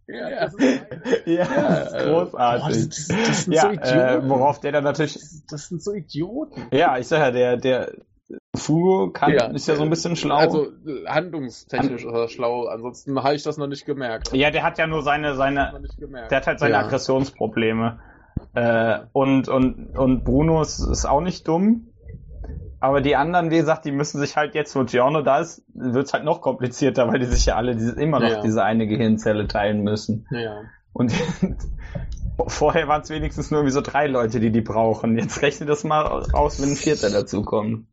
[0.09, 0.81] Ja, Ja, das ist
[1.27, 2.63] ja, das ist äh, großartig.
[2.65, 2.89] boah,
[3.29, 4.27] das, sind ja, so Idioten.
[4.27, 5.19] äh, worauf der dann natürlich.
[5.49, 6.67] das sind so Idioten.
[6.73, 7.93] Ja, ich sag ja, der, der
[8.57, 10.37] Fugo kann, Ja, ist ja so ein bisschen schlau.
[10.37, 14.33] Also äh, handlungstechnisch äh, schlau, ansonsten habe ich das noch nicht gemerkt.
[14.33, 15.73] ja, der hat ja nur seine, seine,
[16.31, 16.81] der hat halt seine Ja.
[16.81, 18.01] Aggressionsprobleme.
[18.55, 21.87] Äh, und, und, und Bruno ist, ist auch nicht dumm.
[22.81, 26.13] Aber die anderen, wie gesagt, die müssen sich halt jetzt, wo Giorno da ist, wird's
[26.15, 28.41] halt noch komplizierter, weil die sich ja alle diese, immer noch Ja.
[28.43, 30.27] diese eine Gehirnzelle teilen müssen.
[30.31, 30.63] Ja.
[30.93, 31.13] Und
[32.49, 35.17] vorher waren es wenigstens nur wie so drei Leute, die die brauchen.
[35.19, 37.87] Jetzt rechne das mal aus, wenn ein Vierter dazukommt.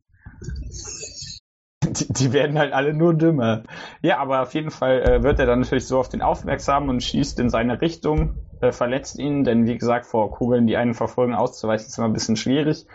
[1.83, 3.63] Die, die werden halt alle nur dümmer.
[4.01, 7.01] Ja, aber auf jeden Fall äh, wird er dann natürlich so auf den aufmerksam und
[7.01, 11.33] schießt in seine Richtung, äh, verletzt ihn, denn wie gesagt, vor Kugeln, die einen verfolgen,
[11.33, 12.85] auszuweichen, ist immer ein bisschen schwierig.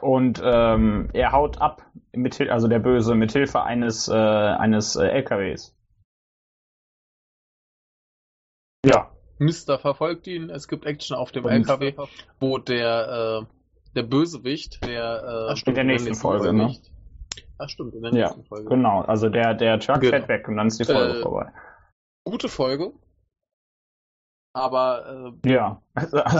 [0.00, 5.06] Und ähm, er haut ab, mit, also der Böse, mit Hilfe eines, äh, eines äh,
[5.08, 5.74] LKWs.
[8.84, 11.94] Ja, Mister verfolgt ihn, es gibt Action auf dem Und- LKW,
[12.38, 13.57] wo der, äh,
[13.98, 16.72] der Bösewicht, der, äh, in der nächsten Folge, ne?
[17.58, 18.68] Ach stimmt, in der Ja, nächsten Folge.
[18.68, 20.10] Genau, also der, der Truck Genau.
[20.10, 21.52] fährt weg und dann ist die Folge Äh, vorbei.
[22.24, 22.92] Gute Folge.
[24.54, 25.82] Aber Ja,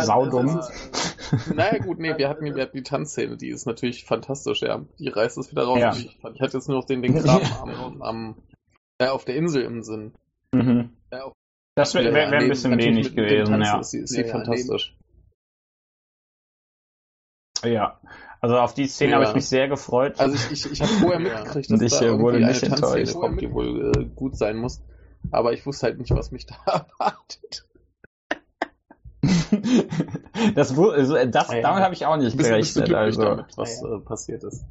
[0.05, 0.59] saudumm.
[0.59, 4.85] es naja gut, nee, wir hatten, wir hatten die Tanzszene, die ist natürlich fantastisch, ja.
[4.99, 5.79] Die reißt es wieder raus.
[5.79, 5.93] Ja.
[5.93, 8.43] Ich, ich hatte jetzt nur noch den, den Kram am, am
[8.99, 10.15] äh, auf der Insel im Sinn.
[10.55, 10.97] Mhm.
[11.13, 11.33] Ja, auf-
[11.77, 13.79] Das wäre wär, wär ein bisschen wenig gewesen, ja.
[13.81, 14.97] Ist, sie- ist Ja, sie ja, fantastisch.
[17.65, 17.99] Ja,
[18.41, 19.17] also auf die Szene Ja.
[19.19, 20.19] habe ich mich sehr gefreut.
[20.21, 22.47] Also ich, ich, ich habe vorher mitgekriegt, Und dass ich, da äh, irgendwie wurde eine
[22.49, 23.15] nicht enttäuscht.
[23.15, 24.83] kommt, die wohl äh, gut sein muss.
[25.31, 27.65] Aber ich wusste halt nicht, was mich da erwartet.
[30.55, 31.61] das, also das, Ja.
[31.61, 32.85] damit habe ich auch nicht Bist, bist gerechnet.
[32.87, 34.65] glücklich Also damit, was Ja, äh, passiert ist?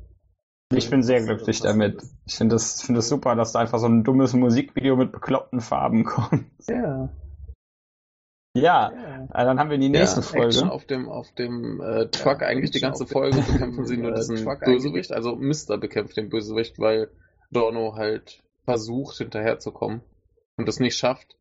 [0.74, 2.02] ich bin sehr glücklich damit.
[2.26, 5.62] Ich finde das, finde das super, dass da einfach so ein dummes Musikvideo mit bekloppten
[5.62, 6.46] Farben kommt.
[6.70, 7.10] Ja.
[8.62, 9.24] Ja, ja.
[9.34, 10.72] äh, dann haben wir die nächste ja, Action Folge.
[10.72, 13.86] auf dem, auf dem äh, Truck Ja, eigentlich die Action ganze auf dem- Folge bekämpfen
[13.86, 15.12] sie nur äh, diesen Truck Bösewicht.
[15.12, 17.10] Also Mister bekämpft den Bösewicht, weil
[17.52, 20.02] Dorno halt versucht hinterherzukommen
[20.58, 21.36] und es nicht schafft.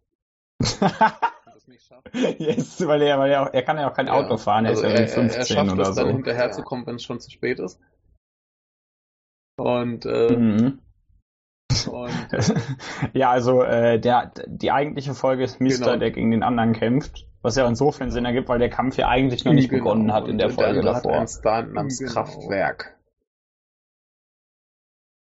[2.38, 4.14] Yes, weil er, weil er, auch, er kann ja auch kein Ja.
[4.14, 6.12] Auto fahren, er Also ist ja er, irgendwie er, 15 schafft oder es dann so.
[6.12, 7.80] hinterherzukommen, wenn es schon zu spät ist.
[9.58, 10.78] Und, äh, Mhm.
[11.88, 12.12] Und
[13.12, 15.98] ja, also äh, der, die eigentliche Folge ist Mister, Genau.
[15.98, 17.26] der gegen den anderen kämpft.
[17.42, 19.84] Was ja insofern Sinn ergibt, weil der Kampf ja eigentlich noch nicht Genau.
[19.84, 21.18] begonnen hat in Und der der Folge andere hat davor.
[21.18, 22.12] einen Stunt namens Genau.
[22.12, 22.96] Kraftwerk.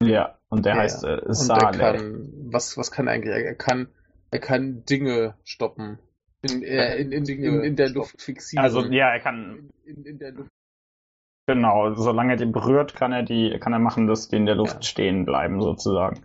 [0.03, 0.81] Ja, und der Ja.
[0.81, 1.77] heißt äh, Und er Saleh.
[1.77, 3.33] kann, was, was kann er eigentlich?
[3.33, 3.87] Er kann,
[4.31, 5.99] er kann Dinge stoppen.
[6.41, 8.63] In, äh, in, in, in, in der Luft fixieren.
[8.63, 10.51] Also ja, er kann in, in, in der Luft.
[11.47, 14.55] Genau, solange er die berührt, kann er die, kann er machen, dass die in der
[14.55, 14.81] Luft Ja.
[14.81, 16.23] stehen bleiben sozusagen.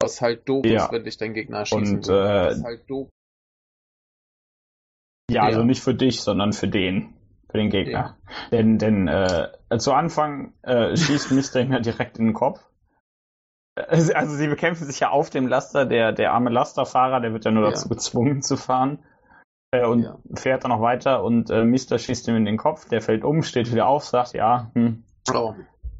[0.00, 0.84] Was halt doof Ja.
[0.84, 3.08] ist, wenn dich dein Gegner schießen Und, äh, Was halt doof.
[5.30, 7.14] Ja, also nicht für dich, sondern für den,
[7.50, 8.18] für den Gegner.
[8.52, 9.48] Denn, denn äh,
[9.78, 12.60] zu Anfang äh, schießt ihn ja direkt in den Kopf.
[13.76, 17.44] Also, also sie bekämpfen sich ja auf dem Laster, der, der arme Lasterfahrer, der wird
[17.44, 19.04] ja nur dazu gezwungen zu fahren.
[19.74, 20.18] Äh, und Ja.
[20.34, 23.42] fährt dann noch weiter und äh, Mister schießt ihm in den Kopf, der fällt um,
[23.42, 25.02] steht wieder auf, sagt, ja, hm,
[25.34, 25.54] Oh.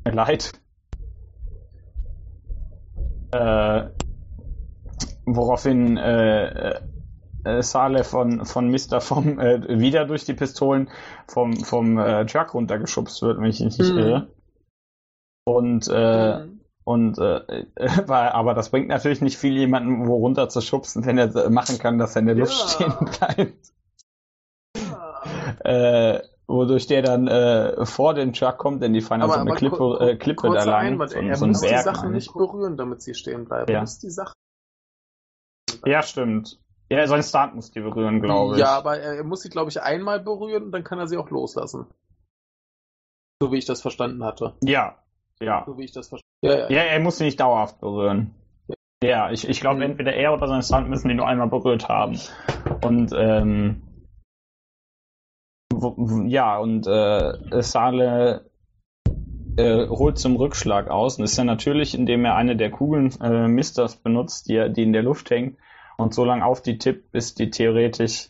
[0.05, 0.53] mir leid.
[3.33, 3.89] Äh,
[5.27, 6.79] woraufhin äh,
[7.45, 10.89] äh, Saleh von, von Mister vom äh, wieder durch die Pistolen
[11.27, 14.03] vom, vom äh, Truck runtergeschubst wird, wenn ich mich nicht Mhm.
[14.03, 14.29] irre.
[15.47, 16.54] Und äh, Mhm.
[16.85, 17.65] Und äh,
[18.09, 21.99] aber das bringt natürlich nicht viel, jemanden wo runter zu schubsen, wenn er machen kann,
[21.99, 22.69] dass er in der Luft ja.
[22.69, 23.73] stehen bleibt.
[24.77, 25.25] Ja.
[25.65, 29.55] Äh, wodurch der dann äh, vor den Truck kommt, denn die fahren aber, so eine
[29.55, 30.87] Klippe, äh, Klippe da lang.
[30.87, 33.71] Einwand, so, er so muss Berg, die Sachen nicht berühren, damit sie stehen bleiben.
[33.73, 33.79] Ja.
[33.79, 34.35] Er muss die Sachen
[35.87, 36.59] ja, stimmt.
[36.91, 38.61] Ja, sein Start muss die berühren, glaube ich.
[38.61, 41.31] Ja, aber er muss sie, glaube ich, einmal berühren und dann kann er sie auch
[41.31, 41.87] loslassen.
[43.41, 44.55] So wie ich das verstanden hatte.
[44.63, 44.99] Ja,
[45.41, 45.65] ja.
[45.67, 46.71] So wie ich das verstanden ja, ja.
[46.71, 48.35] ja, er muss sie nicht dauerhaft berühren.
[49.03, 49.83] Ja, ja ich, ich glaube, mhm.
[49.83, 52.21] entweder er oder sein Stunt müssen die nur einmal berührt haben.
[52.85, 53.83] Und, ähm,
[56.27, 58.51] ja, und äh, Sale
[59.57, 61.17] äh, holt zum Rückschlag aus.
[61.17, 64.83] Und das ist ja natürlich, indem er eine der Kugeln äh, Misters benutzt, die, die
[64.83, 65.57] in der Luft hängt
[65.97, 68.29] und so lange auf die tippt, bis die theoretisch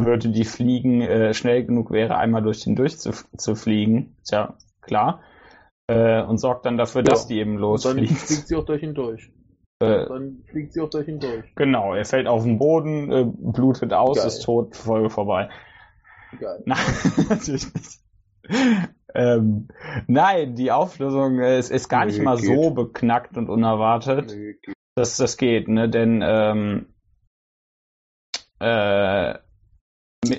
[0.00, 4.14] würde die fliegen äh, schnell genug wäre, einmal durch den durchzufliegen.
[4.22, 5.20] Ist ja klar.
[5.88, 7.10] Äh, und sorgt dann dafür, ja.
[7.10, 8.10] dass die eben losfliegt.
[8.10, 9.30] dann fliegt sie auch durch ihn durch.
[9.78, 11.54] Äh, dann fliegt sie auch durch ihn durch.
[11.54, 14.26] Genau, er fällt auf den Boden, äh, blutet aus, Geil.
[14.26, 15.48] ist tot, Folge vorbei.
[16.40, 16.62] Geil.
[16.64, 16.78] Nein,
[17.28, 18.00] natürlich nicht.
[19.14, 19.68] Ähm,
[20.06, 22.46] nein, die Auflösung ist, ist gar nee, nicht mal geht.
[22.46, 24.34] so beknackt und unerwartet.
[24.34, 24.56] Nee,
[24.94, 25.88] dass das geht, ne?
[25.88, 26.94] Denn ähm,
[28.58, 29.34] äh,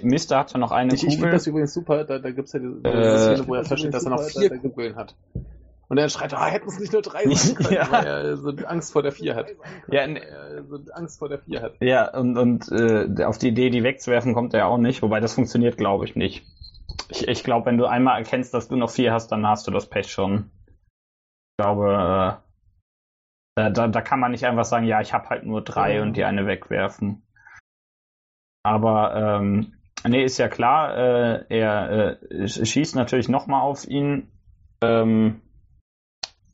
[0.04, 1.14] Mister hat ja noch eine ich, Kugel.
[1.14, 3.64] Ich finde das übrigens super, da, da gibt es ja diese, äh, Szene, wo er
[3.64, 5.16] feststellt, dass er noch vier da, Kugeln hat.
[5.90, 7.92] Und er schreit, ah, hätten es nicht nur drei sein können, ja.
[7.92, 9.48] weil er so Angst vor der vier hat.
[9.88, 11.74] Ja, er so Angst vor der vier hat.
[11.80, 15.20] Ja, und, und äh, auf die Idee, die wegzuwerfen, kommt er ja auch nicht, wobei
[15.20, 16.46] das funktioniert, glaube ich, nicht.
[17.10, 19.72] Ich, ich glaube, wenn du einmal erkennst, dass du noch vier hast, dann hast du
[19.72, 20.52] das Pech schon.
[20.66, 22.42] Ich glaube,
[23.56, 26.18] äh, da, da kann man nicht einfach sagen, ja, ich habe halt nur drei und
[26.18, 27.24] die eine wegwerfen.
[28.64, 34.32] Aber ähm, nee, ist ja klar, äh, er äh, schießt natürlich nochmal auf ihn
[34.82, 35.41] ähm,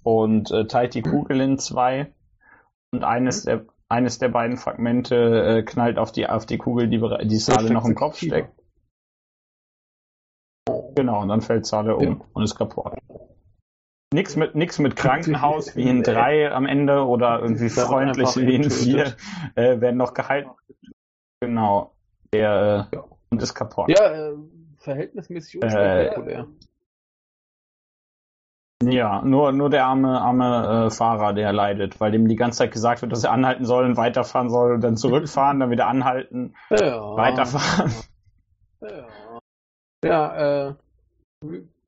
[0.04, 2.14] und äh, teilt die Kugel in zwei.
[2.92, 7.02] Und eines der, eines der beiden Fragmente äh, knallt auf die, auf die Kugel, die,
[7.28, 8.54] die Sale noch im Kopf steckt.
[10.96, 12.26] Genau, und dann fällt Sale um ja.
[12.34, 12.94] und ist kaputt.
[14.14, 18.70] Nix mit, nix mit Krankenhaus wie in drei am Ende oder irgendwie freundlich wie in
[18.70, 19.16] vier
[19.56, 20.52] äh, werden noch gehalten.
[21.42, 21.96] Genau.
[22.32, 23.06] Der äh, ja.
[23.34, 23.90] Und ist kaputt.
[23.90, 24.34] Ja, äh,
[24.78, 26.40] verhältnismäßig unspektakulär.
[26.40, 26.46] Äh,
[28.92, 32.72] ja, nur, nur der arme, arme äh, Fahrer, der leidet, weil dem die ganze Zeit
[32.72, 37.16] gesagt wird, dass er anhalten soll und weiterfahren soll, dann zurückfahren, dann wieder anhalten, ja.
[37.16, 37.92] weiterfahren.
[38.82, 39.08] Ja,
[40.04, 40.74] ja äh,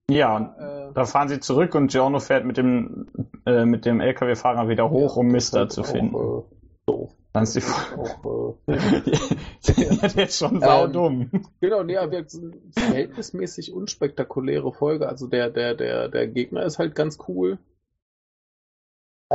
[0.10, 3.08] ja, äh, da fahren sie zurück und Giorno fährt mit dem,
[3.46, 6.16] äh, mit dem LKW-Fahrer wieder hoch, ja, um Mister zu finden.
[6.16, 7.12] Auch, äh, doof.
[7.36, 7.64] Dann ist die
[7.98, 8.78] auch, äh,
[9.84, 11.30] ja, der ist schon saudumm.
[11.34, 12.26] Ähm, genau, nee, aber eine
[12.72, 15.10] verhältnismäßig unspektakuläre Folge.
[15.10, 17.60] Also der, der, der, der Gegner ist halt ganz cool.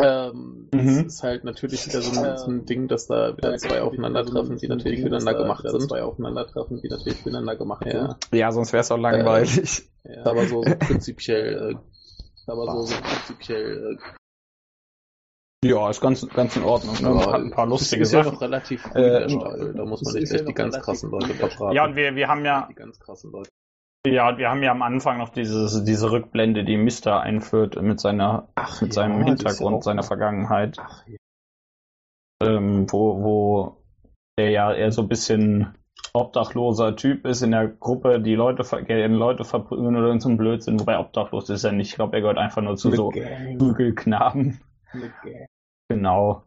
[0.03, 0.89] Ähm, mhm.
[0.89, 4.57] Es ist halt natürlich wieder so ein, so ein Ding, dass da wieder zwei aufeinandertreffen,
[4.57, 5.83] die natürlich füreinander gemacht sind.
[5.83, 8.17] Zwei aufeinandertreffen, die natürlich füreinander gemacht sind.
[8.33, 9.91] Ja, sonst wäre es auch langweilig.
[10.05, 10.25] Äh, ja.
[10.25, 13.99] Aber so, so prinzipiell, äh, aber so, so prinzipiell.
[15.63, 16.95] Ja, ist ganz, ganz in Ordnung.
[17.03, 17.21] Ne?
[17.21, 18.27] Ja, hat ein paar lustige ist Sachen.
[18.27, 19.75] ja noch relativ früh äh, Staffel.
[19.75, 21.75] Da muss man sich echt die ganz krassen Leute vertragen.
[21.75, 22.67] Ja, und wir, wir haben ja.
[22.71, 23.51] Die ganz krassen Leute.
[24.07, 28.49] Ja, wir haben ja am Anfang noch dieses, diese Rückblende, die Mister einführt mit seiner,
[28.55, 30.79] Ach, mit ja, seinem Hintergrund, seiner Vergangenheit.
[30.81, 31.17] Ach, ja.
[32.43, 33.77] ähm, wo, wo
[34.39, 35.75] der ja eher so ein bisschen
[36.15, 40.81] obdachloser Typ ist in der Gruppe, die Leute, gerne Leute verprügeln oder so ein Blödsinn,
[40.81, 41.91] wobei obdachlos ist er nicht.
[41.91, 44.61] Ich glaube, er gehört einfach nur zu Mit so Prügelknaben.
[45.89, 46.45] Genau.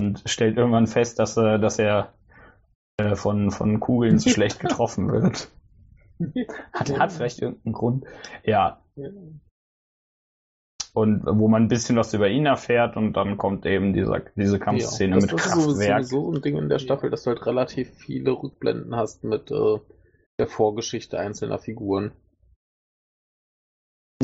[0.00, 2.14] Und stellt irgendwann fest, dass er, dass er
[2.96, 5.50] äh, von, von Kugeln so schlecht getroffen wird.
[6.72, 8.04] hat, hat vielleicht irgendeinen Grund.
[8.44, 8.80] Ja.
[10.92, 14.60] Und wo man ein bisschen was über ihn erfährt und dann kommt eben dieser, diese
[14.60, 15.98] Kampfszene ja, mit das Kraftwerk.
[15.98, 19.24] Das ist sowieso ein Ding in der Staffel, dass du halt relativ viele Rückblenden hast
[19.24, 19.78] mit äh,
[20.38, 22.12] der Vorgeschichte einzelner Figuren.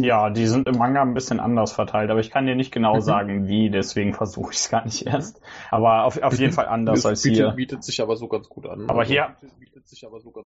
[0.02, 2.96] Ja, die sind im Manga ein bisschen anders verteilt, aber ich kann dir nicht genau
[2.96, 3.00] mhm.
[3.00, 5.40] sagen, wie, deswegen versuche ich es gar nicht erst.
[5.70, 7.50] Aber auf, auf jeden Fall anders als bietet, hier.
[7.52, 8.88] Bietet sich aber so ganz gut an.
[8.88, 9.36] Aber also, hier.
[9.58, 10.46] Bietet sich aber so ganz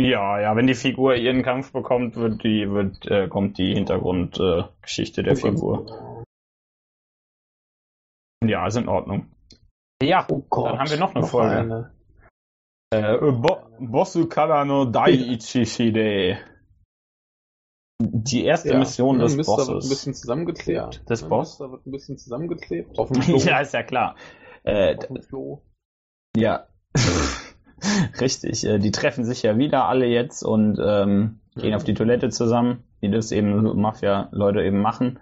[0.00, 5.20] ja, ja, wenn die Figur ihren Kampf bekommt, wird die, wird, äh, kommt die Hintergrundgeschichte
[5.20, 6.24] äh, der Figur.
[8.42, 9.30] Ja, ist in Ordnung.
[10.02, 11.56] Ja, oh dann haben wir noch eine noch Folge.
[11.56, 11.92] Eine.
[12.92, 15.92] Äh, Bo Bosu Kara no Daiichi
[18.02, 19.68] Die erste ja, Mission des Mister Bosses.
[19.68, 20.94] wird ein bisschen zusammengeklebt.
[20.96, 21.58] Ja, des Boss?
[21.58, 22.98] Da wird ein bisschen zusammengeklebt.
[22.98, 23.36] Auf dem Klo.
[23.44, 24.16] ja, ist ja klar.
[24.62, 25.60] Äh, auf dem Klo.
[26.34, 26.66] Ja.
[28.20, 32.30] Richtig, äh, die treffen sich ja wieder alle jetzt und ähm, gehen auf die Toilette
[32.30, 35.18] zusammen, wie das eben Mafia-Leute eben machen.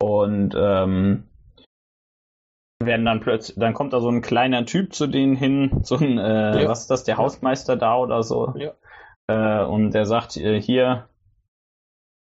[0.00, 1.24] Und ähm,
[2.82, 6.16] werden dann plötzlich, dann kommt da so ein kleiner Typ zu denen hin, so ein,
[6.16, 6.68] äh, Ja.
[6.70, 8.54] was ist das, der Hausmeister da oder so.
[8.56, 8.72] Ja.
[9.28, 11.09] Äh, und der sagt, äh, hier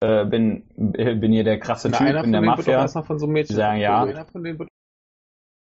[0.00, 2.80] äh, bin, bin hier der krasse Na, Typ einer in der Mafia.
[2.80, 3.90] erstmal von so einem Mädchen sagen, ja.
[3.98, 4.16] verprügelt.
[4.18, 4.68] Einer von denen wird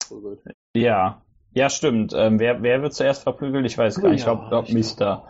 [0.07, 0.41] verprügelt.
[0.77, 1.23] Ja.
[1.53, 2.13] Ja, stimmt.
[2.15, 3.67] Ähm, wer, wer wird zuerst verprügelt?
[3.67, 4.21] Ich weiß gar nicht.
[4.21, 5.27] Ich Ja, glaube, glaub, Mister.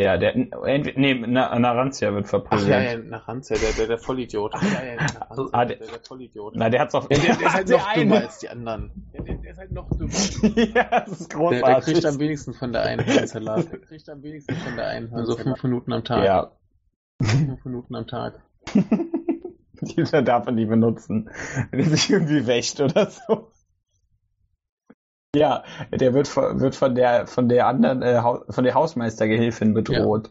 [0.00, 2.68] Ja, der, entweder, nee, Na- Narantia wird Ach verprügelt.
[2.68, 4.52] ja, ja, nach Ranzia, der, der, der Vollidiot.
[4.56, 6.52] Ach ja, ja, nach Ranzia, Ah, der, der- der, der Vollidiot.
[6.56, 7.06] Na, der hat's auf.
[7.06, 8.02] Der, der, der ist halt Der noch eine.
[8.02, 9.10] dümmer als die anderen.
[9.14, 10.10] Der, der, der ist halt noch dümmer.
[10.74, 11.84] ja, das ist Der, großartig.
[11.84, 13.70] der kriegt am wenigsten von der Einhornsalat.
[13.72, 15.26] Der kriegt am wenigsten von der Einhornsalat.
[15.26, 16.24] So fünf Minuten am Tag.
[16.24, 16.50] ja.
[17.22, 18.42] Fünf Minuten am Tag.
[19.80, 21.30] Dieser darf man nie benutzen,
[21.70, 23.50] wenn er sich irgendwie wäscht oder so.
[25.34, 30.30] Ja, der wird von, wird von der von der anderen äh, von der Hausmeistergehilfin bedroht.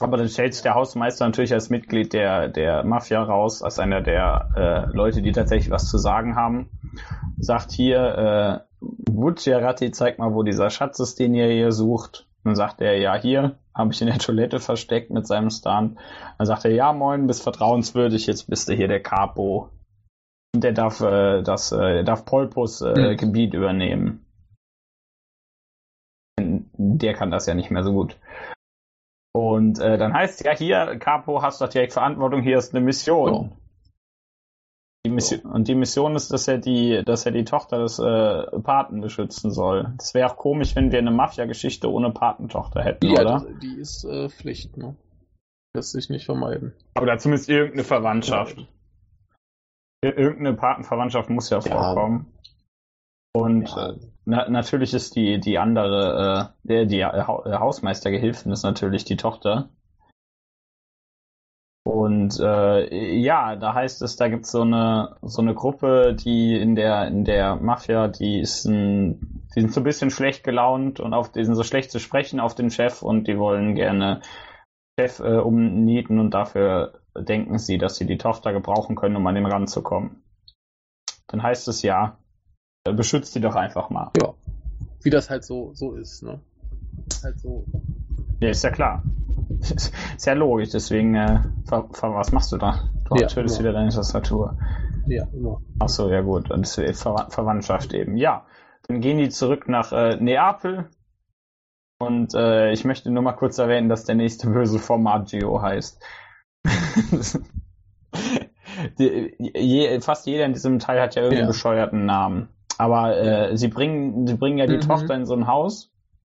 [0.00, 4.00] Aber dann stellt sich der Hausmeister natürlich als Mitglied der der Mafia raus, als einer
[4.00, 6.70] der äh, Leute, die tatsächlich was zu sagen haben.
[7.38, 12.26] Sagt hier, äh, Bucciarati, zeig mal, wo dieser Schatz ist, den ihr hier sucht.
[12.42, 15.98] Dann sagt er, ja, hier, habe ich in der Toilette versteckt mit seinem Stunt.
[16.38, 19.70] Dann sagt er, ja, moin, bist vertrauenswürdig, jetzt bist du hier der Capo.
[20.54, 23.16] Und der darf äh, das, äh, der darf Polpus äh, Hm.
[23.16, 24.26] Gebiet übernehmen.
[26.38, 28.16] Der kann das ja nicht mehr so gut.
[29.32, 33.52] Und äh, dann heißt ja hier, Capo, hast doch direkt Verantwortung, hier ist eine Mission.
[35.06, 38.60] Die Mission Und die Mission ist, dass er die, dass er die Tochter des äh,
[38.60, 39.94] Paten beschützen soll.
[39.96, 43.24] Das wäre auch komisch, wenn wir eine Mafia-Geschichte ohne Patentochter hätten, Ja, oder?
[43.24, 44.96] das, die ist äh, Pflicht, ne?
[45.74, 46.74] Lässt sich nicht vermeiden.
[47.00, 48.58] Oder zumindest irgendeine Verwandtschaft.
[50.04, 52.26] Ir- Irgendeine Patenverwandtschaft muss ja vorkommen.
[53.32, 53.94] Und Ja.
[54.26, 59.70] na, natürlich ist die, die andere, äh, der, die äh, Hausmeistergehilfin ist natürlich die Tochter.
[61.82, 66.56] Und äh, ja, da heißt es, da gibt es so eine so eine Gruppe, die
[66.56, 71.00] in der in der Mafia, die ist ein, die sind so ein bisschen schlecht gelaunt
[71.00, 74.20] und auf die sind so schlecht zu sprechen auf den Chef und die wollen gerne
[74.98, 79.34] Chef äh, umnieten und dafür denken sie, dass sie die Tochter gebrauchen können, um an
[79.34, 80.22] den ranzukommen.
[81.28, 82.18] Dann heißt es ja,
[82.84, 84.10] äh, beschützt die doch einfach mal.
[84.20, 84.34] Ja.
[85.02, 86.40] Wie das halt so, so ist, ne?
[87.10, 87.64] Ist halt so.
[88.40, 89.02] Ja, ist ja klar.
[89.60, 92.80] Ist ja logisch, deswegen, äh, was machst du da?
[93.04, 93.60] Du Ja, tötest ja.
[93.60, 94.56] wieder deine Tastatur.
[95.06, 95.60] Ja, immer.
[95.78, 96.50] Ach so, ja gut.
[96.50, 98.16] Und Ver Verwandtschaft eben.
[98.16, 98.46] Ja,
[98.86, 100.90] dann gehen die zurück nach äh, Neapel.
[101.98, 106.02] Und äh, ich möchte nur mal kurz erwähnen, dass der nächste böse Formaggio heißt.
[108.98, 111.48] die, je, fast jeder in diesem Teil hat ja irgendeinen Ja.
[111.48, 112.48] bescheuerten Namen.
[112.78, 114.80] Aber äh, sie bringen, sie bringen ja die Mhm.
[114.80, 115.90] Tochter in so ein Haus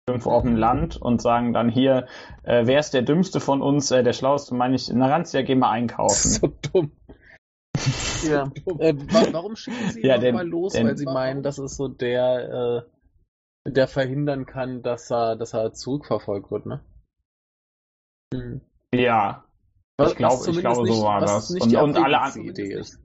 [0.09, 2.07] irgendwo auf dem Land und sagen dann hier,
[2.43, 5.71] äh, wer ist der dümmste von uns, äh, der schlauste, meine ich, Narantia, geh mal
[5.71, 6.29] einkaufen.
[6.41, 6.91] So dumm.
[8.23, 8.51] Ja.
[8.79, 10.73] Äh, wa warum schicken sie ihn Ja, denn- mal los?
[10.73, 12.83] denn- Weil sie meinen, das ist so der,
[13.65, 16.81] äh, der verhindern kann, dass er, dass er zurückverfolgt wird, ne?
[18.33, 18.61] Hm.
[18.93, 19.43] Ja,
[19.97, 21.49] Was, Ich glaube- ich glaube, so war das.
[21.51, 22.99] Nicht Und- die und alle anderen- Idee ist.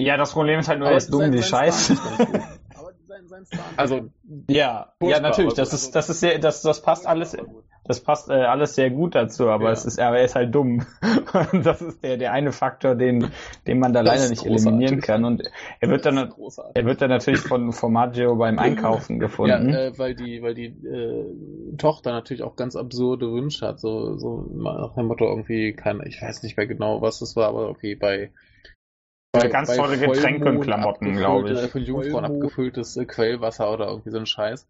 [0.00, 1.94] Ja, das Problem ist halt nur, er ist dumm sein- wie Scheiße.
[3.30, 3.44] Sein,
[3.76, 4.10] Also,
[4.50, 5.52] Ja, ja, natürlich.
[5.52, 7.36] aber Das ist, also- das ist sehr, das, das passt alles,
[7.84, 9.72] das passt äh, alles sehr gut dazu, aber Ja.
[9.72, 10.84] es ist, aber er ist halt dumm.
[11.64, 13.30] Das ist der, der eine Faktor, den,
[13.66, 14.66] den man da Das leider nicht großartig.
[14.66, 15.24] eliminieren kann.
[15.24, 15.42] Und
[15.80, 16.32] er wird Das dann,
[16.74, 19.72] er wird dann natürlich von Formaggio beim Einkaufen Ja, gefunden.
[19.74, 23.80] äh, weil die, weil die äh, Tochter natürlich auch ganz absurde Wünsche hat.
[23.80, 27.48] So, so nach dem Motto irgendwie, keine, ich weiß nicht mehr genau, was es war,
[27.48, 28.30] aber irgendwie bei.
[29.32, 31.70] Äh, ganz tolle Getränke und Klamotten, glaube ich.
[31.70, 34.66] Von Jungfrauen abgefülltes äh, Quellwasser oder irgendwie so ein Scheiß.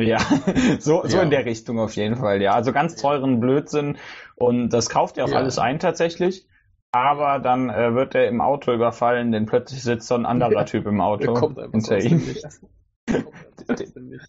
[0.00, 0.18] Ja,
[0.80, 1.22] so, so Ja.
[1.22, 2.54] in der Richtung auf jeden Fall, ja.
[2.54, 3.98] Also ganz teuren Blödsinn
[4.36, 5.36] und das kauft er auch Ja.
[5.36, 6.46] alles ein tatsächlich.
[6.90, 10.64] Aber dann äh, wird er im Auto überfallen, denn plötzlich sitzt so ein anderer Ja.
[10.64, 12.22] Typ im Auto hinter ihm.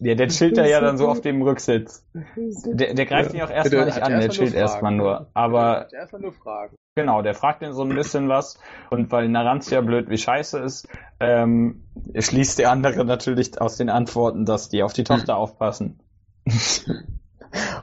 [0.00, 2.06] Der der chillt da ja dann so auf dem Rücksitz.
[2.36, 3.38] Der, der greift Ja.
[3.38, 5.18] ihn auch erstmal Der nicht an, der erstmal chillt erstmal nur.
[5.18, 6.76] Der Aber hat einfach nur Fragen.
[6.94, 8.58] genau, der fragt ihn so ein bisschen was
[8.90, 10.88] und weil Narantia blöd wie scheiße ist,
[11.20, 11.84] ähm,
[12.18, 16.00] schließt der andere natürlich aus den Antworten, dass die auf die Tochter aufpassen.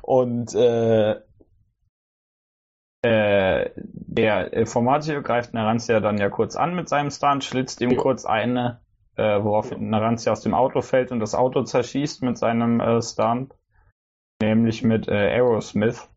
[0.02, 1.20] und äh,
[3.02, 7.98] äh, der Formaggio greift Narantia dann ja kurz an mit seinem Stunt, schlitzt ihm Ja.
[8.02, 8.80] kurz eine,
[9.16, 9.78] äh, worauf Ja.
[9.78, 13.54] Narantia aus dem Auto fällt und das Auto zerschießt mit seinem äh, Stunt.
[14.42, 16.10] Nämlich mit äh, Aerosmith.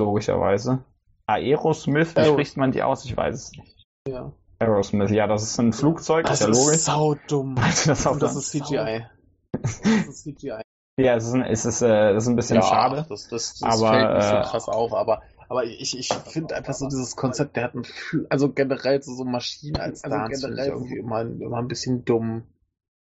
[0.00, 0.84] Logischerweise.
[1.26, 3.04] Aerosmith, wie spricht man die aus?
[3.04, 3.84] Ich weiß es nicht.
[4.08, 4.32] Ja.
[4.58, 6.76] Aerosmith, ja, das ist ein Flugzeug, Das ist ja logisch.
[6.76, 7.56] ist saudumm.
[7.58, 9.06] Also das auch Und das ist CGI.
[9.52, 10.60] Das ist CGI.
[11.00, 13.06] Ja, es ist, ein, es ist, äh, das ist ein bisschen schade.
[13.08, 15.22] Das, das, das Aber, fällt nicht so äh, krass auf, aber,
[15.52, 17.86] aber ich, ich finde einfach so dieses Konzept, der hat ein,
[18.30, 22.46] also generell so, so Maschinen als also Dance generell irgendwie immer, immer ein bisschen dumm.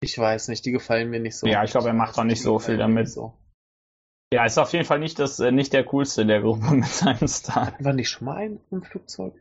[0.01, 1.47] Ich weiß nicht, die gefallen mir nicht so.
[1.47, 3.09] Ja, ich glaube, er macht auch nicht so viel damit.
[3.09, 3.33] So.
[4.31, 7.27] Ja, ist auf jeden Fall nicht das, äh, nicht der coolste der Gruppe mit seinem
[7.27, 7.65] Star.
[7.65, 9.33] Hatten wir nicht schon mal einen im Flugzeug?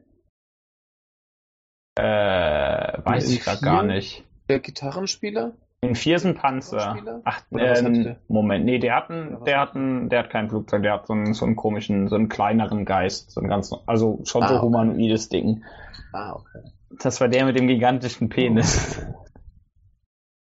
[1.97, 4.24] Äh, weiß ich gerade gar nicht.
[4.49, 5.55] Der Gitarrenspieler?
[5.83, 7.22] In Viersen Panzer.
[7.24, 10.95] Ach, äh, Moment, nee, der hat einen, der hat einen, der hat kein Flugzeug, der
[10.95, 14.43] hat so einen, so einen komischen, so einen kleineren Geist, so ein ganz, also schon
[14.43, 15.41] ah, so humanoides okay.
[15.43, 15.64] Ding.
[16.12, 16.70] Ah, okay.
[16.99, 19.01] Das war der mit dem gigantischen Penis.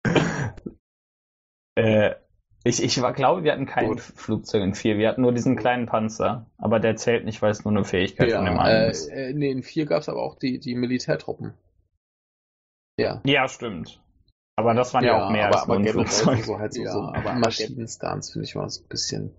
[0.06, 0.12] Oh.
[1.76, 2.16] äh,
[2.68, 4.02] ich, ich war, glaube, wir hatten kein Gut.
[4.02, 6.50] Flugzeug in 4, wir hatten nur diesen kleinen Panzer.
[6.58, 9.08] Aber der zählt nicht, weil es nur eine Fähigkeit ja, von dem anderen äh, ist.
[9.08, 11.54] Äh, nee, in 4 gab es aber auch die, die Militärtruppen.
[12.98, 13.22] Ja.
[13.24, 14.02] Ja, stimmt.
[14.58, 16.44] Aber das waren ja, ja auch mehr aber, als aber nur ein Flugzeug.
[16.44, 19.36] So halt so, ja, so aber Maschinenstance finde ich mal so ein bisschen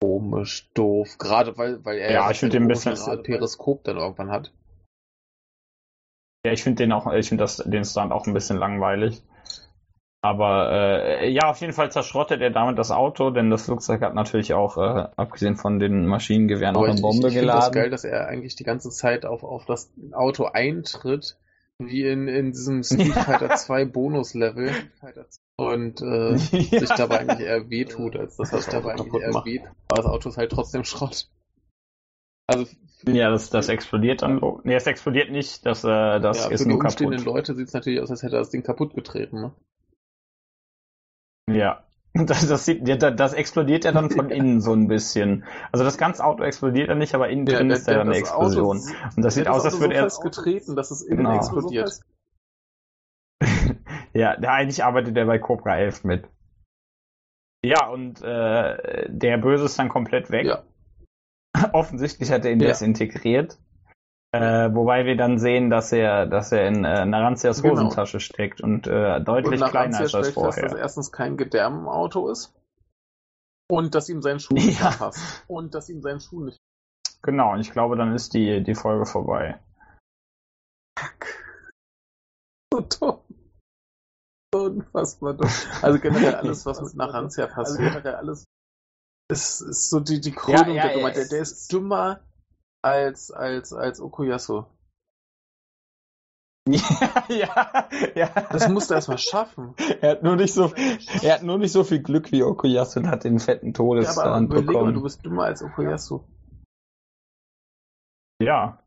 [0.00, 1.16] komisch, doof.
[1.18, 4.52] Gerade weil, weil er ja, ja ich finde den ein bisschen Periskop dann irgendwann hat.
[6.44, 9.22] Ja, ich finde den auch, ich finde den Stunt auch ein bisschen langweilig.
[10.20, 14.14] Aber äh, ja, auf jeden Fall zerschrottet er damit das Auto, denn das Flugzeug hat
[14.14, 17.58] natürlich auch, äh, abgesehen von den Maschinengewehren, auch eine Bombe ich, ich geladen.
[17.60, 21.38] Ich finde das geil, dass er eigentlich die ganze Zeit auf, auf das Auto eintritt,
[21.78, 24.72] wie in, in diesem Street Fighter 2 Bonus-Level
[25.56, 26.36] und äh, ja.
[26.80, 29.68] sich dabei eigentlich eher wehtut, als dass er sich dabei eigentlich eher wehtut.
[29.88, 31.30] Aber das Auto ist halt trotzdem Schrott.
[32.48, 32.66] Also
[33.06, 34.40] ja, das, das explodiert dann.
[34.64, 36.92] Nee, es explodiert nicht, das, äh, das ja, ist nur kaputt.
[36.92, 39.40] Für die umstehenden Leute sieht es natürlich aus, als hätte er das Ding kaputt getreten,
[39.40, 39.54] ne?
[41.48, 41.87] Ja.
[42.26, 45.44] Das, das, sieht, das, das explodiert ja dann von innen so ein bisschen.
[45.70, 48.16] Also das ganze Auto explodiert ja nicht, aber innen ja, drin ist ja dann eine
[48.16, 48.78] Explosion.
[48.78, 50.24] Auto, und das sieht aus, als würde so er.
[50.24, 51.36] getreten, dass es innen genau.
[51.36, 52.00] explodiert.
[54.14, 56.28] ja, eigentlich arbeitet er bei Cobra 11 mit.
[57.64, 60.46] Ja, und äh, der Böse ist dann komplett weg.
[60.46, 60.64] Ja.
[61.72, 62.68] Offensichtlich hat er ihn ja.
[62.68, 63.58] desintegriert.
[64.32, 67.74] Äh, wobei wir dann sehen, dass er, dass er in äh, Naranzias genau.
[67.74, 70.62] Hosentasche steckt und äh, deutlich und kleiner als das vorher.
[70.64, 72.54] Dass das erstens kein Gedärm im Auto ist
[73.70, 74.90] und dass ihm sein Schuh nicht ja.
[74.90, 75.44] passt.
[75.46, 76.58] Und dass ihm sein Schuh nicht
[77.22, 79.60] Genau, und ich glaube, dann ist die, die Folge vorbei.
[80.98, 81.26] Fuck.
[82.70, 83.20] So dumm.
[84.54, 85.50] Unfassbar dumm.
[85.80, 87.80] Also generell alles, was mit Naranzia passiert.
[87.80, 88.44] Also generell alles
[89.30, 91.16] ist, ist so die, die Krönung ja, ja, der Dummheit.
[91.16, 92.20] Der, der ist dümmer
[92.88, 94.64] als, als, als Okuyasu.
[96.68, 98.30] Ja, ja, ja.
[98.52, 99.74] Das musst du erstmal schaffen.
[100.00, 100.72] Er hat nur nicht so,
[101.22, 104.60] er hat nur nicht so viel Glück wie Okuyasu und hat den fetten Todesstand ja,
[104.60, 104.86] bekommen.
[104.86, 106.24] Mal, du bist dümmer als Okuyasu.
[108.40, 108.82] Ja.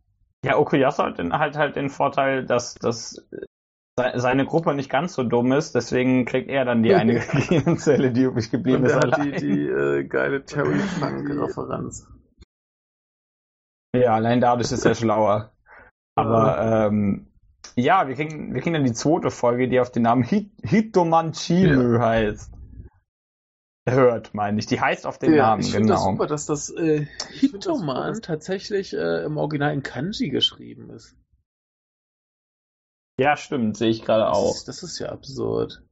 [0.45, 3.27] Ja, Okuyasu hat den, halt halt den Vorteil, dass, dass
[4.15, 7.19] seine Gruppe nicht ganz so dumm ist, deswegen kriegt er dann die eine
[7.77, 8.95] Zelle, die übrig geblieben und ist.
[8.95, 12.07] Hat die, die äh, geile Terry Funk-Referenz.
[13.95, 15.51] Ja, allein dadurch ist er schlauer.
[16.15, 17.27] Aber ähm,
[17.75, 21.95] ja, wir kriegen, wir kriegen dann die zweite Folge, die auf den Namen Hit Hitomanchime
[21.95, 21.99] ja.
[21.99, 22.51] heißt.
[23.89, 24.67] Hört, meine ich.
[24.67, 25.93] Die heißt auf den ja, Namen, ich genau.
[25.93, 31.15] Das super, dass das äh, Hitoman das tatsächlich äh, im Original in Kanji geschrieben ist.
[33.19, 34.53] Ja, stimmt, sehe ich gerade auch.
[34.53, 35.83] Das, das ist ja absurd.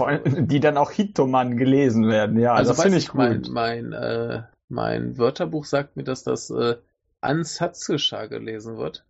[0.00, 3.18] Die dann auch Hitoman gelesen werden, ja, also das finde ich gut.
[3.18, 6.76] Mein, mein äh, mein Wörterbuch sagt mir, dass das äh,
[7.20, 9.04] Ansatsusha gelesen wird.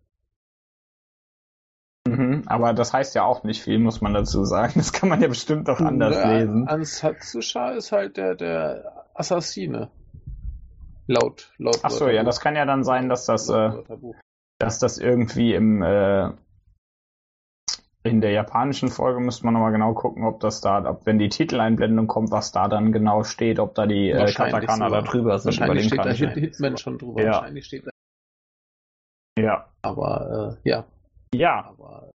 [2.07, 4.73] Mhm, aber das heißt ja auch nicht viel, muss man dazu sagen.
[4.75, 6.67] Das kann man ja bestimmt auch anders ja, lesen.
[6.67, 9.91] Ansatsusha ist halt der, der Assassine.
[11.07, 13.71] Laut, laut Achso, ja, das kann ja dann sein, dass das, äh,
[14.59, 16.31] dass das irgendwie im, äh,
[18.03, 21.29] in der japanischen Folge müsste man nochmal genau gucken, ob das da, ob wenn die
[21.29, 25.59] Titeleinblendung kommt, was da dann genau steht, ob da die äh, Katakana da drüber sind.
[25.59, 27.21] Wahrscheinlich steht da Hit Hitman schon drüber.
[27.21, 27.31] Ja.
[27.33, 27.91] Wahrscheinlich steht da.
[29.37, 29.69] Ja.
[29.81, 30.85] Aber äh, ja.
[31.33, 31.65] Ja.
[31.65, 32.11] Aber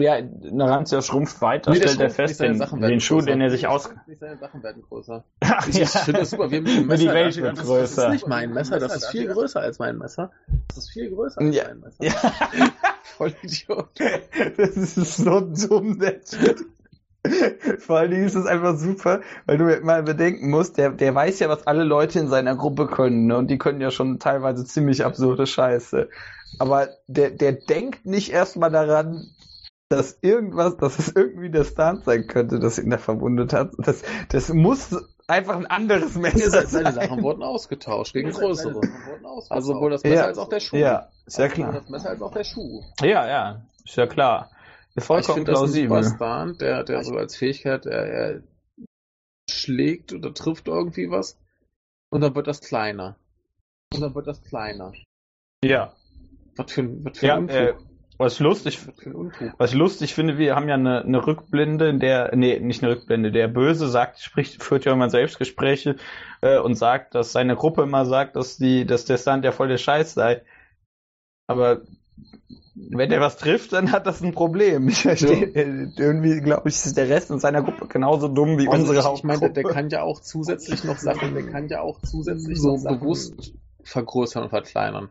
[0.00, 3.26] ja, Narantia schrumpft weiter, nee, stellt er fest, den, den Schuh, größer.
[3.26, 3.90] den er sich aus...
[4.06, 5.24] Nicht seine Sachen werden größer.
[5.68, 5.86] ich ja.
[5.86, 8.02] finde das super, wir haben ein Messer, die Welt wird größer.
[8.02, 10.30] Das ist nicht mein Messer, das ist viel größer als mein Messer.
[10.68, 11.64] Das ist viel größer als ja.
[11.68, 12.04] mein Messer.
[12.04, 12.12] Ja.
[13.16, 13.90] Voll Idiot.
[14.56, 16.64] Das ist so dumm, der Shit.
[17.78, 21.38] Vor allen Dingen ist es einfach super, weil du mal bedenken musst, der, der weiß
[21.38, 23.36] ja, was alle Leute in seiner Gruppe können, ne?
[23.36, 26.08] und die können ja schon teilweise ziemlich absurde Scheiße.
[26.58, 29.30] Aber der, der denkt nicht erstmal daran,
[29.92, 33.72] dass irgendwas, dass es irgendwie der Stunt sein könnte, das ihn da verwundet hat.
[33.78, 34.96] Das, das muss
[35.28, 36.66] einfach ein anderes Messer sein.
[36.66, 38.80] Seine Sachen wurden ausgetauscht gegen größere.
[39.48, 40.24] Also sowohl das Messer ja.
[40.24, 40.76] als auch der Schuh.
[40.76, 41.72] Ja, ist ja also klar.
[41.72, 42.82] Das Messer als auch der Schuh.
[43.00, 44.50] Ja, ja, ist ja klar.
[44.94, 45.96] Ist vollkommen ich plausibel.
[45.98, 48.42] Das ein Stunt, der, der so als Fähigkeit, er, er
[49.48, 51.38] schlägt oder trifft irgendwie was
[52.10, 53.16] und dann wird das kleiner.
[53.94, 54.92] und dann wird das kleiner.
[55.64, 55.94] Ja.
[56.56, 57.91] Was für, ein- was für Ja, ein äh, Unfug.
[58.22, 58.78] Was ich lustig,
[59.58, 62.92] was ich lustig finde, wir haben ja eine, eine Rückblende, in der, nee, nicht eine
[62.92, 65.96] Rückblende, der Böse sagt, spricht, führt ja immer Selbstgespräche
[66.40, 69.68] äh, und sagt, dass seine Gruppe immer sagt, dass die, dass der Stunt ja voll
[69.68, 70.42] der Scheiß sei.
[71.48, 71.82] Aber
[72.74, 74.88] wenn er was trifft, dann hat das ein Problem.
[74.88, 78.68] Ich verstehe, äh, irgendwie glaube ich, ist der Rest in seiner Gruppe genauso dumm wie
[78.68, 79.74] unsere ich, ich meine, der, der Hauptgruppe.
[79.74, 83.52] kann ja auch zusätzlich noch Sachen, der kann ja auch zusätzlich so bewusst
[83.82, 85.10] vergrößern und verkleinern.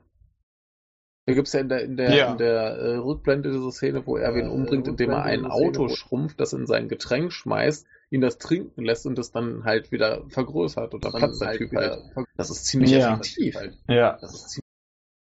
[1.27, 2.31] Da gibt's ja in der, in der, Ja.
[2.31, 6.39] in der äh, Rückblende diese Szene, wo er wen umbringt, indem er ein Auto schrumpft,
[6.39, 10.93] das in sein Getränk schmeißt, ihn das trinken lässt und das dann halt wieder vergrößert
[10.95, 11.99] oder platzt der Typ halt.
[12.37, 13.13] Das ist ziemlich Ja.
[13.13, 13.55] effektiv.
[13.87, 14.17] Ja.
[14.19, 14.65] Das ist ziemlich,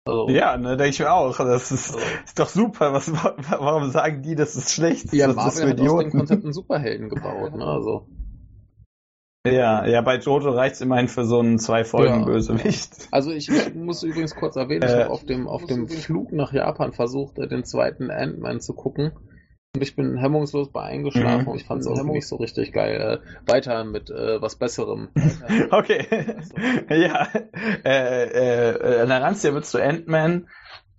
[0.06, 1.36] also, Ja, ne, denke ich mir auch.
[1.38, 2.94] Das ist, ist doch super.
[2.94, 5.12] Was, warum sagen die, das ist schlecht?
[5.12, 6.12] ja, das Marvel ist hat aus dem.
[6.12, 7.66] Konzept einen Superhelden gebaut, ne?
[7.66, 8.08] Also.
[9.52, 12.26] Ja, ja, bei Jojo reicht's immerhin für so einen zwei Folgen Ja.
[12.26, 13.08] Bösewicht.
[13.12, 16.32] Also ich, ich muss übrigens kurz erwähnen, ich Äh, habe auf dem, auf dem Flug
[16.32, 19.12] nach Japan versucht, äh, den zweiten Ant-Man zu gucken.
[19.76, 21.48] Und ich bin hemmungslos bei eingeschlafen Mhm.
[21.50, 23.22] und ich fand es irgendwie nicht so richtig geil.
[23.24, 25.10] Äh, weiter mit äh, was Besserem.
[25.72, 26.06] Okay.
[26.90, 27.28] ja.
[27.86, 30.48] Äh, äh, äh, Narantia wird zu Ant-Man.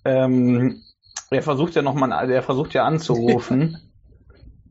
[0.04, 0.82] Ähm,
[1.30, 3.78] er versucht ja nochmal, er versucht ja anzurufen.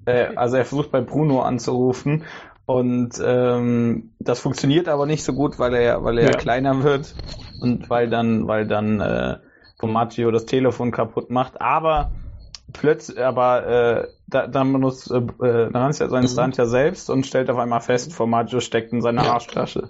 [0.10, 2.26] äh, also er versucht bei Bruno anzurufen.
[2.66, 6.38] Und ähm, das funktioniert aber nicht so gut, weil er, weil er Ja.
[6.38, 7.18] kleiner wird
[7.60, 9.38] und weil dann, weil dann äh,
[9.80, 11.60] Formaggio das Telefon kaputt macht.
[11.62, 12.12] Aber
[12.74, 16.28] plötzlich, aber äh, da, dann benutzt äh, äh, Narantia seinen Mhm.
[16.28, 19.28] Stunt ja selbst und stellt auf einmal fest, Formaggio steckt in seiner Ja.
[19.28, 19.89] Arschtasche.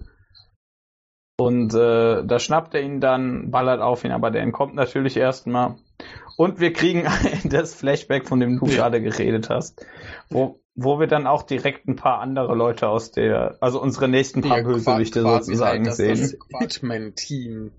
[1.37, 5.77] Und äh, da schnappt er ihn dann, ballert auf ihn, aber der entkommt natürlich erstmal.
[6.35, 7.05] Und wir kriegen
[7.45, 8.75] das Flashback, von dem du Ja.
[8.77, 9.85] gerade geredet hast,
[10.29, 14.41] wo, wo wir dann auch direkt ein paar andere Leute aus der, also unsere nächsten
[14.41, 16.21] paar Bösewichte sozusagen halt das, sehen.
[16.21, 17.71] das Hitman-Team.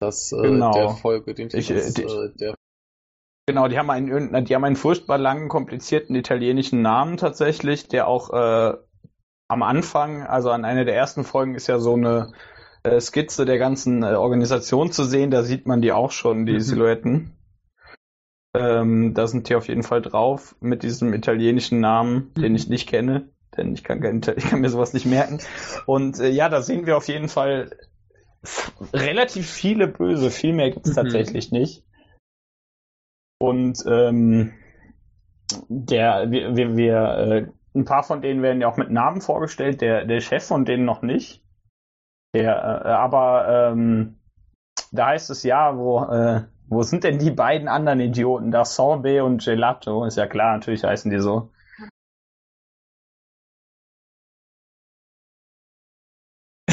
[0.00, 0.72] Das äh, Genau.
[0.72, 2.54] der Folge, den Ich, das, äh, äh, der
[3.46, 8.30] Genau, die haben einen, die haben einen furchtbar langen, komplizierten italienischen Namen tatsächlich, der auch
[8.32, 8.76] äh,
[9.48, 12.32] am Anfang, also an einer der ersten Folgen, ist ja so eine
[12.82, 15.30] äh, Skizze der ganzen äh, Organisation zu sehen.
[15.30, 16.60] Da sieht man die auch schon, die Mhm.
[16.60, 17.36] Silhouetten.
[18.54, 22.56] Ähm, da sind die auf jeden Fall drauf mit diesem italienischen Namen, den Mhm.
[22.56, 25.38] ich nicht kenne, denn ich kann, kein- ich kann mir sowas nicht merken.
[25.86, 27.70] Und äh, ja, da sehen wir auf jeden Fall
[28.92, 30.30] relativ viele Böse.
[30.30, 30.96] Viel mehr gibt es Mhm.
[30.96, 31.84] tatsächlich nicht.
[33.40, 34.52] Und ähm,
[35.68, 39.80] der, wir, wir, wir äh, ein paar von denen werden ja auch mit Namen vorgestellt,
[39.80, 41.39] der, der Chef von denen noch nicht.
[42.34, 44.16] Der, äh, aber ähm,
[44.92, 48.50] da heißt es ja, wo, äh, wo sind denn die beiden anderen Idioten?
[48.50, 51.50] Da Sorbet und Gelato, ist ja klar, natürlich heißen die so.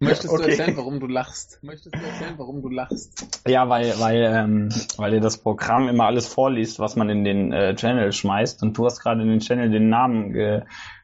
[0.00, 0.50] Möchtest du Okay.
[0.50, 1.62] erzählen, warum du lachst?
[1.62, 3.40] Möchtest du erzählen, warum du lachst?
[3.46, 4.68] Ja, weil, weil, ähm,
[4.98, 8.62] weil dir das Programm immer alles vorliest, was man in den äh, Channel schmeißt.
[8.62, 10.62] Und du hast gerade in den Channel den Namen ge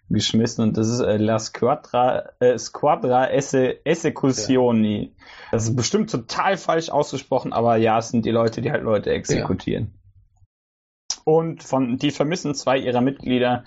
[0.08, 5.14] geschmissen und das ist äh, La Squadra, äh, Squadra Esse, Esecuzioni.
[5.50, 9.10] Das ist bestimmt total falsch ausgesprochen, aber ja, es sind die Leute, die halt Leute
[9.10, 9.94] exekutieren.
[11.24, 13.64] Und von, die vermissen zwei ihrer Mitglieder,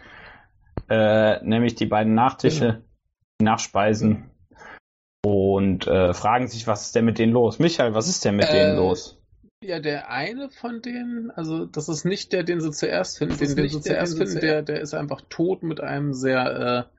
[0.90, 2.84] äh, nämlich die beiden Nachtische,
[3.40, 4.30] die Nachspeisen.
[5.26, 7.58] Und äh, fragen sich, was ist denn mit denen los?
[7.58, 9.20] Michael, was ist denn mit Äh, denen los?
[9.62, 13.38] Ja, der eine von denen, also das ist nicht der, den sie zuerst finden.
[13.38, 16.89] Den, den sie zuerst finden, der, der ist einfach tot mit einem sehr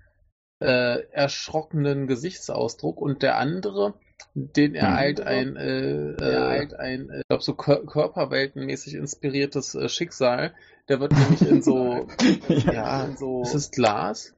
[0.60, 3.00] äh, äh, erschrockenen Gesichtsausdruck.
[3.00, 3.94] Und der andere,
[4.34, 5.26] den ereilt Mhm.
[5.26, 10.54] ein, äh, Der ereilt ein, äh, ich glaube so kör körperweltenmäßig inspiriertes äh, Schicksal.
[10.88, 12.08] Der wird nämlich in so,
[12.70, 14.34] ja, in so, ist es Glas?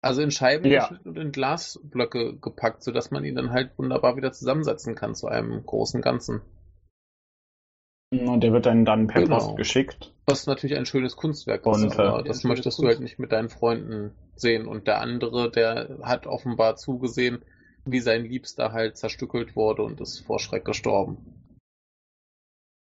[0.00, 0.80] Also in Scheiben Ja.
[0.80, 5.26] geschnitten und in Glasblöcke gepackt, sodass man ihn dann halt wunderbar wieder zusammensetzen kann zu
[5.26, 6.40] einem großen Ganzen.
[8.10, 9.38] Und der wird dann, dann per Genau.
[9.38, 10.12] Post geschickt.
[10.26, 13.00] Was natürlich ein schönes Kunstwerk Und, ist, aber äh, das ein möchtest schönes du halt
[13.00, 14.66] nicht mit deinen Freunden sehen.
[14.66, 17.44] Und der andere, der hat offenbar zugesehen,
[17.84, 21.18] wie sein Liebster halt zerstückelt wurde und ist vor Schreck gestorben.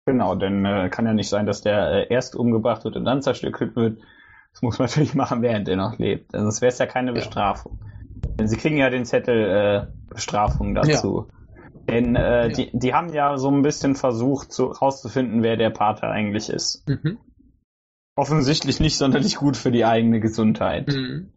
[0.06, 3.22] Genau, denn äh, kann ja nicht sein, dass der äh, erst umgebracht wird und dann
[3.22, 4.00] zerstückelt wird.
[4.52, 6.34] Das muss man natürlich machen, während er noch lebt.
[6.34, 7.14] Also Sonst wäre es ja keine Ja.
[7.14, 7.78] Bestrafung.
[8.38, 11.28] Denn sie kriegen ja den Zettel äh, Bestrafung dazu.
[11.88, 12.48] Denn äh, Ja.
[12.48, 16.88] die, die haben ja so ein bisschen versucht, so rauszufinden, wer der Pater eigentlich ist.
[16.88, 17.18] Mhm.
[18.16, 20.88] Offensichtlich nicht sonderlich gut für die eigene Gesundheit.
[20.88, 21.32] Mhm.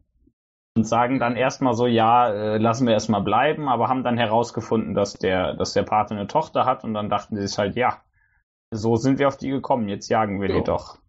[0.78, 4.93] und sagen dann erstmal so, ja, äh, lassen wir erstmal bleiben, aber haben dann herausgefunden,
[4.93, 8.04] dass der, dass der Pate eine Tochter hat und dann dachten sie sich halt, ja,
[8.72, 10.58] so sind wir auf die gekommen, jetzt jagen wir Ja.
[10.58, 11.00] die doch.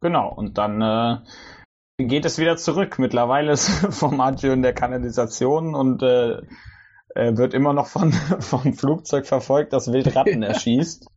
[0.00, 2.98] Genau, und dann äh, geht es wieder zurück.
[2.98, 6.42] Mittlerweile ist Formaggio in der Kanalisation und äh,
[7.16, 11.10] er wird immer noch von, vom Flugzeug verfolgt, das wild Ratten erschießt.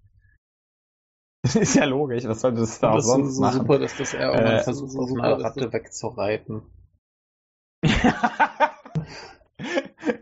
[1.43, 3.59] Das ist ja logisch, was sollte es da auch das sonst ist so machen?
[3.61, 6.63] super, dass das er auch Äh, versucht, auf eine Ratte wegzureiten.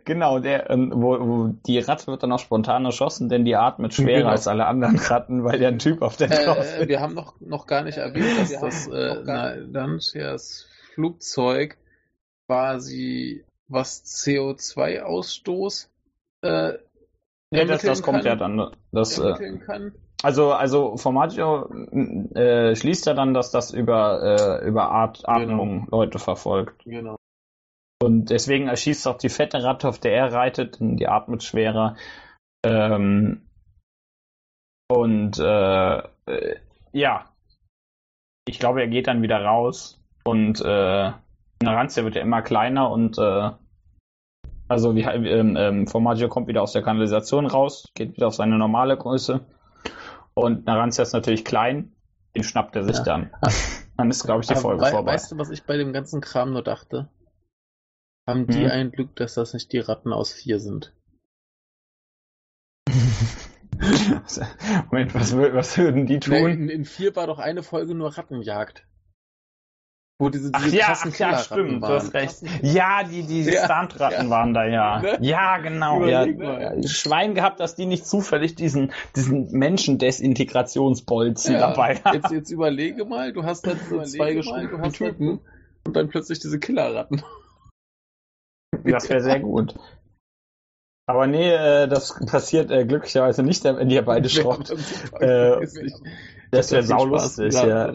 [0.05, 3.93] genau, der, ähm, wo, wo die Ratte wird dann auch spontan erschossen, denn die atmet
[3.93, 4.29] schwerer Genau.
[4.29, 6.87] als alle anderen Ratten, weil der ein Typ auf der drauf Äh, ist.
[6.89, 11.77] wir haben noch, noch gar nicht erwähnt, dass das äh, Nantias Flugzeug
[12.47, 15.89] quasi was CO2-Ausstoß
[16.41, 16.73] äh,
[17.51, 18.71] Ja, das, das kommt kann, ja dann.
[18.91, 19.59] Das, äh,
[20.23, 21.69] also, also Formaggio
[22.35, 26.83] äh, schließt ja dann, dass das über, äh, über At Atmung Leute verfolgt.
[26.85, 27.17] Genau.
[28.01, 31.95] Und deswegen erschießt auch die fette Ratte, auf der er reitet, und die atmet schwerer.
[32.63, 33.47] Ähm,
[34.87, 36.55] und äh, äh,
[36.93, 37.25] ja,
[38.47, 41.11] ich glaube, er geht dann wieder raus und äh,
[41.61, 43.51] Narantia wird ja immer kleiner und äh,
[44.67, 48.57] also wie, ähm, ähm, Formaggio kommt wieder aus der Kanalisation raus, geht wieder auf seine
[48.57, 49.45] normale Größe
[50.33, 51.93] und Narantia ist natürlich klein,
[52.35, 53.03] den schnappt er sich Ja.
[53.03, 53.31] dann.
[53.97, 55.13] Dann ist, glaube ich, die Aber Folge wei vorbei.
[55.13, 57.09] weißt du, was ich bei dem ganzen Kram nur dachte?
[58.27, 58.71] Haben die Hm.
[58.71, 60.93] ein Glück, dass das nicht die Ratten aus vier sind?
[64.91, 66.33] Moment, was, was würden die tun?
[66.35, 68.85] in, in vier war doch eine Folge nur Rattenjagd.
[70.19, 71.93] Wo diese, Ach diese ja, krassen ach ja, stimmt, du waren.
[71.93, 72.37] hast recht.
[72.63, 74.29] Ja, die, die Ja, Stunt-Ratten ja.
[74.31, 74.99] waren da, ja.
[74.99, 75.17] Ne?
[75.21, 76.03] Ja, genau.
[76.05, 76.25] Ja.
[76.25, 76.81] Mal.
[76.87, 82.15] Schwein gehabt, dass die nicht zufällig diesen, diesen Menschendesintegrationsbolzen Ja, dabei haben.
[82.15, 85.39] Jetzt, jetzt überlege mal, du hast dann so zwei du hast Typen
[85.85, 87.21] und dann plötzlich diese Killerratten.
[88.85, 89.75] Das wäre sehr gut.
[91.05, 94.71] Aber nee, äh, das passiert äh, glücklicherweise nicht, wenn ihr beide Schrott.
[95.21, 95.65] Äh,
[96.51, 97.91] Das wäre saulustig, ja.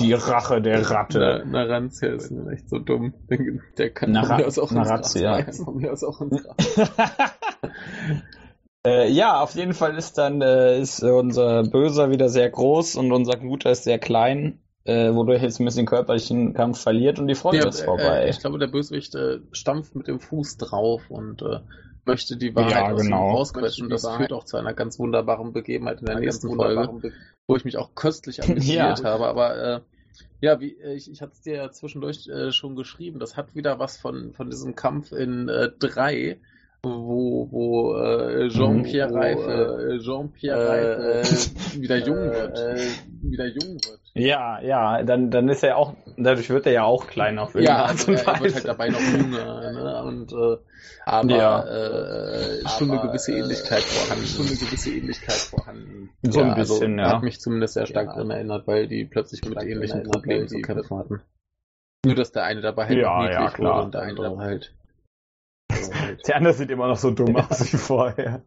[0.00, 1.42] Die Rache der Ratte.
[1.46, 3.12] Na, Narantia ist nun echt so dumm.
[3.28, 3.38] Der,
[3.78, 5.46] der kann Nara- von mir aus auch ins Gras Narazia.
[5.74, 6.90] mir aus auch ins Gras.
[8.86, 13.12] äh, ja, auf jeden Fall ist dann äh, ist unser Böser wieder sehr groß und
[13.12, 17.34] unser Guter ist sehr klein, äh, wodurch jetzt ein bisschen körperlichen Kampf verliert und die
[17.34, 18.28] Ja, ist äh, vorbei.
[18.28, 21.60] ich glaube, der Bösewicht äh, stampft mit dem Fuß drauf und äh,
[22.06, 23.30] möchte die Wahrheit Ja, genau.
[23.30, 23.88] rausquetschen.
[23.88, 27.12] Das führt auch zu einer ganz wunderbaren Begebenheit in der Einer nächsten Folge, Be-
[27.46, 29.04] wo ich mich auch köstlich amüsiert Ja.
[29.04, 29.26] habe.
[29.26, 29.80] Aber äh,
[30.40, 33.18] ja, wie, äh, ich, ich hatte es dir ja zwischendurch äh, schon geschrieben.
[33.20, 36.40] Das hat wieder was von, von diesem Kampf in äh, 3,
[36.84, 39.14] wo, wo äh, Jean-Pierre Mhm.
[39.14, 42.58] Wo, Reife, äh, Jean-Pierre Reife äh, wieder jung äh, wird.
[42.58, 42.86] äh,
[43.22, 44.00] wieder jung wird.
[44.16, 47.60] Ja, ja, dann, dann ist er auch, dadurch wird er ja auch klein auf Ja,
[47.60, 48.54] irgendeine Art also und er, er wird Weise.
[48.54, 50.02] halt dabei noch jünger, ne?
[50.04, 50.56] Und äh,
[51.04, 51.64] aber Ja.
[51.64, 54.26] äh, schon eine Aber, gewisse äh, Ähnlichkeit vorhanden.
[54.26, 56.10] schon eine gewisse Ähnlichkeit vorhanden.
[56.22, 57.08] So ein also, bisschen, ja.
[57.08, 58.12] Hat mich zumindest sehr stark Ja.
[58.14, 61.20] daran erinnert, weil die plötzlich mit ähnlichen Problemen zu kämpfen hatten.
[62.06, 63.74] Nur dass der eine dabei halt Ja, noch ja, niedlich klar.
[63.76, 64.72] wurde und der andere halt.
[66.00, 66.26] Halt.
[66.28, 68.42] Der andere sieht immer noch so dumm aus wie vorher.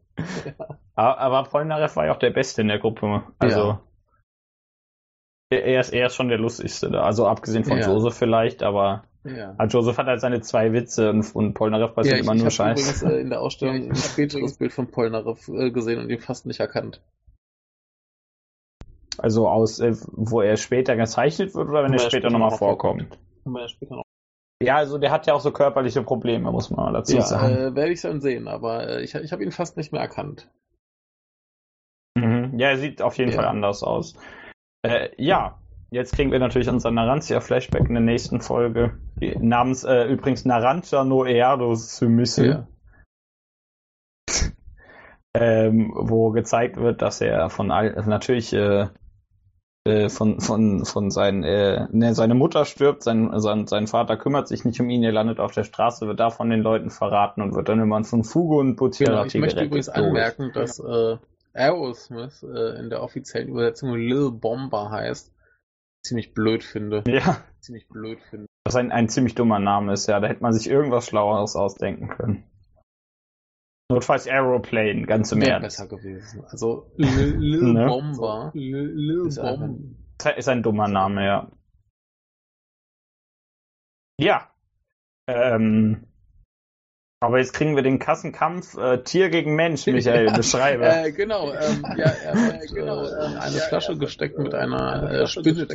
[0.96, 3.24] Aber, aber Polnareff war ja auch der Beste in der Gruppe.
[3.40, 3.82] Also Ja.
[5.50, 7.04] er, er ist, er ist schon der lustigste da.
[7.04, 7.88] Also abgesehen von Ja.
[7.88, 9.56] Joseph vielleicht, aber ja.
[9.58, 12.40] also Joseph hat halt seine zwei Witze und, und Polnareff passiert Ja, ich, immer ich
[12.40, 12.80] nur habe Scheiß.
[12.80, 16.10] übrigens äh, in der Ausstellung Ja, ich ein späteres Bild von Polnareff äh, gesehen und
[16.10, 17.02] ihn fast nicht erkannt.
[19.20, 22.52] Also aus, äh, wo er später gezeichnet wird oder wenn er er später später nochmal
[22.52, 23.18] noch vorkommt.
[23.46, 24.04] Wir ja später noch.
[24.62, 27.54] Ja, also der hat ja auch so körperliche Probleme, muss man dazu Ja, sagen.
[27.54, 30.50] äh, werde ich dann sehen, aber äh, ich, ich habe ihn fast nicht mehr erkannt.
[32.16, 32.58] Mhm.
[32.58, 33.38] Ja, er sieht auf jeden Ja.
[33.38, 34.16] Fall anders aus.
[34.82, 35.60] Äh, ja,
[35.92, 39.00] jetzt kriegen wir natürlich unser Narantia-Flashback in der nächsten Folge.
[39.40, 42.68] Namens äh, übrigens Narantia Noeado Sumisse.
[45.36, 48.88] ähm, wo gezeigt wird, dass er von all, also natürlich äh,
[49.88, 54.48] äh, von von von seinen äh, ne, seine Mutter stirbt, sein, sein sein Vater kümmert
[54.48, 57.42] sich nicht um ihn, er landet auf der Straße, wird da von den Leuten verraten
[57.42, 61.18] und wird dann immer von Fugo und Genau, Butcherati ich möchte übrigens anmerken, dass äh,
[61.54, 65.34] Aerosmith äh, in der offiziellen Übersetzung Lil Bomber heißt.
[66.04, 67.04] Ziemlich blöd finde.
[67.08, 68.46] Ja, Ziemlich blöd finde.
[68.66, 72.10] was ein, ein ziemlich dummer Name ist, ja, da hätte man sich irgendwas Schlaueres ausdenken
[72.10, 72.44] können.
[73.90, 75.78] Notfalls Aeroplane, ganz im Wäre Ernst.
[75.78, 76.44] besser gewesen.
[76.50, 77.86] Also Lil, Lil Ne?
[77.88, 78.52] Bomber.
[78.54, 80.38] Lil, Lil Ist einfach- Bomber.
[80.38, 81.52] Ist ein dummer Name, ja.
[84.20, 84.52] Ja.
[85.30, 86.08] Ähm,
[87.22, 90.86] aber jetzt kriegen wir den Kassenkampf äh, Tier gegen Mensch, Michael, beschreibe.
[90.86, 92.34] Äh, genau, ähm, ja, er
[92.74, 95.68] genau, äh, in eine Flasche gesteckt mit einer äh, Spinne.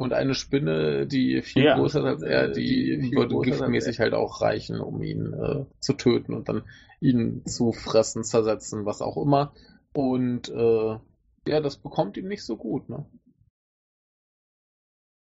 [0.00, 1.76] Und eine Spinne, die viel Ja.
[1.76, 5.92] größer ist als er, die Die würde giftmäßig halt auch reichen, um ihn äh, zu
[5.92, 6.62] töten und dann
[7.00, 9.52] ihn zu fressen, zersetzen, was auch immer.
[9.92, 10.98] Und äh,
[11.46, 13.04] ja, das bekommt ihm nicht so gut, ne?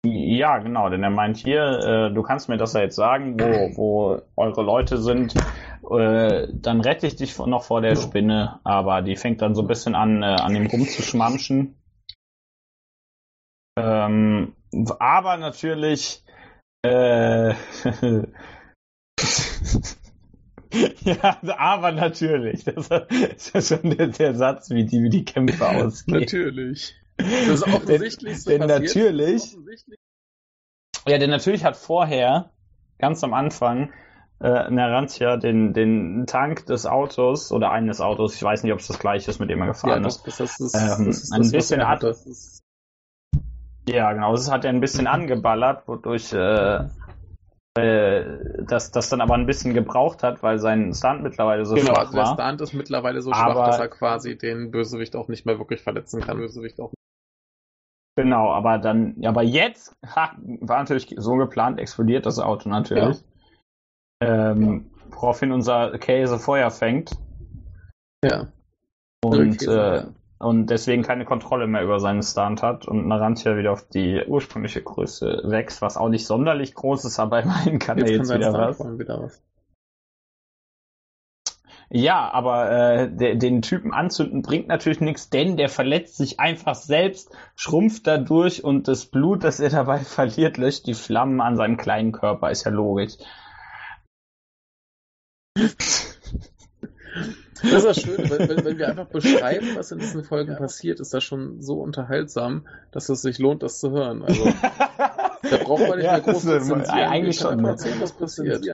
[0.05, 3.75] ja, genau, denn er meint hier, äh, du kannst mir das ja jetzt sagen, wo,
[3.75, 5.33] wo eure Leute sind,
[5.89, 9.67] äh, dann rette ich dich noch vor der Spinne, aber die fängt dann so ein
[9.67, 11.75] bisschen an, äh, an ihm rumzuschmamschen.
[13.77, 14.53] Ähm,
[14.99, 16.23] aber natürlich,
[16.83, 17.53] äh,
[21.01, 22.63] ja, aber natürlich.
[22.63, 22.89] Das
[23.53, 26.19] ist schon der, der Satz, wie die, wie die Kämpfe ausgehen.
[26.19, 26.95] Natürlich.
[27.17, 28.95] Das ist offensichtlich so denn passiert.
[28.95, 29.99] natürlich, Offensichtlich.
[31.07, 32.51] ja, denn natürlich hat vorher,
[32.97, 33.91] ganz am Anfang,
[34.41, 38.87] äh, Narantia den, den Tank des Autos oder eines Autos, ich weiß nicht, ob es
[38.87, 40.39] das gleiche ist, mit dem er Ja, gefahren das, ist.
[40.39, 42.61] das, ist, Ähm, das ist ein bisschen Das
[43.91, 46.80] Ja, genau, das hat er ein bisschen angeballert, wodurch äh,
[47.78, 51.88] äh, das, das dann aber ein bisschen gebraucht hat, weil sein Stunt mittlerweile so genau,
[51.94, 52.34] schwach also der war.
[52.34, 55.82] Stunt ist mittlerweile so Aber- schwach, dass er quasi den Bösewicht auch nicht mehr wirklich
[55.82, 56.38] verletzen kann.
[56.38, 56.94] Bösewicht auch
[58.18, 63.24] Genau, aber dann, ja, aber jetzt ha, war natürlich so geplant, explodiert das Auto natürlich.
[64.22, 67.11] Ähm, woraufhin unser Käse Feuer fängt
[68.26, 68.48] Ja.
[69.24, 70.07] und, äh, ja.
[70.40, 74.82] Und deswegen keine Kontrolle mehr über seinen Stunt hat und Narantia wieder auf die ursprüngliche
[74.82, 78.52] Größe wächst, was auch nicht sonderlich groß ist, aber immerhin kann er Jetzt kann jetzt
[78.52, 78.99] wieder was.
[78.99, 79.44] wieder was.
[81.91, 86.76] Ja, aber äh, der, den Typen anzünden bringt natürlich nichts, denn der verletzt sich einfach
[86.76, 91.78] selbst, schrumpft dadurch und das Blut, das er dabei verliert, löscht die Flammen an seinem
[91.78, 93.18] kleinen Körper, ist ja logisch.
[97.61, 100.99] Das ist ja schön, wenn, wenn, wenn wir einfach beschreiben, was in diesen Folgen passiert,
[100.99, 104.23] ist das schon so unterhaltsam, dass es sich lohnt, das zu hören.
[104.23, 107.10] Also, da braucht man nicht Ja, mehr groß äh, rezensieren.
[107.10, 107.69] eigentlich schon, ne?
[107.69, 108.65] erzählen, was passiert.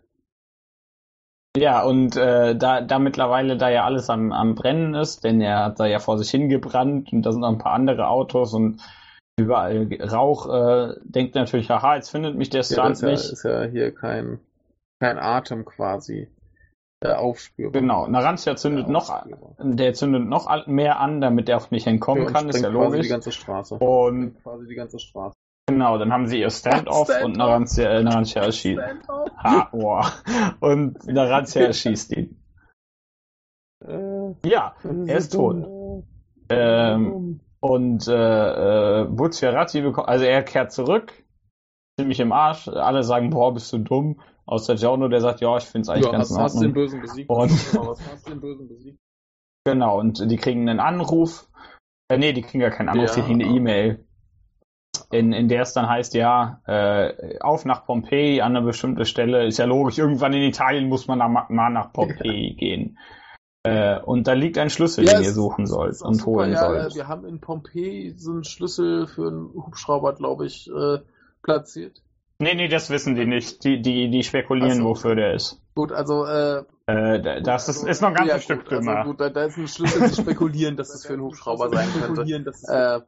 [1.57, 5.63] Ja, und äh, da, da mittlerweile da ja alles am, am Brennen ist, denn er
[5.65, 8.81] hat da ja vor sich hingebrannt und da sind noch ein paar andere Autos und
[9.39, 13.31] überall Rauch, äh, denkt natürlich, haha, jetzt findet mich der Ja, Stunt ja, nicht.
[13.31, 14.39] ist ja hier kein,
[14.99, 16.27] kein Atem quasi
[17.09, 17.81] äh, aufspürbar.
[17.81, 19.55] Genau, Narantia zündet Ja, noch, aufspürbar.
[19.59, 23.01] der zündet noch mehr an, damit er auf mich entkommen und kann, ist ja logisch.
[23.03, 23.75] die ganze Straße.
[23.75, 25.35] Und quasi die ganze Straße.
[25.67, 27.25] genau, dann haben sie ihr Stand-off Stand-off.
[27.25, 28.81] und Narantia, äh, Narantia erschießt.
[29.43, 30.11] Ha, boah.
[30.59, 32.39] Und Narantia erschießt ihn.
[33.85, 35.67] Äh, Ja, er ist tot.
[36.49, 39.05] Ähm, und äh, äh,
[39.81, 41.13] bekommt, also er kehrt zurück,
[41.99, 42.67] ziemlich im Arsch.
[42.67, 44.21] Alle sagen, boah, bist du dumm.
[44.47, 46.73] Außer Giorno, der sagt, ja, ich find's eigentlich ja, ganz hast, in hast den.
[46.73, 47.29] Bösen besiegt.
[47.29, 48.99] Und- Genau, was hast den Bösen besiegt?
[49.65, 51.49] Genau, und die kriegen einen Anruf.
[52.09, 53.15] Äh, nee, die kriegen gar keinen Anruf, Ja.
[53.15, 54.05] die kriegen eine E-Mail.
[55.11, 59.45] In, in der es dann heißt, ja, äh, auf nach Pompeji an eine bestimmte Stelle.
[59.45, 62.97] Ist ja logisch, irgendwann in Italien muss man nach, mal nach Pompeji gehen.
[63.63, 66.51] Äh, und da liegt ein Schlüssel, den ihr es- suchen es sollt und super, holen
[66.51, 66.95] ja, sollt.
[66.95, 70.99] Wir haben in Pompeji so einen Schlüssel für einen Hubschrauber, glaube ich, äh,
[71.41, 72.01] platziert.
[72.37, 73.63] Nee, nee, das wissen die nicht.
[73.63, 74.85] Die, die, die spekulieren, so.
[74.85, 75.61] wofür der ist.
[75.73, 78.73] Gut, also äh, Äh, da- das ist, also, ist noch ein ganzes ja, Stück gut,
[78.73, 79.03] also dümmer.
[79.05, 82.21] gut, da, da ist ein Schlüssel zu spekulieren, dass es für einen Hubschrauber sein könnte.
[82.67, 83.01] Äh,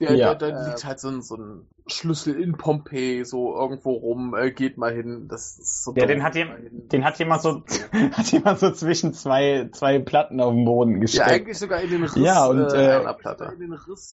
[0.00, 0.34] ja, Ja.
[0.34, 4.50] da, da liegt halt so ein, so ein Schlüssel in Pompeji, so irgendwo rum, äh,
[4.52, 5.26] geht mal hin.
[5.28, 6.08] Das ist so Ja, dumm.
[6.08, 6.50] den hat, jem,
[6.88, 7.62] den hat jemand so,
[8.12, 11.28] hat jemand so zwischen zwei, zwei Platten auf den Boden Ja, gesteckt.
[11.30, 13.50] eigentlich sogar in den Riss Ja, und, äh, äh, einer Platte.
[13.54, 14.14] In den Riss.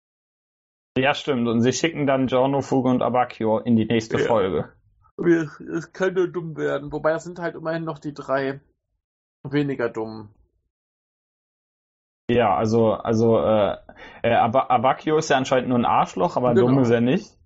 [0.97, 1.47] Ja, stimmt.
[1.47, 4.26] Und sie schicken dann Giorno, Fuge und Abacchio in die nächste Ja.
[4.27, 4.72] Folge.
[5.18, 6.91] Es könnte dumm werden.
[6.91, 8.59] Wobei das sind halt immerhin noch die drei
[9.43, 10.30] weniger dumm.
[12.30, 13.77] Ja, also, also, äh,
[14.23, 16.68] äh, Ab Abacchio ist ja anscheinend nur ein Arschloch, aber Genau.
[16.68, 17.38] dumm ist er nicht.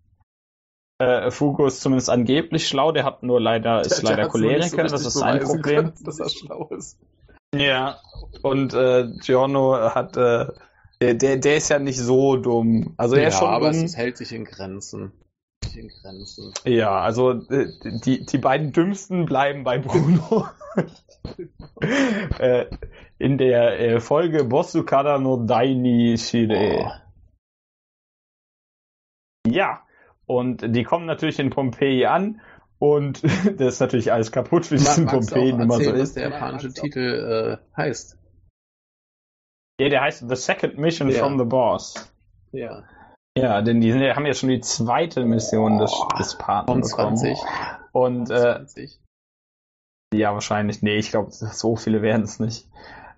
[1.00, 4.32] Äh, Fugo ist zumindest angeblich schlau, der hat nur leider, ist Der- der leider nicht
[4.32, 5.62] so Choleriker, das ist sein Problem.
[5.62, 7.00] können, dass er schlau ist.
[7.54, 8.00] Ja,
[8.44, 10.48] und äh, Giorno hat, äh,
[11.02, 12.94] der, der, der ist ja nicht so dumm.
[12.98, 13.84] Also er ist schon aber dumm.
[13.84, 15.12] es hält sich in Grenzen.
[15.76, 16.54] In Grenzen.
[16.64, 20.48] Ja, also äh, die, die beiden dümmsten bleiben bei Bruno.
[22.40, 22.66] äh,
[23.18, 27.02] in der äh, Folge Bossukada no Daini Shire.
[29.48, 29.82] Ja,
[30.26, 32.42] und die kommen natürlich in Pompeji an
[32.80, 33.24] und
[33.58, 36.16] das ist natürlich alles kaputt, wie es in Pompeji immer so erzählen, was ist.
[36.16, 38.18] der japanische Titel äh, heißt?
[39.80, 41.20] Ja, der heißt The Second Mission Ja.
[41.20, 42.12] from the Boss.
[42.52, 42.84] Ja.
[43.38, 46.82] Ja, denn die sind, ja- haben ja schon die zweite Mission des, des Paten Von
[46.82, 47.18] bekommen.
[47.18, 47.38] 20.
[47.92, 49.02] Und äh, 20.
[50.14, 50.82] Ja, wahrscheinlich.
[50.82, 52.70] Nee, ich glaube, so viele werden es nicht.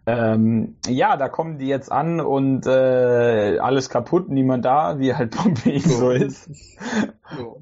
[0.07, 5.31] Ähm, ja, da kommen die jetzt an und äh, alles kaputt, niemand da, wie halt
[5.38, 6.49] Pompeji so ist.
[7.35, 7.61] So.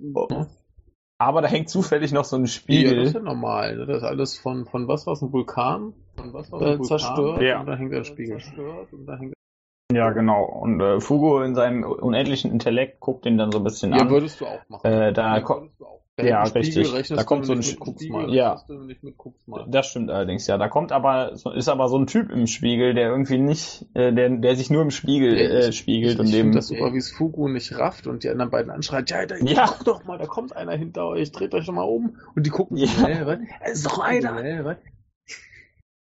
[1.17, 3.01] Aber da hängt zufällig noch so ein Ja, das Spiegel.
[3.01, 3.75] ist ja normal.
[3.77, 3.85] ne?
[3.87, 5.93] Das ist alles von, von was war es, ein Vulkan?
[6.15, 7.59] Von was Äh, zerstört Ja.
[7.61, 8.37] und da hängt der Spiegel.
[8.39, 9.33] Zerstört und da hängt
[9.93, 10.43] Ja, genau.
[10.45, 14.09] Und äh, Fugo in seinem unendlichen Intellekt guckt ihn dann so ein bisschen Ja, an.
[14.09, 14.85] würdest du auch machen.
[14.91, 16.01] Äh, da Ja, ko- würdest du auch.
[16.17, 17.09] Ja, richtig.
[17.09, 18.33] Da kommt so ein Spiegel mal.
[18.33, 18.61] Ja.
[19.67, 20.57] Das stimmt allerdings, ja.
[20.57, 24.13] Da kommt aber, so- ist aber so ein Typ im Spiegel, der irgendwie nicht, äh,
[24.13, 26.41] der, der sich nur im Spiegel Ja, äh, spiegelt Ich, und ich dem.
[26.43, 29.35] finde das super, wie es Fugu nicht rafft und die anderen beiden anschreit, ja, da,
[29.35, 29.65] Ja.
[29.67, 32.15] guck doch mal, da kommt einer hinter euch, dreht euch doch mal um.
[32.33, 32.87] Und die gucken Ja.
[32.87, 33.39] so, hä, was?
[33.65, 34.35] Es ist doch einer.
[34.63, 34.77] Was?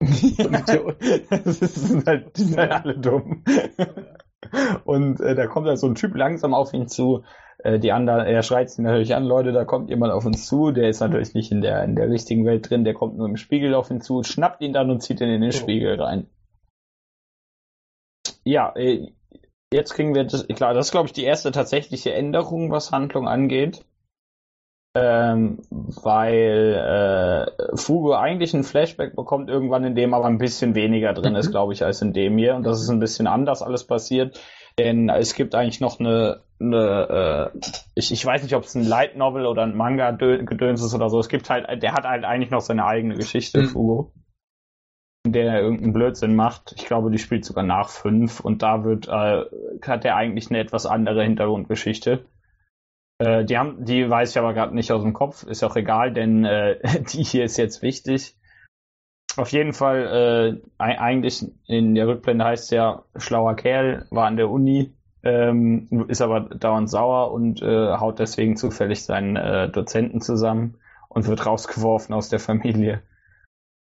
[0.00, 3.44] das ist halt, die sind halt alle dumm.
[4.84, 7.24] Und äh, da kommt halt so ein Typ langsam auf ihn zu.
[7.58, 10.70] Äh, die anderen, er schreit sie natürlich an, Leute, da kommt jemand auf uns zu.
[10.70, 13.36] Der ist natürlich nicht in der, in der richtigen Welt drin, der kommt nur im
[13.36, 15.56] Spiegel auf ihn zu, schnappt ihn dann und zieht ihn in den Oh.
[15.56, 16.28] Spiegel rein.
[18.44, 19.08] Ja, äh,
[19.72, 23.26] jetzt kriegen wir das, klar, das ist glaube ich die erste tatsächliche Änderung, was Handlung
[23.26, 23.84] angeht.
[24.98, 25.58] Ähm,
[26.02, 31.34] weil äh, Fugo eigentlich ein Flashback bekommt irgendwann, in dem aber ein bisschen weniger drin
[31.34, 31.50] ist, Mhm.
[31.50, 32.56] glaube ich, als in dem hier.
[32.56, 34.40] Und das ist ein bisschen anders alles passiert.
[34.78, 37.58] Denn es gibt eigentlich noch eine, eine äh,
[37.94, 41.08] ich, ich weiß nicht, ob es ein Light Novel oder ein Manga gedöns ist oder
[41.10, 41.18] so.
[41.18, 43.66] Es gibt halt, der hat halt eigentlich noch seine eigene Geschichte, Mhm.
[43.68, 44.12] Fugo.
[45.24, 46.72] In der er irgendeinen Blödsinn macht.
[46.76, 49.44] Ich glaube, die spielt sogar nach fünf und da wird, äh,
[49.82, 52.24] hat er eigentlich eine etwas andere Hintergrundgeschichte.
[53.18, 56.12] Äh, die haben, die weiß ich aber gerade nicht aus dem Kopf, ist auch egal,
[56.12, 56.78] denn äh,
[57.12, 58.36] die hier ist jetzt wichtig.
[59.36, 64.26] Auf jeden Fall, äh, ei- eigentlich in der Rückblende heißt es ja, schlauer Kerl, war
[64.26, 69.68] an der Uni, ähm, ist aber dauernd sauer und äh, haut deswegen zufällig seinen äh,
[69.68, 70.78] Dozenten zusammen
[71.08, 73.02] und wird rausgeworfen aus der Familie.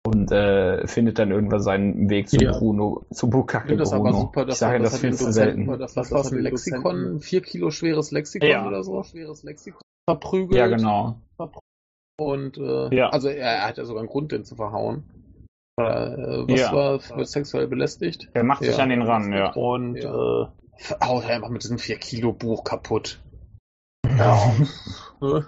[0.08, 2.52] Und äh, findet dann irgendwann seinen Weg zu Ja.
[2.58, 4.20] Bruno, zu Ich Bukake finde das aber Bruno.
[4.22, 5.80] super, dass ich sage er- das dass er viel zu selten.
[5.80, 8.66] Das, das war ein Lexikon, ein vier Kilo schweres Lexikon Ja.
[8.68, 10.58] oder so, schweres Lexikon verprügelt.
[10.58, 11.16] Ja, genau.
[12.20, 13.10] Und äh, Ja.
[13.10, 15.04] also er, er hat ja sogar einen Grund, den zu verhauen.
[15.80, 16.74] Äh, was Ja.
[16.74, 18.30] war, wird sexuell belästigt.
[18.34, 18.84] Er macht sich Ja.
[18.84, 19.52] an den ran, ja.
[19.54, 20.44] Und Ja.
[20.44, 20.48] äh,
[21.04, 23.20] haut er einfach mit diesem 4 Kilo Buch kaputt.
[24.18, 24.54] Ja.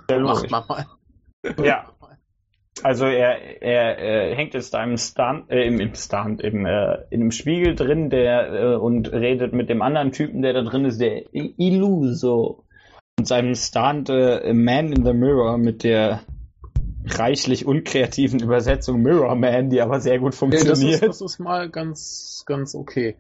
[0.10, 0.86] Ja, Macht man mal.
[1.64, 1.92] Ja.
[2.84, 7.04] Also er, er, er hängt jetzt da im Stand, äh, im, im Stand, im, äh,
[7.10, 10.86] in einem Spiegel drin, der äh, und redet mit dem anderen Typen, der da drin
[10.86, 12.64] ist, der Illuso.
[13.18, 16.22] Und seinem Stand äh, Man in the Mirror mit der
[17.06, 21.02] reichlich unkreativen Übersetzung Mirror Man, die aber sehr gut Ja, das, funktioniert.
[21.02, 23.18] ist, das ist mal ganz, ganz okay.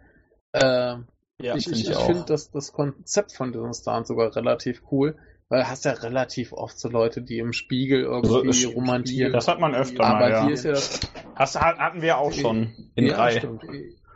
[0.53, 0.95] Äh,
[1.41, 5.15] ja, ich find ich, ich finde das, das Konzept von diesem Stand sogar relativ cool,
[5.49, 9.33] weil hast ja relativ oft so Leute, die im Spiegel irgendwie Also, romantieren.
[9.33, 10.45] das hat man öfter aber mal, ja.
[10.45, 10.99] hier ist ja das.
[11.37, 13.37] Das hatten wir auch schon in ja, drei.
[13.37, 13.63] stimmt.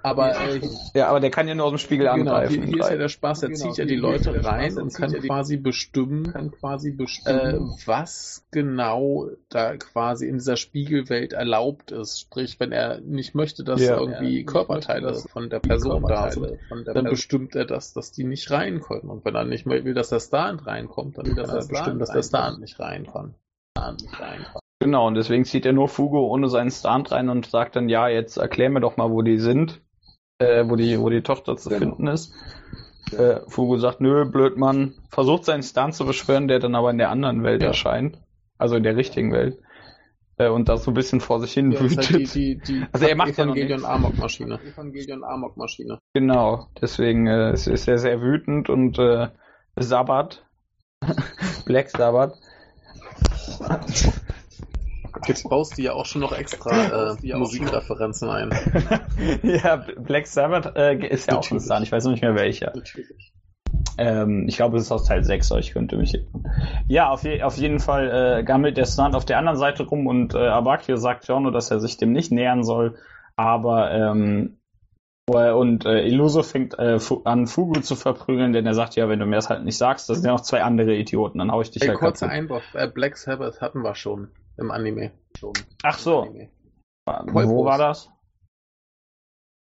[0.04, 0.60] Aber äh,
[0.94, 2.62] Ja, aber der kann ja nur aus dem Spiegel genau, angreifen.
[2.62, 5.12] hier, hier ist ja der Spaß, er Genau, zieht ja die Leute rein und kann
[5.14, 7.74] quasi bestimmen, kann quasi äh, bestimmen.
[7.86, 12.20] was genau da quasi in dieser Spiegelwelt erlaubt ist.
[12.20, 13.98] Sprich, wenn er nicht möchte, dass Ja.
[13.98, 17.94] irgendwie Körperteile von der Person da sind, Körperteile von der dann Person- bestimmt er das,
[17.94, 19.10] dass die nicht rein können.
[19.10, 22.02] Und wenn er nicht mehr will, dass der Stand reinkommt, dann will er der bestimmt,
[22.02, 22.60] dass der Stand reinkommt.
[22.62, 23.36] nicht rein kann.
[23.78, 24.60] Stand nicht rein kann.
[24.82, 28.10] Genau, und deswegen zieht er nur Fugo ohne seinen Stand rein und sagt dann, ja,
[28.10, 29.82] jetzt erklär mir doch mal, wo die sind,
[30.44, 31.80] äh, wo die, wo die Tochter zu Genau.
[31.80, 32.34] finden ist.
[33.12, 36.98] Äh, Fugo sagt, nö, blöd Mann, versucht seinen Stand zu beschwören, der dann aber in
[36.98, 37.70] der anderen Welt Ja.
[37.70, 38.18] erscheint.
[38.58, 39.60] Also in der richtigen Welt.
[40.38, 41.98] Äh, und das so ein bisschen vor sich hin Ja, wütet.
[41.98, 43.86] halt die, die, die Also er macht ja Evangelion nichts.
[43.86, 44.60] Amok Maschine.
[44.64, 46.00] Evangelion Amok Maschine.
[46.14, 49.28] Genau, deswegen äh, ist, ist er sehr wütend und äh,
[49.76, 50.44] Sabbat,
[51.66, 52.38] Black Sabbath,
[55.28, 58.52] Jetzt baust du ja auch schon noch extra äh, Musikreferenzen ein.
[59.44, 61.70] ja, Black Sabbath äh, ist ja auch schon Natürlich.
[61.70, 62.74] da, ich weiß noch nicht mehr welcher.
[62.76, 63.34] Natürlich.
[63.98, 66.18] Ähm, ich glaube, es ist aus Teil 6, aber ich könnte mich.
[66.88, 70.08] Ja, auf, je, auf jeden Fall äh, gammelt der Stunt auf der anderen Seite rum
[70.08, 72.98] und äh, Abakio sagt Giorno, dass er sich dem nicht nähern soll,
[73.36, 74.58] aber ähm,
[75.30, 79.20] äh, und äh, Illuso fängt äh, an, Fugu zu verprügeln, denn er sagt, ja, wenn
[79.20, 81.62] du mir das halt nicht sagst, das sind ja noch zwei andere Idioten, dann hau
[81.62, 82.30] ich dich Ey, halt kurzer.
[82.30, 82.64] Einwurf.
[82.74, 85.12] Äh, Black Sabbath hatten wir schon im Anime.
[85.38, 85.54] Schon.
[85.84, 86.50] Ach so, Anime.
[87.50, 88.10] wo war das?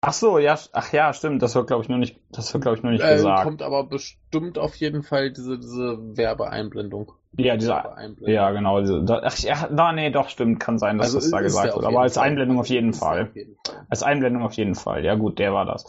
[0.02, 2.78] Ach so, ja, ach ja, stimmt, das wird glaube ich nur nicht, das wird glaube
[2.78, 3.42] ich nur nicht Äh, gesagt.
[3.42, 7.12] kommt aber bestimmt auf jeden Fall diese, diese Werbeeinblendung.
[7.36, 8.34] Ja, dieser, Werbeeinblendung.
[8.34, 11.36] ja, genau, diese, da, ach ja, na, nee, doch, stimmt, kann sein, dass das da
[11.36, 12.28] Also gesagt wird, aber als Fall.
[12.28, 13.24] Einblendung auf jeden Fall.
[13.24, 13.86] auf jeden Fall.
[13.90, 15.04] Als Einblendung auf jeden Fall.
[15.04, 15.84] Ja, gut, der war das.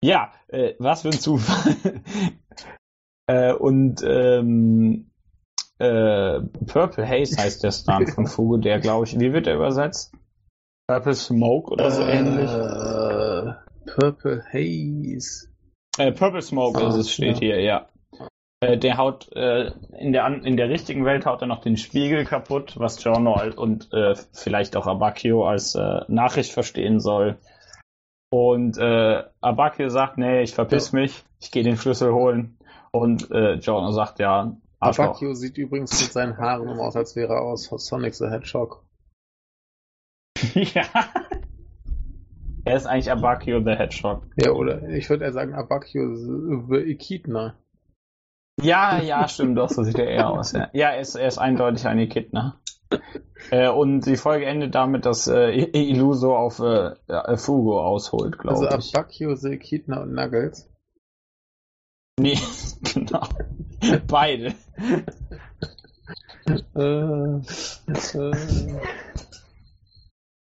[0.00, 1.74] Ja, äh, was für ein Zufall.
[3.26, 5.10] äh, und ähm,
[5.78, 10.12] äh, Purple Haze heißt der Stunt von Fugo, der glaube ich, wie wird der übersetzt?
[10.88, 12.50] Purple Smoke oder so ähnlich?
[12.50, 15.48] Äh, Purple Haze.
[15.98, 17.40] Äh, Purple Smoke Ah, ist es, steht ja.
[17.40, 17.88] hier, ja.
[18.60, 22.24] Äh, der haut äh, in der in der richtigen Welt haut er noch den Spiegel
[22.24, 25.74] kaputt, was als, und äh, vielleicht auch Abakio als
[26.08, 27.38] Nachricht verstehen soll.
[28.30, 32.58] Und äh, Abakio sagt, nee, ich verpiss mich, ich gehe den Schlüssel holen.
[32.90, 34.56] Und äh, Giorno sagt, ja.
[34.80, 38.84] Abakio sieht übrigens mit seinen Haaren aus, als wäre er aus Sonic the Hedgehog.
[40.54, 40.84] ja.
[42.64, 44.26] Er ist eigentlich Abakio the Hedgehog.
[44.36, 47.56] Ja, oder ich würde eher sagen Abakio the Echidna.
[48.60, 50.52] Ja, ja, stimmt, doch, so sieht er eher aus.
[50.52, 52.60] Ja, ja er, ist, er ist eindeutig ein Echidna.
[53.50, 56.94] äh, und die Folge endet damit, dass äh, Iluso auf äh,
[57.36, 58.94] Fugo ausholt, glaube Also ich.
[58.94, 60.68] Abakio the Echidna und Nuggles.
[62.18, 62.38] Nee,
[62.94, 63.22] genau.
[64.08, 64.54] Beide.
[66.76, 67.40] Äh,
[67.92, 68.78] äh,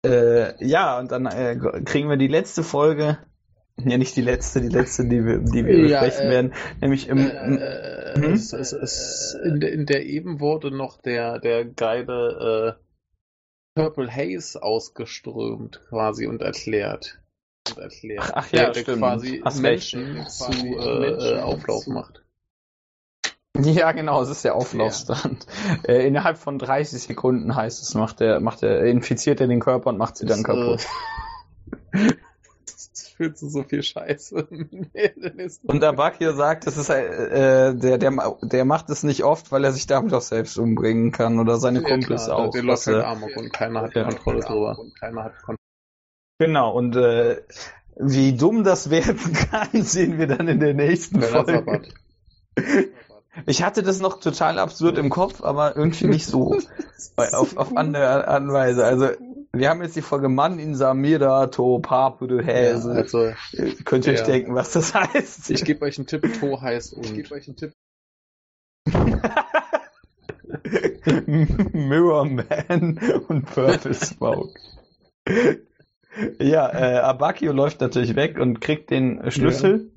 [0.04, 3.18] Äh, ja, und dann äh, kriegen wir die letzte Folge.
[3.84, 6.54] Ja, nicht die letzte, die letzte, die wir, die wir Ja, besprechen äh, werden.
[6.80, 8.32] Nämlich im, äh, Hm?
[8.32, 14.10] es, es, es, in, der, in der eben wurde noch der, der geile äh, Purple
[14.10, 17.20] Haze ausgeströmt quasi und erklärt.
[17.68, 18.22] Und erklärt.
[18.22, 19.00] Ach, ach der, ja, der stimmt.
[19.00, 20.30] quasi Hast Menschen recht.
[20.30, 22.22] zu äh, äh, Auflauf macht.
[23.62, 25.46] Ja, genau, es ist der Auflaufstand.
[25.86, 29.90] Äh, innerhalb von 30 Sekunden heißt es, macht er, macht er, infiziert er den Körper
[29.90, 30.86] und macht sie dann kaputt.
[31.92, 32.12] Äh,
[32.66, 34.48] das fühlt zu so viel Scheiße.
[35.64, 39.72] Und Abakio sagt, das ist äh, der, der, der macht es nicht oft, weil er
[39.72, 42.50] sich damit auch selbst umbringen kann oder seine Kumpels auch.
[42.50, 44.04] Der läuft halt Amok und keiner hat Ja.
[44.04, 44.78] Kontrolle drüber.
[44.78, 45.58] Und keiner hat Kontrolle.
[46.38, 47.42] genau, und äh,
[47.98, 51.82] wie dumm das werden kann, sehen wir dann in der nächsten Folge.
[53.44, 56.56] Ich hatte das noch total absurd im Kopf, aber irgendwie nicht so.
[57.16, 58.84] auf, auf andere Art und Weise.
[58.84, 59.10] Also,
[59.52, 62.92] wir haben jetzt die Folge Mann in Samira to Papudel Ja, Häse.
[62.92, 63.32] also,
[63.84, 64.26] Könnt ihr euch ja.
[64.26, 65.50] denken, was das heißt?
[65.50, 67.06] ich gebe euch einen Tipp, To heißt und.
[67.06, 67.72] Ich gebe euch einen Tipp.
[71.72, 72.98] Mirror Man
[73.28, 74.54] und Purple Smoke.
[76.38, 79.92] ja, äh, Abakio läuft natürlich weg und kriegt den Schlüssel.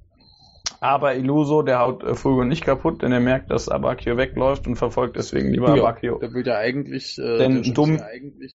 [0.82, 4.76] Aber Iluso, der haut äh, Fugo nicht kaputt, denn er merkt, dass Abakio wegläuft und
[4.76, 6.20] verfolgt deswegen lieber Ja, Abakio.
[6.20, 7.18] Der will ja eigentlich.
[7.18, 8.54] Äh, Denn dumm- Ja eigentlich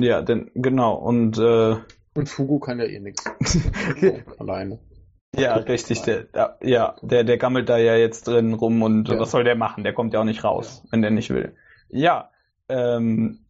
[0.00, 0.94] Ja, denn genau.
[0.94, 1.76] Und äh,
[2.14, 3.24] und Fugu kann ja eh nichts.
[4.38, 4.78] Alleine.
[5.34, 6.02] ja, richtig.
[6.02, 9.18] Der, der, ja, der, der gammelt da ja jetzt drin rum und Ja.
[9.18, 9.82] was soll der machen?
[9.84, 11.56] Der kommt ja auch nicht raus, wenn der nicht will.
[11.88, 12.30] Ja,
[12.68, 13.46] ähm,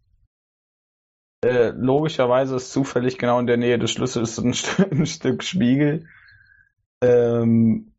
[1.44, 6.06] äh, logischerweise ist zufällig genau in der Nähe des Schlüssels ein, St ein Stück Spiegel.
[7.02, 7.92] Ähm,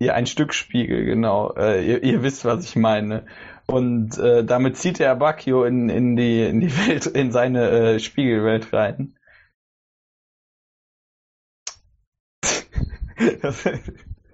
[0.00, 1.54] ja, ein Stück Spiegel, genau.
[1.54, 3.26] Äh, ihr, ihr wisst, was ich meine.
[3.66, 7.98] Und äh, damit zieht er Abakio in, in die in die Welt, in seine äh,
[8.00, 9.14] Spiegelwelt rein.
[13.42, 13.66] Das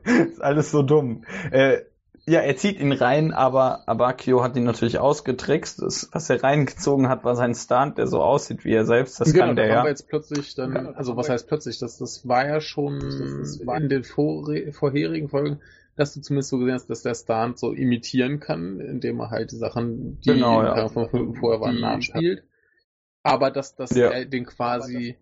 [0.05, 1.24] ist alles so dumm.
[1.51, 1.80] Äh,
[2.28, 5.81] ja, er zieht ihn rein, aber Abakio hat ihn natürlich ausgetrickst.
[5.82, 9.20] Das, was er reingezogen hat, war sein Stunt, der so aussieht wie er selbst.
[9.20, 9.86] Das genau, kann da der wir ja.
[9.89, 13.65] jetzt plötzlich dann, da also was wir- heißt plötzlich, das, das war ja schon Das
[13.66, 15.61] war- in den vor, vorherigen Folgen,
[15.97, 19.53] dass du zumindest so gesehen hast, dass der Stunt so imitieren kann, indem er halt
[19.53, 20.89] die Sachen, die Genau, ja.
[20.89, 22.43] vorher waren, Die- nachspielt.
[23.23, 24.11] Aber dass, dass Ja.
[24.11, 25.16] er den quasi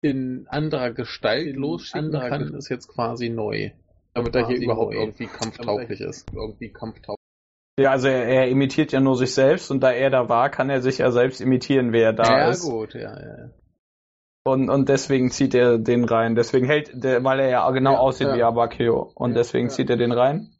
[0.00, 2.58] in anderer Gestalt In losschicken anderer kann, Gestalt.
[2.58, 3.70] ist jetzt quasi neu.
[4.16, 6.26] Damit er hier überhaupt irgendwie kampftauglich ist.
[6.34, 7.16] Irgendwie kampftauglich.
[7.78, 10.70] Ja, also er, er imitiert ja nur sich selbst und da er da war, kann
[10.70, 12.64] er sich ja selbst imitieren, wer da ja, ist.
[12.64, 13.50] gut, ja, ja.
[14.46, 16.36] Und, und deswegen zieht er den rein.
[16.36, 18.36] Deswegen hält der, weil er ja genau Ja, aussieht ja.
[18.36, 19.10] wie Abakio.
[19.14, 19.74] Und Ja, deswegen ja.
[19.74, 20.52] zieht er den rein.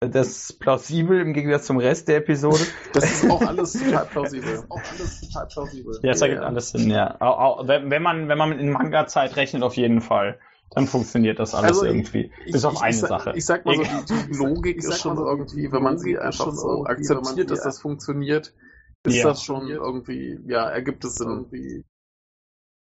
[0.00, 2.58] Das ist plausibel im Gegensatz zum Rest der Episode.
[2.92, 4.62] Das ist auch alles total plausibel.
[4.68, 5.98] Auch alles total plausibel.
[6.02, 6.46] Ja, das ergibt Ja.
[6.46, 7.16] alles Sinn, ja.
[7.66, 10.38] Wenn man, wenn man in Manga-Zeit rechnet, auf jeden Fall.
[10.74, 12.32] Dann funktioniert das alles Also, irgendwie.
[12.50, 13.32] Bis auf eine sag, Sache.
[13.36, 16.18] Ich sag mal so, die, die Logik Ich ist schon so, irgendwie, wenn man sie
[16.18, 18.52] einfach schon so akzeptiert, dass das funktioniert,
[19.04, 19.24] ist Ja.
[19.24, 21.20] das schon irgendwie, ja, ergibt es.
[21.20, 21.84] Irgendwie.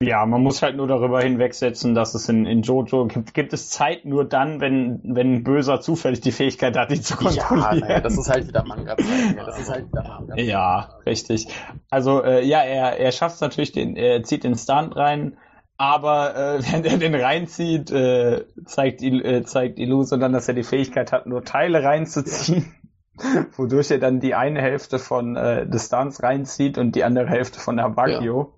[0.02, 3.70] Ja, man muss halt nur darüber hinwegsetzen, dass es in, in Jojo gibt, gibt es
[3.70, 7.80] Zeit nur dann, wenn, wenn ein Böser zufällig die Fähigkeit hat, die zu Ja, kontrollieren.
[7.80, 9.36] naja, das ist halt wieder Manga-Zeit.
[9.36, 10.36] Ja, das ist halt wieder Manga.
[10.36, 11.46] Ja, richtig.
[11.88, 15.36] Also äh, ja, er, er schafft natürlich, den, er zieht den Stunt rein,
[15.82, 20.62] aber äh, während er den reinzieht, äh, zeigt, äh, zeigt Illuso dann, dass er die
[20.62, 22.72] Fähigkeit hat, nur Teile reinzuziehen,
[23.56, 27.59] wodurch er dann die eine Hälfte von äh, des Stunts reinzieht und die andere Hälfte
[27.59, 28.54] von Abagio,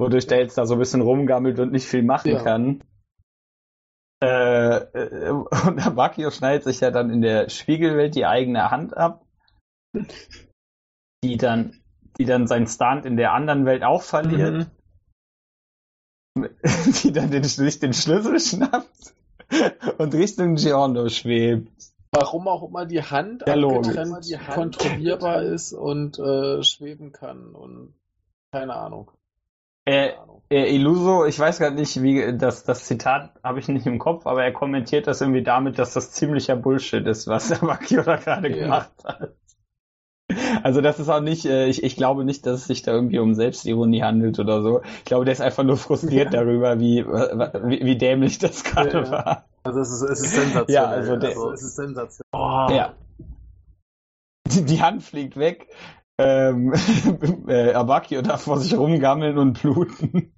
[0.00, 2.42] wodurch der jetzt da so ein bisschen rumgammelt und nicht viel machen Ja.
[2.42, 2.82] kann.
[4.22, 9.26] Äh, äh, und Abagio schneidet sich ja dann in der Spiegelwelt die eigene Hand ab
[11.24, 11.80] die dann,
[12.18, 14.66] die dann seinen Stunt in der anderen Welt auch verliert, Mhm.
[17.02, 19.14] die dann den, sich den Schlüssel schnappt
[19.98, 21.70] und Richtung Giorno schwebt.
[22.10, 27.54] Warum auch immer die Hand Ja, abgetrennt Die Hand kontrollierbar ist und äh, schweben kann
[27.54, 27.94] und
[28.52, 29.10] keine Ahnung.
[29.84, 30.12] Äh,
[30.48, 34.26] äh, Illuso, ich weiß gerade nicht, wie das, das Zitat habe ich nicht im Kopf,
[34.26, 38.48] aber er kommentiert das irgendwie damit, dass das ziemlicher Bullshit ist, was Abakio da gerade
[38.48, 38.56] Ja.
[38.56, 39.34] gemacht hat.
[40.62, 43.18] Also das ist auch nicht, äh, ich, ich glaube nicht, dass es sich da irgendwie
[43.18, 44.80] um Selbstironie handelt oder so.
[44.98, 49.04] Ich glaube, der ist einfach nur frustriert darüber, wie, wie, wie dämlich das gerade Ja,
[49.04, 49.10] ja.
[49.10, 49.48] war.
[49.64, 50.74] Also es ist, es ist sensationell.
[50.74, 52.28] Ja, also der- es ist sensationell.
[52.32, 52.66] Oh.
[52.70, 52.94] Ja.
[54.46, 55.68] Die, die Hand fliegt weg.
[56.18, 56.72] Ähm,
[57.48, 60.32] äh, Abakio darf vor sich rumgammeln und bluten.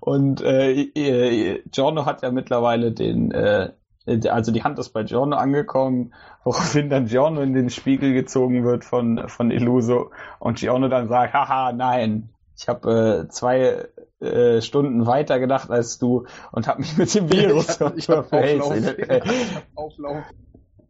[0.00, 3.72] Und äh, äh, Giorno hat ja mittlerweile den, äh,
[4.06, 6.12] also die Hand ist bei Giorno angekommen,
[6.44, 11.34] woraufhin dann Giorno in den Spiegel gezogen wird von, von Illuso und Giorno dann sagt,
[11.34, 13.88] haha, nein, ich habe äh, zwei
[14.20, 18.72] äh, Stunden weiter gedacht als du und habe mich mit dem Virus Ich hab Auflauf.
[18.76, 20.24] äh, Ich hab Auflauf.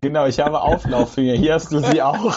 [0.01, 1.35] Genau, ich habe Auflauffinger.
[1.35, 2.35] Hier hast du sie auch.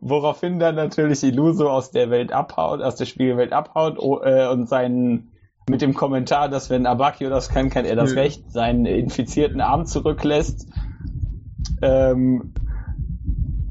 [0.00, 4.68] Woraufhin dann natürlich Illuso aus der Welt abhaut, aus der Spiegelwelt abhaut oh, äh, und
[4.68, 5.32] seinen
[5.68, 8.20] mit dem Kommentar, dass wenn Abakio das kann, kann er das Nö.
[8.20, 10.66] Recht, seinen infizierten Arm zurücklässt.
[11.82, 12.52] Ähm,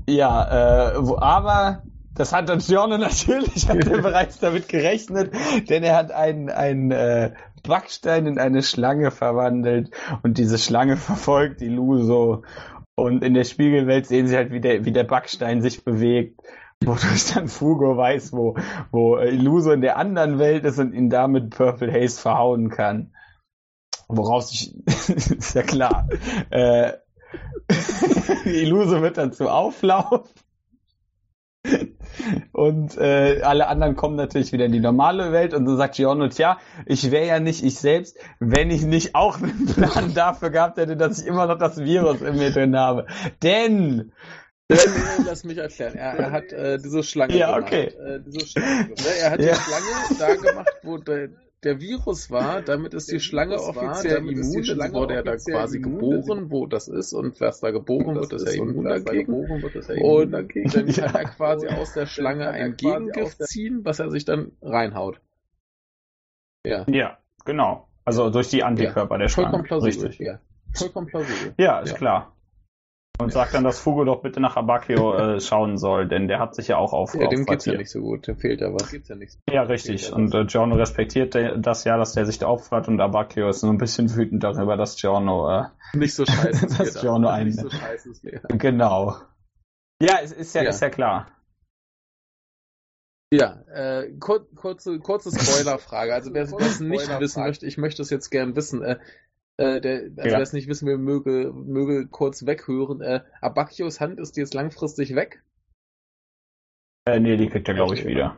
[0.07, 1.83] ja, äh, wo, aber
[2.15, 5.31] das hat dann Giorno natürlich hat er bereits damit gerechnet,
[5.69, 7.31] denn er hat einen, einen äh,
[7.63, 9.91] Backstein in eine Schlange verwandelt
[10.23, 12.43] und diese Schlange verfolgt Illuso
[12.95, 16.41] und in der Spiegelwelt sehen sie halt, wie der, wie der Backstein sich bewegt,
[16.83, 18.55] wodurch dann Fugo weiß, wo,
[18.91, 23.13] wo äh, Illuso in der anderen Welt ist und ihn damit Purple Haze verhauen kann.
[24.07, 26.07] Woraus ich, ist ja klar,
[26.49, 26.93] äh,
[28.45, 30.29] Illuso wird dann zu Auflauf.
[32.53, 36.29] Und äh, alle anderen kommen natürlich wieder in die normale Welt und so sagt Giorno,
[36.29, 40.77] tja, ich wäre ja nicht ich selbst, wenn ich nicht auch einen Plan dafür gehabt
[40.77, 43.05] hätte, dass ich immer noch das Virus in mir drin habe.
[43.43, 44.13] Denn,
[44.69, 45.95] Lass mich erklären.
[45.95, 47.71] Er, er hat äh, diese Schlange Ja, gemacht.
[47.73, 47.85] okay.
[47.85, 48.89] Äh, diese Schlange.
[48.89, 49.53] Ne, Er hat Ja.
[49.53, 49.85] die Schlange
[50.19, 51.29] da gemacht, wo der,
[51.63, 52.61] der Virus war.
[52.61, 54.53] Damit ist die Der Schlange Virus war, offiziell die immun.
[54.55, 57.13] Dann Schlange wurde er da quasi immun, geboren, wo das ist.
[57.13, 59.25] Und wer da geboren wird, ist er immun dagegen.
[59.31, 61.05] Geboren wird, ist Und dann kann Ja.
[61.17, 65.21] er quasi aus der Schlange ein Gegengift ziehen, was er sich dann reinhaut.
[66.65, 67.87] Ja, ja, genau.
[68.03, 69.49] Also durch die Antikörper der Schlange.
[69.51, 70.07] vollkommen plausibel.
[70.07, 70.27] Richtig.
[70.27, 70.39] Ja,
[70.73, 71.53] vollkommen plausibel.
[71.57, 71.97] Ja, ist Ja.
[71.97, 72.33] klar.
[73.19, 76.53] Und sagt dann, dass Fugo doch bitte nach Abakio äh, schauen soll, denn der hat
[76.53, 78.27] sich ja auch auf Ja, dem geht's ja nicht so gut.
[78.27, 78.91] Dem fehlt ja was.
[78.91, 79.39] Gibt's ja nicht.
[79.49, 80.13] Ja, richtig.
[80.13, 83.69] Und äh, Giorno respektiert das ja, dass der sich da opfert und Abakio ist so
[83.69, 85.63] ein bisschen wütend darüber, dass Giorno, äh,
[85.97, 86.67] Nicht so scheiße.
[86.67, 89.15] Das ist Giorno ein- Nicht so ist genau.
[89.99, 90.69] Ja, es ist ja, Ja.
[90.69, 91.31] ist ja klar.
[93.33, 96.13] Ja, äh, kur kurze, kurze Spoilerfrage.
[96.13, 98.83] Also wer es nicht wissen möchte, ich möchte es jetzt gern wissen.
[98.83, 98.99] Äh,
[99.57, 100.37] äh, der, also Ja.
[100.37, 103.01] wer es nicht wissen will, möge, möge kurz weghören.
[103.01, 105.43] Äh, Abakios Hand ist die jetzt langfristig weg.
[107.05, 108.37] Äh, nee, die kriegt er, glaube ich, wieder.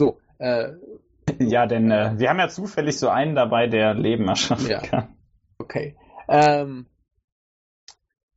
[0.00, 0.72] So, äh,
[1.38, 4.80] Ja, denn äh, wir haben ja zufällig so einen dabei, der Leben erschaffen Ja.
[4.80, 5.16] kann.
[5.58, 5.96] okay.
[6.28, 6.86] Ähm,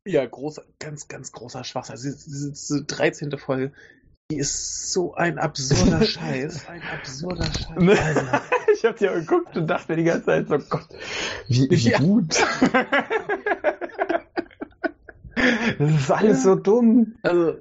[0.05, 1.93] ja, großer, ganz, ganz großer Schwachsinn.
[1.93, 3.31] Also diese 13.
[3.39, 3.73] Folge,
[4.31, 6.67] die ist so ein absurder Scheiß.
[6.67, 7.77] Ein absurder Scheiß.
[7.77, 7.99] Ne?
[7.99, 8.41] Alter.
[8.75, 10.87] Ich hab dir geguckt und dachte mir die ganze Zeit so, Gott,
[11.47, 11.97] wie, wie Ja.
[11.97, 12.35] gut.
[15.79, 17.15] das ist alles so dumm.
[17.23, 17.57] Also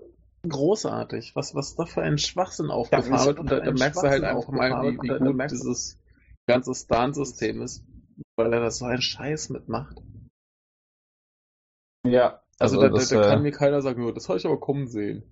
[0.47, 3.39] großartig, was, was da für ein Schwachsinn Ja, aufgefahren wird.
[3.39, 5.99] Und da, da merkst du halt einfach mal, wie, wie gut merkst dieses
[6.49, 7.85] ganze Stan-System ist,
[8.37, 9.97] weil er da so einen Scheiß mitmacht.
[12.07, 14.39] Ja, Also, also, da, das, da, da äh, kann mir keiner sagen, "Ja, das habe
[14.39, 15.23] ich aber kommen sehen.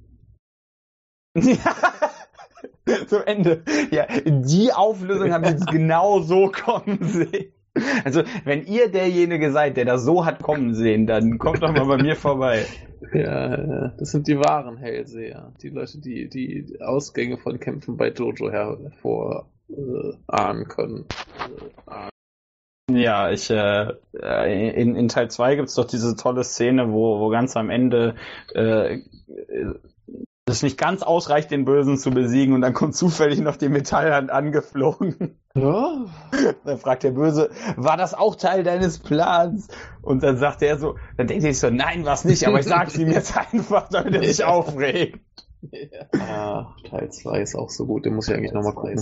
[3.07, 3.65] so Ende.
[3.91, 7.53] Ja, die Auflösung habe ich jetzt genau so kommen sehen.
[8.05, 11.87] Also, wenn ihr derjenige seid, der das so hat kommen sehen, dann kommt doch mal
[11.87, 12.67] bei mir vorbei.
[13.13, 15.53] Ja, das sind die wahren Hellseher.
[15.61, 21.07] Die Leute, die die Ausgänge von Kämpfen bei Jojo hervorahnen äh, ahnen können.
[21.87, 22.11] Äh, ahnen.
[22.91, 27.29] Ja, ich äh, äh, in, in Teil 2 gibt's doch diese tolle Szene, wo, wo
[27.29, 28.15] ganz am Ende
[28.55, 29.01] äh,
[30.51, 34.31] es nicht ganz ausreicht, den Bösen zu besiegen und dann kommt zufällig noch die Metallhand
[34.31, 35.39] angeflogen.
[35.55, 36.07] Ja,
[36.65, 39.69] Dann fragt der Böse, war das auch Teil deines Plans?
[40.01, 42.67] Und dann sagt er so, dann denkt er sich so, nein, war's nicht, aber ich
[42.67, 44.49] sag's ihm jetzt einfach, damit er sich Ja.
[44.49, 45.21] aufregt.
[46.19, 48.97] Ah, Teil 2 ist auch so gut, den muss ich eigentlich nochmal gucken.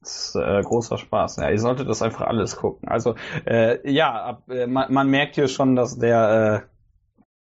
[0.00, 1.36] Das ist äh, großer Spaß.
[1.36, 2.88] Ja, ihr solltet das einfach alles gucken.
[2.88, 3.14] Also,
[3.44, 6.75] äh, ja, ab, äh, man, man merkt hier schon, dass der äh,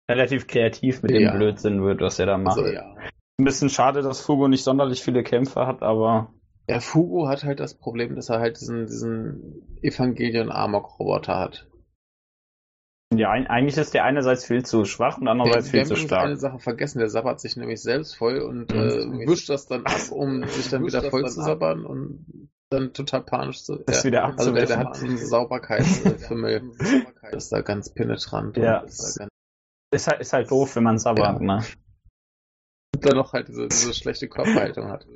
[0.09, 1.31] relativ kreativ mit Ja.
[1.31, 2.57] dem Blödsinn wird, was er da macht.
[2.57, 2.95] Also, ja.
[3.39, 6.33] Ein bisschen schade, dass Fugo nicht sonderlich viele Kämpfe hat, aber
[6.67, 11.67] Ja, Fugo hat halt das Problem, dass er halt diesen, diesen Evangelion Amok Roboter hat.
[13.15, 16.27] Ja, eigentlich ist der einerseits viel zu schwach und andererseits wir viel zu übrigens eine
[16.37, 16.39] stark.
[16.39, 19.23] Sache vergessen, der sabbert sich nämlich selbst voll und Mhm.
[19.23, 21.45] äh, wischt das dann ab, um sich dann wieder voll dann zu ab.
[21.47, 23.77] sabbern und dann total panisch zu.
[23.87, 24.03] Das ja.
[24.03, 26.71] wieder Also der, der hat so einen Sauberkeitsfimmel.
[27.31, 28.57] Das ist da ganz penetrant.
[28.57, 28.81] Ja.
[28.81, 29.29] Ist da ganz
[29.91, 31.45] Ist halt, ist halt doof, wenn man sabbert, Ja.
[31.57, 31.63] ne?
[32.95, 35.07] und dann noch halt diese, diese schlechte Körperhaltung hat.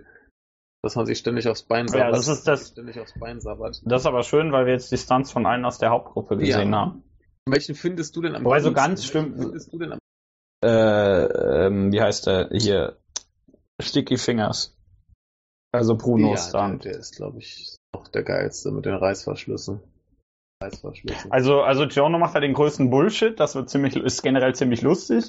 [0.84, 2.16] Dass man sich ständig aufs Bein Ja, sabbert.
[2.16, 3.82] das ist das- Ständig aufs Bein sabbert.
[3.86, 6.72] Das ist aber schön, weil wir jetzt die Stunts von allen aus der Hauptgruppe gesehen
[6.72, 6.80] Ja.
[6.80, 7.04] haben.
[7.45, 10.00] Welchen findest du denn am Wobei so ganz stimmt- Findest du denn am
[10.64, 12.98] Äh, ähm, wie heißt der hier?
[13.82, 14.78] Sticky Fingers.
[15.74, 16.86] Also Bruno ja, der, Stunt.
[16.86, 19.82] der ist, glaube ich, auch der geilste mit den Reißverschlüssen.
[20.64, 21.31] Reißverschlüssen.
[21.31, 25.26] Also, also Giorno macht halt den größten Bullshit, das wird ziemlich, ist generell ziemlich lustig.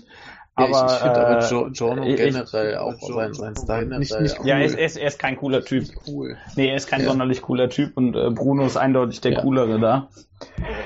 [0.58, 3.60] Ja, Aber, ich, ich finde aber äh, Jo- Giorno generell auch Jo- sein, sein Giorno
[3.64, 4.46] Style nicht, nicht cool.
[4.46, 5.84] ja, er ist, er, ist, er ist kein cooler Typ.
[6.06, 6.36] Cool.
[6.56, 7.08] Nee, er ist kein Ja.
[7.08, 9.40] sonderlich cooler Typ und äh, Bruno ist eindeutig der Ja.
[9.42, 10.08] coolere da.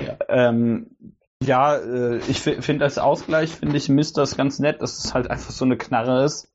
[0.07, 0.17] Ja.
[0.29, 0.87] Ähm,
[1.43, 5.31] ja, äh, ich finde als Ausgleich, finde ich Mist das ganz nett, dass es halt
[5.31, 6.51] einfach so eine Knarre ist.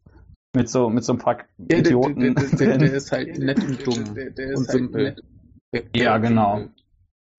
[0.55, 1.37] Mit so, mit so ein paar
[1.71, 2.19] Ja, Idioten.
[2.19, 5.15] der, der, der, der ist halt nett und dumm Der- der ist und halt simpel.
[5.95, 6.63] Ja, genau.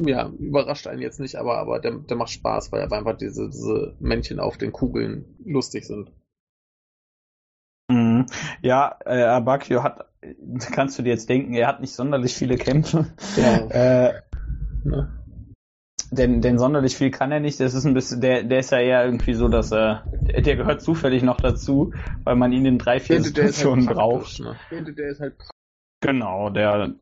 [0.06, 3.48] Ja, überrascht einen jetzt nicht, aber, aber der, der macht Spaß, weil aber einfach diese,
[3.48, 6.10] diese Männchen auf den Kugeln lustig sind.
[7.90, 8.26] Mhm.
[8.62, 10.06] Ja, äh, Abakio hat,
[10.72, 13.06] kannst du dir jetzt denken, er hat nicht sonderlich viele Kämpfe.
[13.36, 13.66] Ja.
[13.70, 14.22] Äh,
[14.86, 15.08] Ne?
[16.10, 17.58] denn, denn sonderlich viel kann er nicht.
[17.60, 20.82] Das ist ein bisschen, der, der ist ja eher irgendwie so, dass er, der, gehört
[20.82, 21.92] zufällig noch dazu,
[22.24, 24.40] weil man ihn in drei, vier Der, Situationen halt braucht.
[24.40, 24.56] ne?
[24.70, 25.34] Der, der ist halt
[26.00, 26.94] Genau, der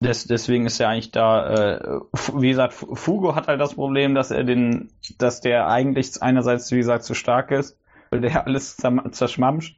[0.00, 2.00] des, deswegen ist er eigentlich da, äh,
[2.34, 6.70] wie gesagt, Fu- Fugo hat halt das Problem, dass er den, dass der eigentlich einerseits,
[6.70, 7.76] wie gesagt, zu stark ist,
[8.10, 9.76] weil der alles zerm- zerschmampft.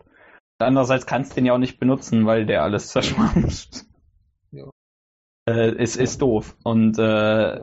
[0.58, 3.84] Andererseits kannst du den ja auch nicht benutzen, weil der alles zerschmampft.
[4.52, 4.68] Ja.
[5.48, 6.54] Äh, ist, ist doof.
[6.64, 7.60] Und äh,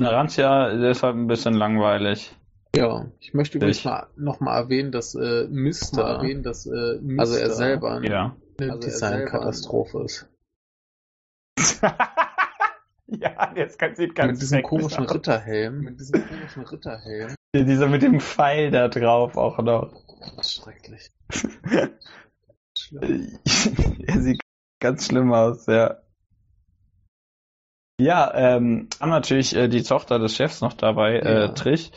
[0.00, 2.36] Narantia ist halt ein bisschen langweilig.
[2.76, 6.70] Ja, ich möchte übrigens Ich- mal, noch mal erwähnen, dass äh, Mister, erwähnen, dass, äh,
[6.72, 8.36] also er Mister- selber eine Ja.
[8.58, 10.28] Also er Designkatastrophe ist.
[13.06, 15.14] ja, jetzt kann, sieht ganz Mit diesem komischen aus.
[15.14, 15.80] Ritterhelm.
[15.80, 17.34] Mit diesem komischen Ritterhelm.
[17.54, 19.92] Dieser mit dem Pfeil da drauf auch noch.
[20.42, 21.10] Schrecklich.
[22.92, 24.40] Er sieht
[24.80, 25.98] ganz schlimm aus, ja.
[28.00, 31.44] Ja, ähm, haben natürlich äh, die Tochter des Chefs noch dabei, Ja.
[31.44, 31.90] äh, Trish.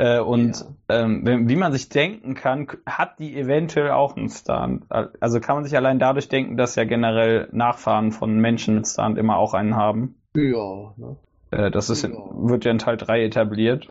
[0.00, 0.66] Äh, und Ja.
[1.00, 4.84] ähm, wenn- wie man sich denken kann, hat die eventuell auch einen Stunt.
[4.90, 9.18] Also kann man sich allein dadurch denken, dass ja generell Nachfahren von Menschen mit Stunt
[9.18, 10.14] immer auch einen haben.
[10.36, 11.16] Ja, ne?
[11.50, 12.10] Äh, das ist Ja.
[12.10, 13.88] wird ja in Teil 3 etabliert.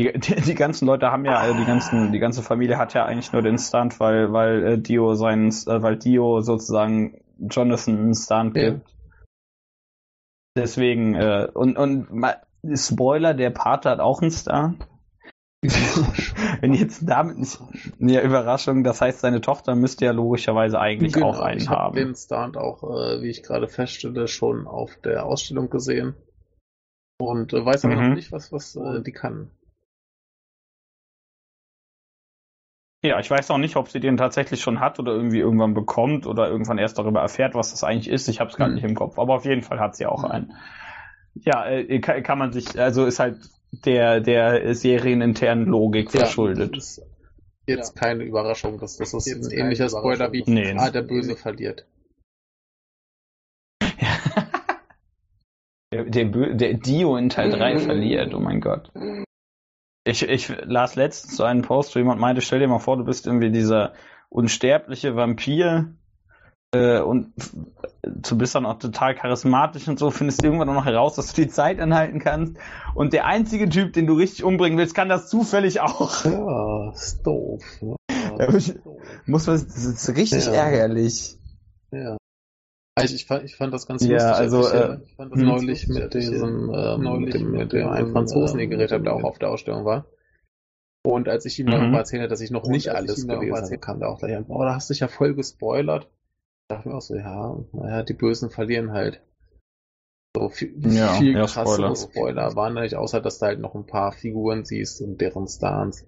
[0.00, 3.04] Die, die, die ganzen Leute haben ja, äh, die ganzen, die ganze Familie hat ja
[3.04, 8.14] eigentlich nur den Stunt, weil, weil äh, Dio seinen, äh, weil Dio sozusagen Jonathan einen
[8.16, 8.70] Stunt Ja.
[8.70, 8.92] gibt.
[10.56, 12.08] Deswegen, äh, und, und
[12.74, 14.86] Spoiler, der Pater hat auch einen Stunt.
[16.60, 17.58] Wenn jetzt damit nicht,
[17.98, 21.80] ja, Überraschung, das heißt, seine Tochter müsste ja logischerweise eigentlich auch einen Genau, ich habe
[21.80, 21.96] haben.
[21.96, 26.14] den Stunt auch, äh, wie ich gerade feststelle, schon auf der Ausstellung gesehen.
[27.18, 28.08] Und äh, weiß aber Mhm.
[28.10, 29.50] noch nicht, was, was äh, die kann.
[33.02, 36.26] Ja, ich weiß auch nicht, ob sie den tatsächlich schon hat oder irgendwie irgendwann bekommt
[36.26, 38.28] oder irgendwann erst darüber erfährt, was das eigentlich ist.
[38.28, 38.74] Ich habe es gerade Hm.
[38.74, 40.30] nicht im Kopf, aber auf jeden Fall hat sie auch Hm.
[40.30, 40.52] einen.
[41.34, 43.38] Ja, äh, kann, kann man sich, also ist halt
[43.84, 46.76] der der serieninternen Logik verschuldet.
[46.76, 47.06] Das ist
[47.66, 50.44] jetzt keine Überraschung, dass das ist Jetzt ein ähnlicher Spoiler wie.
[50.46, 50.74] Nee.
[50.76, 51.86] Ah, der Böse verliert.
[55.92, 58.90] der, der, Bö- der Dio in Teil 3 verliert, oh mein Gott.
[60.06, 63.04] Ich, ich las letztens so einen Post, wo jemand meinte, stell dir mal vor, du
[63.04, 63.94] bist irgendwie dieser
[64.28, 65.94] unsterbliche Vampir
[66.74, 67.32] äh, und
[68.02, 71.42] du bist dann auch total charismatisch und so, findest irgendwann auch noch heraus, dass du
[71.42, 72.56] die Zeit anhalten kannst
[72.94, 76.24] und der einzige Typ, den du richtig umbringen willst, kann das zufällig auch.
[76.24, 77.62] Ja, ist doof.
[78.36, 78.74] Ja, ich-
[79.26, 80.52] Muss man, das ist richtig Ja.
[80.52, 81.38] ärgerlich.
[81.92, 82.16] Ja.
[82.96, 84.34] Also ich fand, ich fand das ganz Ja, lustig.
[84.36, 85.46] also, als ich, äh, ich fand das hm.
[85.46, 89.04] neulich mit diesem, ähm, Neulich mit dem, mit mit dem einen Franzosen, den geredet habe,
[89.04, 90.06] der auch auf der Ausstellung war.
[91.06, 91.72] Und als ich ihm Mhm.
[91.92, 94.46] noch erzählt habe, dass ich noch Und nicht alles erzählt- kam der auch gleich an,
[94.46, 96.08] boah, da hast du dich ja voll gespoilert.
[96.68, 99.22] Da dachte mir auch so, ja, naja, die Bösen verlieren halt.
[100.36, 101.96] So viel, Ja, viel ja, krassere Spoiler.
[101.96, 106.06] Spoiler waren nicht, außer dass du halt noch ein paar Figuren siehst und deren Stans.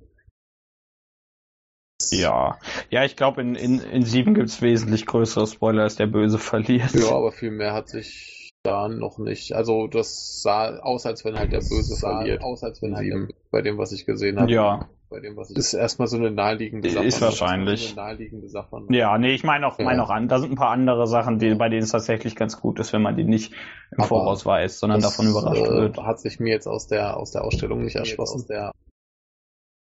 [2.11, 2.59] Ja,
[2.91, 6.93] ja, ich glaube, in, in, in 7 gibt's wesentlich größere Spoiler, als der Böse verliert.
[6.95, 9.52] Ja, aber viel mehr hat sich da noch nicht.
[9.55, 12.43] Also das sah aus, als wenn halt der Böse verliert.
[12.43, 14.51] Aus, als wenn halt Sieben, bei dem, was ich gesehen habe.
[14.52, 17.06] Ja, bei dem, was ich Ist erstmal so eine naheliegende Sache.
[17.06, 17.88] Ist wahrscheinlich.
[17.94, 18.82] So eine naheliegende Sache.
[18.90, 19.84] ja, nee, ich meine auch, Ja.
[19.84, 20.28] meine auch an.
[20.28, 23.02] Da sind ein paar andere Sachen, die, bei denen es tatsächlich ganz gut ist, wenn
[23.02, 23.52] man die nicht
[23.93, 25.98] im Aber Voraus weiß, sondern Das, davon überrascht äh, wird.
[25.98, 28.40] Hat sich mir jetzt aus der, aus der Ausstellung nicht erschlossen.
[28.40, 28.72] aus der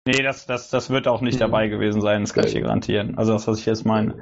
[0.05, 1.39] Nee, das, das, das wird auch nicht Mhm.
[1.39, 3.17] dabei gewesen sein, das kann ich dir garantieren.
[3.17, 4.21] Also das, was ich jetzt meine,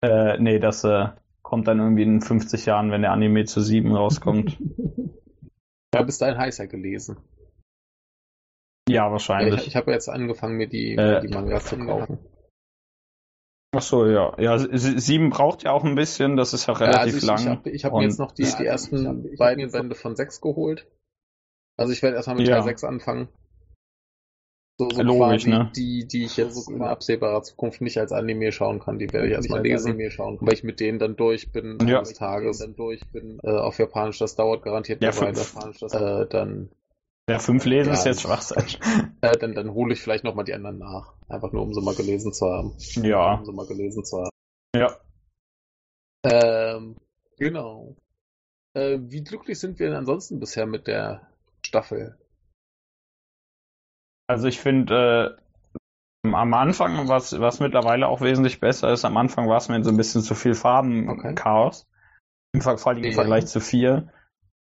[0.00, 1.08] äh, nee, das äh,
[1.46, 4.58] kommt dann irgendwie in 50 Jahren, wenn der Anime zu 7 rauskommt.
[5.94, 7.16] Ja, bis dahin heißer gelesen.
[8.88, 9.66] ja, Ich, wahrscheinlich.
[9.66, 12.18] ich habe jetzt angefangen, mir die, Äh, die Mangas zu kaufen.
[13.74, 14.34] Ach so, ja.
[14.38, 14.66] Ja, s-
[15.06, 17.38] 7 braucht ja auch ein bisschen, das ist ja relativ also ich, lang.
[17.38, 19.70] ich habe ich hab mir jetzt noch die, Ja, die ersten ich hab- ich beiden
[19.70, 20.86] Bände von 6 geholt.
[21.78, 22.56] Also ich werde erstmal mit Ja.
[22.56, 23.28] Teil 6 anfangen.
[24.78, 25.72] So, so Logisch, quasi ne?
[25.74, 29.28] die, die ich jetzt So in absehbarer Zukunft nicht als Anime schauen kann, die werde
[29.28, 30.38] ich erstmal als lesen, Anime schauen.
[30.42, 31.98] weil ich mit denen dann durch bin Ja.
[31.98, 33.38] eines Tages dann durch bin.
[33.42, 34.18] äh, auf Japanisch.
[34.18, 35.34] Das dauert garantiert Ja, eine Weile.
[35.36, 36.68] fünf- Äh, dann
[37.28, 38.58] Ja, 5 lesen Ja, ist jetzt Schwachsinn.
[39.22, 41.14] äh, dann, dann hole ich vielleicht nochmal die anderen nach.
[41.28, 42.74] Einfach nur, um sie mal gelesen zu haben.
[42.96, 44.30] Ja, Um sie mal gelesen zu haben.
[44.76, 44.94] ja.
[46.24, 46.96] Ähm,
[47.38, 47.96] genau.
[48.74, 51.30] Äh, wie glücklich sind wir denn ansonsten bisher mit der
[51.64, 52.18] Staffel?
[54.28, 55.38] Also ich finde,
[56.24, 59.82] äh, am Anfang, was, was mittlerweile auch wesentlich besser ist, am Anfang war es mir
[59.84, 60.60] so ein bisschen zu viel Okay.
[60.60, 61.86] Farben-Chaos.
[62.52, 63.12] Im Ver vor allem im.
[63.12, 64.08] Vergleich zu 4.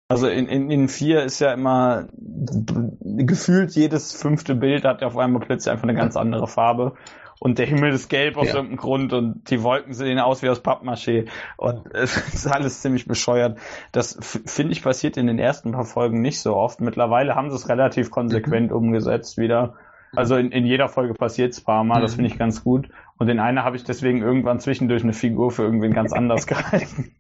[0.09, 5.17] Also in, in, in 4 ist ja immer gefühlt jedes fünfte Bild hat ja auf
[5.17, 6.95] einmal plötzlich einfach eine ganz andere Farbe.
[7.39, 8.55] Und der Himmel ist gelb aus Ja.
[8.55, 11.27] irgendeinem Grund und die Wolken sehen aus wie aus Pappmaché.
[11.57, 13.59] Und es ist alles ziemlich bescheuert.
[13.91, 16.81] Das finde ich passiert in den ersten paar Folgen nicht so oft.
[16.81, 19.75] Mittlerweile haben sie es relativ konsequent umgesetzt wieder.
[20.15, 22.15] Also in, in jeder Folge passiert es paar Mal, das Mhm.
[22.15, 22.89] finde ich ganz gut.
[23.19, 27.11] Und in einer habe ich deswegen irgendwann zwischendurch eine Figur für irgendwen ganz anders gehalten.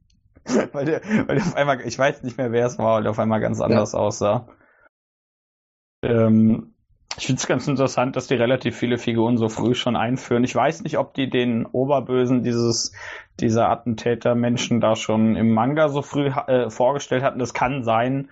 [0.71, 3.11] weil, der, weil der auf einmal, ich weiß nicht mehr, wer es war, weil der
[3.11, 4.47] auf einmal ganz anders aussah.
[6.03, 6.73] Ähm,
[7.17, 10.43] ich finde es ganz interessant, dass die relativ viele Figuren so früh schon einführen.
[10.43, 12.93] Ich weiß nicht, ob die den Oberbösen dieses,
[13.39, 17.39] dieser Attentäter-Menschen da schon im Manga so früh äh, vorgestellt hatten.
[17.39, 18.29] Das kann sein.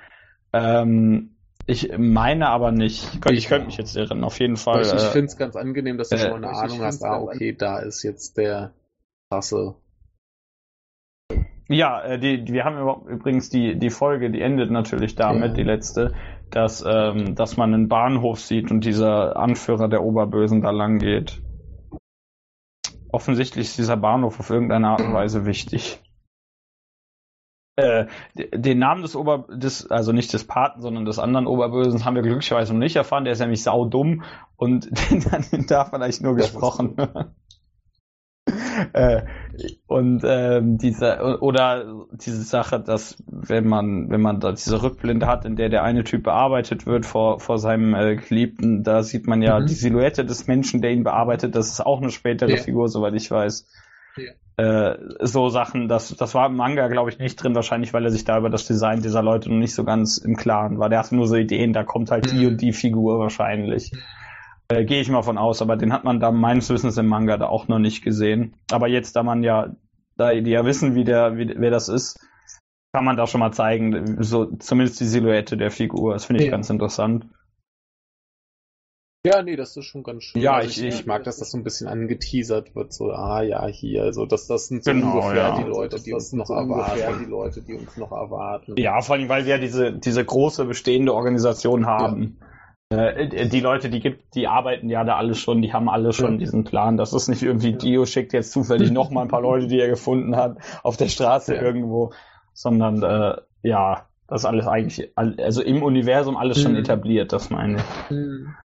[0.53, 1.31] Ähm,
[1.65, 3.09] ich meine aber nicht.
[3.15, 4.81] Ich könnte, ich könnte mich jetzt irren, auf jeden Fall.
[4.81, 6.81] ich ich äh, finde es ganz angenehm, dass du äh, schon mal eine ich Ahnung
[6.85, 8.71] hast, ah, okay, da ist jetzt der
[9.31, 9.75] krasse.
[11.67, 15.53] Ja, äh, die, wir haben überhaupt- übrigens die, die Folge, die endet natürlich damit, Ja.
[15.55, 16.13] die letzte,
[16.51, 21.41] dass, ähm, dass man einen Bahnhof sieht und dieser Anführer der Oberbösen da lang geht.
[23.11, 26.01] Offensichtlich ist dieser Bahnhof auf irgendeine Art und Weise wichtig.
[27.77, 32.15] Äh, den Namen des Ober, des, also nicht des Paten, sondern des anderen Oberbösen haben
[32.15, 33.25] wir glücklicherweise noch nicht erfahren.
[33.25, 34.23] Der ist nämlich saudumm
[34.55, 36.95] und den, den darf man eigentlich nur Das gesprochen.
[38.93, 39.21] äh,
[39.87, 45.45] und ähm, diese oder diese Sache, dass wenn man wenn man da diese Rückblende hat,
[45.45, 49.41] in der der eine Typ bearbeitet wird vor vor seinem äh, Geliebten, da sieht man
[49.41, 49.65] ja Mhm.
[49.67, 51.55] die Silhouette des Menschen, der ihn bearbeitet.
[51.55, 52.57] Das ist auch eine spätere Ja.
[52.57, 53.65] Figur, soweit ich weiß.
[54.17, 54.31] Ja.
[54.57, 58.11] Äh, so Sachen, das das war im Manga glaube ich nicht drin, wahrscheinlich weil er
[58.11, 60.89] sich da über das Design dieser Leute noch nicht so ganz im Klaren war.
[60.89, 62.47] Der hatte nur so Ideen, da kommt halt die Mhm.
[62.53, 63.91] und die Figur wahrscheinlich.
[64.69, 67.37] Äh, Gehe ich mal von aus, aber den hat man da meines Wissens im Manga
[67.37, 68.55] da auch noch nicht gesehen.
[68.71, 69.75] Aber jetzt, da man ja,
[70.17, 72.19] da die ja wissen, wie der, wie, wer das ist,
[72.93, 76.13] kann man da schon mal zeigen, so zumindest die Silhouette der Figur.
[76.13, 76.51] Das finde ich Ja.
[76.51, 77.27] ganz interessant.
[79.25, 80.41] Ja, nee, das ist schon ganz schön.
[80.41, 83.41] Ja, Also ich- ich, ich mag, dass das so ein bisschen angeteasert wird, so, ah
[83.41, 85.57] ja, hier, also das, das sind so Genau, ungefähr ja.
[85.57, 87.23] die Leute, die Das uns noch so erwarten.
[87.23, 88.75] die Leute, die uns noch erwarten.
[88.77, 92.37] Ja, vor allem, weil wir diese, diese große bestehende Organisation haben.
[92.39, 92.54] Äh,
[92.93, 96.63] die Leute, die gibt, die arbeiten ja da alle schon, die haben alle schon diesen
[96.63, 96.97] Plan.
[96.97, 99.87] Das ist nicht irgendwie Dio schickt jetzt zufällig noch mal ein paar Leute, die er
[99.87, 101.61] gefunden hat, auf der Straße Ja.
[101.61, 102.13] irgendwo,
[102.53, 106.79] sondern äh, ja, das ist alles eigentlich, also im Universum alles schon Mhm.
[106.79, 108.09] etabliert, das meine ich.
[108.09, 108.55] Hm.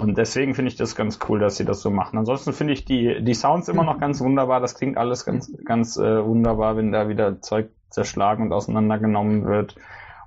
[0.00, 2.18] Und deswegen finde ich das ganz cool, dass sie das so machen.
[2.18, 4.60] Ansonsten finde ich die, die Sounds immer noch ganz wunderbar.
[4.60, 9.76] Das klingt alles ganz, ganz äh, wunderbar, wenn da wieder Zeug zerschlagen und auseinandergenommen wird.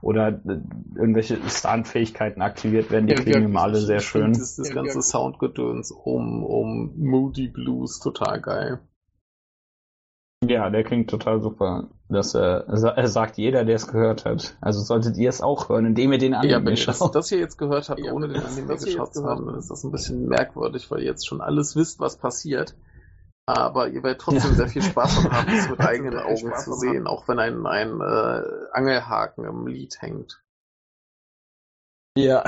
[0.06, 0.62] Oder äh,
[0.96, 3.08] irgendwelche Stunt-Fähigkeiten aktiviert werden.
[3.08, 4.34] Die Ja, klingen ja, immer alle sehr schön.
[4.34, 5.02] Das, das Ja, ganze ja.
[5.02, 8.80] Soundgedöns um, um Moody Blues total geil.
[10.48, 11.90] Ja, der klingt total super.
[12.08, 14.58] Das äh, äh, sagt jeder, der es gehört hat.
[14.62, 17.30] Also solltet ihr es auch hören, indem ihr den Ja, Anime wenn ihr das, das
[17.30, 20.28] hier jetzt gehört habt, Ja, ohne den Anime geschaut zu haben, ist das ein bisschen
[20.28, 22.76] merkwürdig, weil ihr jetzt schon alles wisst, was passiert.
[23.48, 24.58] Aber ihr werdet trotzdem Ja.
[24.58, 27.66] sehr viel Spaß daran haben, es mit eigenen Augen Spaß zu sehen, auch wenn ein,
[27.68, 28.42] ein äh,
[28.72, 30.42] Angelhaken im Lied hängt.
[32.18, 32.44] Ja.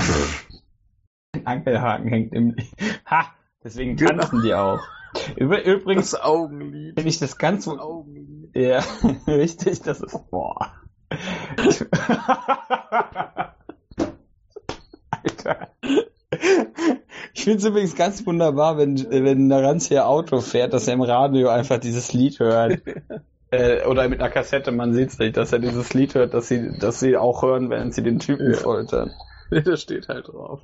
[1.33, 2.55] Ein Angelhaken hängt im.
[3.05, 3.27] Ha!
[3.63, 4.21] Deswegen Genau.
[4.23, 4.81] tanzen die auch.
[5.35, 6.95] Über, übrigens Das Augenlied.
[6.95, 7.67] finde ich das ganz.
[7.67, 8.55] Augenlied.
[8.55, 8.79] Ja,
[9.27, 10.29] richtig, das ist.
[10.31, 10.73] Boah.
[15.11, 15.69] Alter.
[17.37, 21.03] Ich finde es übrigens ganz wunderbar, wenn, wenn Naranz hier Auto fährt, dass er im
[21.03, 22.81] Radio einfach dieses Lied hört.
[23.51, 26.47] äh, oder mit einer Kassette, man sieht es nicht, dass er dieses Lied hört, dass
[26.47, 28.57] sie, dass sie auch hören, wenn sie den Typen Ja.
[28.57, 29.11] foltern.
[29.51, 30.61] da steht halt drauf.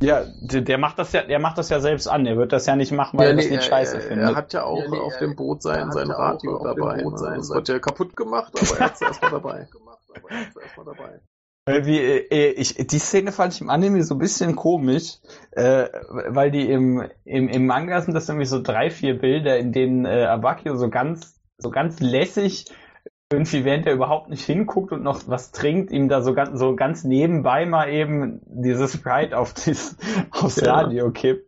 [0.00, 2.24] Ja, der, der macht das ja, der macht das ja selbst an.
[2.24, 4.30] Der wird das ja nicht machen, weil er das nicht scheiße er, findet.
[4.30, 7.02] er hat ja auch Ja, nee, auf dem Boot sein, er sein ja Radio dabei.
[7.02, 7.18] Boot ne?
[7.18, 9.68] sein- Das wird ja kaputt gemacht, aber er hat es erstmal dabei.
[10.16, 11.20] Aber er hat's erstmal dabei.
[11.68, 15.18] Irgendwie, äh, ich, die Szene fand ich im Anime so ein bisschen komisch,
[15.52, 15.88] äh,
[16.28, 20.04] weil die im, im, im Manga sind das irgendwie so drei, vier Bilder, in denen
[20.04, 22.66] äh, Abakio so ganz, so ganz lässig
[23.30, 26.74] irgendwie, während er überhaupt nicht hinguckt und noch was trinkt, ihm da so ganz, so
[26.74, 29.96] ganz nebenbei mal eben dieses Sprite auf das,
[30.30, 30.74] aufs Ja.
[30.74, 31.47] Radio kippt.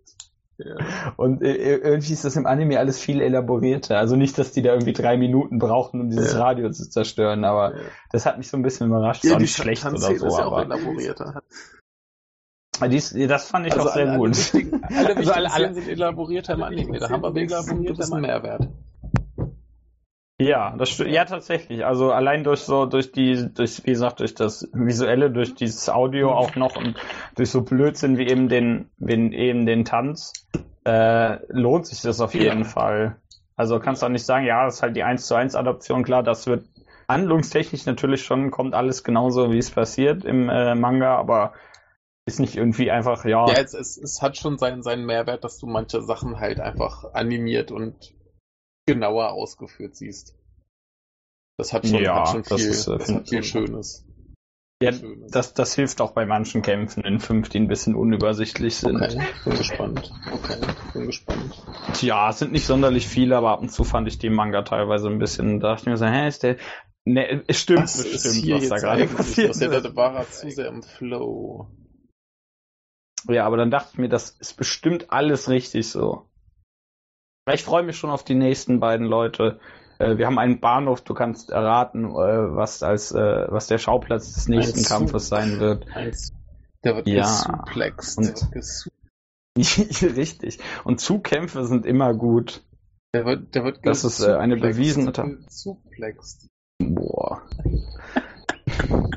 [0.64, 1.12] Ja.
[1.16, 3.98] Und äh, irgendwie ist das im Anime alles viel elaborierter.
[3.98, 6.40] Also nicht, dass die da irgendwie drei Minuten brauchten, um dieses Ja.
[6.40, 7.82] Radio zu zerstören, aber Ja.
[8.12, 9.24] das hat mich so ein bisschen überrascht.
[9.24, 11.42] Ist auch nicht die schlecht oder so, ist ja auch aber elaborierter.
[12.88, 14.28] dies, das fand ich Also auch sehr alle, gut.
[14.28, 16.98] Alle wichtigen, alle Also alle- alle- sind elaborierter im Anime.
[16.98, 18.68] Da haben wir wenigstens ein bisschen Mehrwert.
[20.40, 21.10] Ja, das stimmt.
[21.10, 21.84] Ja, tatsächlich.
[21.84, 26.32] Also allein durch so, durch die, durch, wie gesagt, durch das Visuelle, durch dieses Audio
[26.32, 26.96] auch noch und
[27.36, 30.32] durch so Blödsinn wie eben den, wie eben den Tanz,
[30.86, 32.40] äh, lohnt sich das auf Ja.
[32.40, 33.16] jeden Fall.
[33.56, 36.02] Also kannst du auch nicht sagen, ja, das ist halt die 1 zu 1 Adaption,
[36.02, 36.64] klar, das wird
[37.08, 41.52] handlungstechnisch natürlich schon, kommt alles genauso, wie es passiert im äh, Manga, aber
[42.24, 45.58] ist nicht irgendwie einfach, ja, Ja, es, es, es hat schon seinen, seinen Mehrwert, dass
[45.58, 48.14] du manche Sachen halt einfach animiert und
[48.94, 50.34] genauer ausgeführt siehst.
[51.58, 54.04] Das hat schon, Ja, hat schon das viel, ist, äh, das hat viel Schönes.
[54.82, 55.30] ja Schönes.
[55.30, 58.96] das, das hilft auch bei manchen Kämpfen in 5, die ein bisschen unübersichtlich sind.
[58.96, 60.12] okay, bin gespannt.
[60.32, 60.56] Okay,
[60.94, 61.54] bin gespannt.
[61.94, 65.08] Tja, es sind nicht sonderlich viele, aber ab und zu fand ich die Manga teilweise
[65.08, 66.56] ein bisschen, da dachte ich mir so, hä, ist der,
[67.04, 69.60] ne, es stimmt Was ist bestimmt, was da gerade passiert ist.
[69.60, 71.68] da war zu sehr im Flow.
[73.28, 76.29] Ja, aber dann dachte ich mir, das ist bestimmt alles richtig so.
[77.54, 79.58] Ich freue mich schon auf die nächsten beiden Leute.
[79.98, 84.32] Äh, Wir haben einen Bahnhof, du kannst erraten, äh, was als, äh, was der Schauplatz
[84.34, 84.84] des nächsten.
[84.84, 85.86] Kampfes sein wird.
[86.84, 88.18] Der wird Ja, gesuplext.
[88.18, 88.88] und- gesu
[90.16, 90.58] Richtig.
[90.84, 92.62] Und Zugkämpfe sind immer gut.
[93.14, 96.46] der wird, der wird Das ist, äh, eine bewiesene Gesuplext.
[96.78, 97.42] Boah.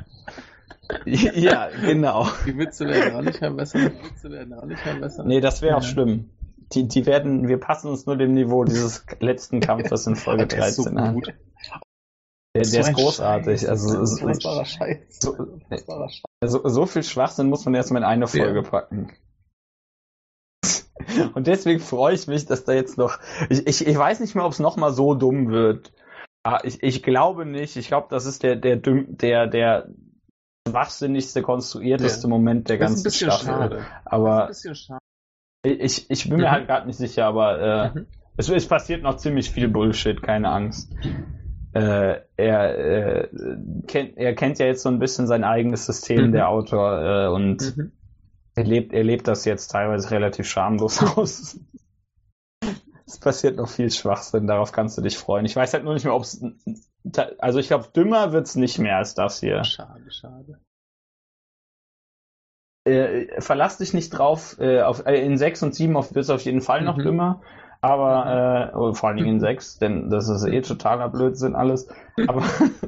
[1.06, 2.28] ja, genau.
[2.46, 3.80] Die Witze werden auch nicht mehr besser.
[3.80, 5.24] Die Witze werden auch nicht mehr besser.
[5.24, 5.88] Nee, das wäre auch Ja.
[5.88, 6.30] schlimm.
[6.74, 10.68] Die, die werden, wir passen uns nur dem Niveau dieses letzten Kampfes in Folge Der
[10.68, 11.14] ist so 13 an.
[11.16, 11.34] gut.
[12.56, 13.62] Der, So der ist großartig.
[13.62, 13.70] Scheiß.
[13.70, 15.00] Also, es- Unfassbarer Scheiß.
[15.20, 16.22] So- Scheiß.
[16.46, 18.70] so, so viel Schwachsinn muss man erstmal in eine Folge Ja.
[18.70, 19.12] packen.
[21.34, 23.20] Und deswegen freue ich mich, dass da jetzt noch.
[23.50, 25.92] Ich, ich, ich weiß nicht mehr, ob es nochmal so dumm wird.
[26.44, 27.76] Ah, Ich, ich glaube nicht.
[27.76, 29.90] Ich glaube, das ist der, der, der, der
[30.68, 32.30] schwachsinnigste, konstruierteste Ja.
[32.30, 33.46] Moment der ist ganzen Staffel.
[33.48, 33.76] schade.
[33.78, 35.00] Das ist Aber ein bisschen schade.
[35.64, 36.52] Ich, ich bin mir Mhm.
[36.52, 38.08] halt gerade nicht sicher, aber äh, Mhm.
[38.38, 40.94] es, es passiert noch ziemlich viel Bullshit, keine Angst.
[41.74, 43.28] Äh, er, äh,
[43.88, 46.32] kennt, er kennt ja jetzt so ein bisschen sein eigenes System, Mhm.
[46.34, 47.92] der Autor, äh, und Mhm.
[48.56, 51.60] er, lebt, er lebt das jetzt teilweise relativ schamlos aus.
[53.06, 55.46] Es passiert noch viel Schwachsinn, darauf kannst du dich freuen.
[55.46, 56.44] Ich weiß halt nur nicht mehr, ob es.
[57.40, 59.64] Also ich glaube, dümmer wird's nicht mehr als das hier.
[59.64, 60.60] Schade, schade.
[62.86, 66.42] Äh, verlass dich nicht drauf, äh, auf, äh, in 6 und 7 wird es auf
[66.42, 67.04] jeden Fall noch Mhm.
[67.04, 67.42] dümmer.
[67.82, 71.88] Aber äh, oh, vor allen Dingen in 6, denn das ist eh totaler Blödsinn alles.
[72.28, 72.44] Aber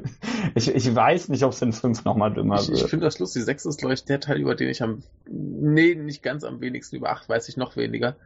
[0.54, 2.90] ich, ich weiß nicht, ob es in 5 nochmal dümmer Ich, ich wird.
[2.90, 3.44] finde das lustig.
[3.44, 5.02] 6 ist, glaube ich, der Teil, über den ich am.
[5.26, 6.96] Nee, nicht ganz am wenigsten.
[6.96, 8.16] Über 8 weiß ich noch weniger.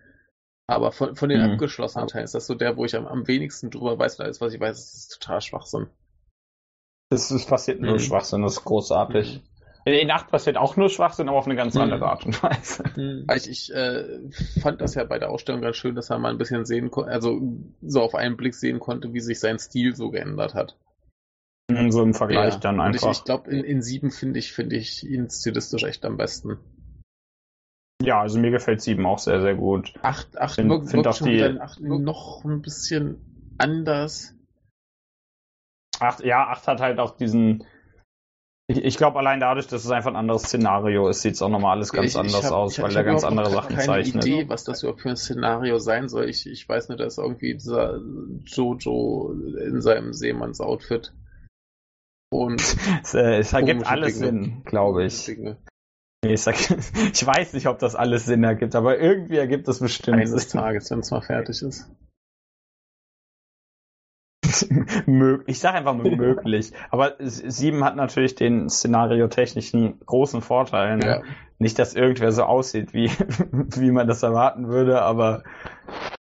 [0.68, 1.52] Aber von, von den Mhm.
[1.54, 4.18] abgeschlossenen Teilen ist das so der, wo ich am, am wenigsten drüber weiß.
[4.20, 5.88] Und alles, was ich weiß, ist total Schwachsinn.
[7.10, 7.98] Das, das passiert nur Mhm.
[7.98, 9.42] Schwachsinn, das ist großartig.
[9.86, 11.80] In 8 passiert auch nur Schwachsinn, aber auf eine ganz Mhm.
[11.80, 12.84] andere Art und Weise.
[13.34, 14.30] Ich, ich äh,
[14.60, 17.10] fand das ja bei der Ausstellung ganz schön, dass er mal ein bisschen sehen konnte,
[17.10, 17.40] also
[17.80, 20.76] so auf einen Blick sehen konnte, wie sich sein Stil so geändert hat.
[21.88, 22.60] So im Vergleich Ja.
[22.60, 23.12] dann Und ich, einfach.
[23.18, 26.58] ich glaube, in, in 7 finde ich, finde ich ihn stilistisch echt am besten.
[28.02, 29.94] ja, also mir gefällt 7 auch sehr, sehr gut.
[30.02, 33.54] 8, 8 Find- wirkt, find wirkt auch schon die- wieder in 8 noch ein bisschen
[33.58, 34.34] anders.
[36.00, 37.64] 8, ja, 8 hat halt auch diesen.
[38.70, 41.48] Ich, ich glaube, allein dadurch, dass es einfach ein anderes Szenario ist, sieht es auch
[41.48, 43.50] nochmal alles ganz Ich- ich anders hab- aus, ich hab- weil ich er ganz andere
[43.50, 44.24] Sachen keine zeichnet.
[44.24, 46.28] Idee, was das überhaupt für ein Szenario sein soll.
[46.28, 47.98] Ich, ich weiß nur, dass irgendwie dieser
[48.44, 51.12] Jojo in seinem Seemannsoutfit
[52.32, 52.60] und
[53.02, 54.26] Es, äh, es ergibt alles Dinge.
[54.26, 55.24] Sinn, glaube ich.
[55.24, 55.56] Dinge.
[56.24, 56.54] Nee, ich, sag,
[57.12, 60.60] ich weiß nicht, ob das alles Sinn ergibt, aber irgendwie ergibt es bestimmt eines Sinn.
[60.60, 61.90] Tages, wenn es mal fertig ist.
[65.46, 66.72] ich sage einfach mal möglich.
[66.90, 70.96] Aber sieben hat natürlich den szenariotechnischen großen Vorteil.
[70.98, 71.06] Ne?
[71.06, 71.22] Ja.
[71.58, 73.08] Nicht, dass irgendwer so aussieht, wie,
[73.76, 75.42] wie man das erwarten würde, aber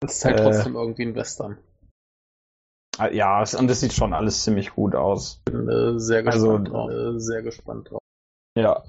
[0.04, 0.42] Es ist halt Äh.
[0.44, 1.58] trotzdem irgendwie ein Western.
[3.00, 5.40] äh, ja, es- und es sieht schon alles ziemlich gut aus.
[5.44, 6.90] Bin äh, sehr Also, gespannt drauf.
[6.90, 8.00] Äh, sehr gespannt drauf.
[8.56, 8.82] Ja.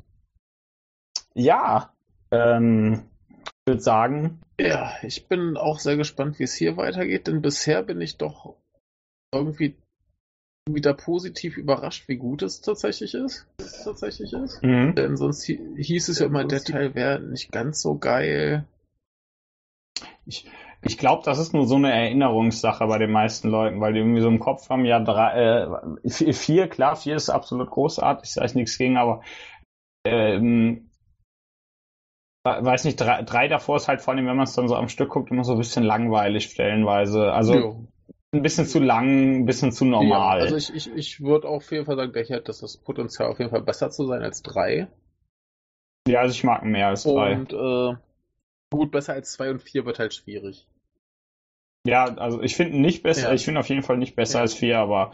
[1.36, 1.94] Ja,
[2.32, 3.04] ähm,
[3.44, 7.84] ich würde sagen, Ja, ich bin auch sehr gespannt, wie es hier weitergeht, denn bisher
[7.84, 8.56] bin ich doch
[9.34, 9.76] irgendwie
[10.70, 13.48] wieder positiv überrascht, wie gut es tatsächlich ist.
[13.58, 14.62] Es tatsächlich ist.
[14.64, 14.96] mhm.
[14.96, 18.66] Denn sonst hi- hieß es ja immer, der Teil wäre nicht ganz so geil.
[20.82, 24.22] Ich glaube, das ist nur so eine Erinnerungssache bei den meisten Leuten, weil die irgendwie
[24.22, 25.68] so im Kopf haben, ja, drei,
[26.04, 29.22] äh, vier, klar, vier ist absolut großartig, sage ich nichts gegen, aber
[30.06, 30.90] ähm,
[32.46, 34.76] we- weiß nicht, drei, drei davor ist halt vor allem, wenn man es dann so
[34.76, 37.34] am Stück guckt, immer so ein bisschen langweilig stellenweise.
[37.34, 37.88] Also Jo.
[38.32, 40.38] Ein bisschen zu lang, ein bisschen zu normal.
[40.40, 43.40] Ja, also ich, ich, ich würde auf jeden Fall sagen, hier hat das, Potenzial auf
[43.40, 44.88] jeden Fall besser zu sein als drei.
[46.08, 47.34] ja, also ich mag mehr als drei.
[47.36, 47.98] Und äh,
[48.72, 50.68] gut, besser als zwei und vier wird halt schwierig.
[51.88, 53.34] Ja, also ich finde nicht besser, Ja.
[53.34, 54.42] ich finde auf jeden Fall nicht besser Ja.
[54.42, 55.12] als vier, aber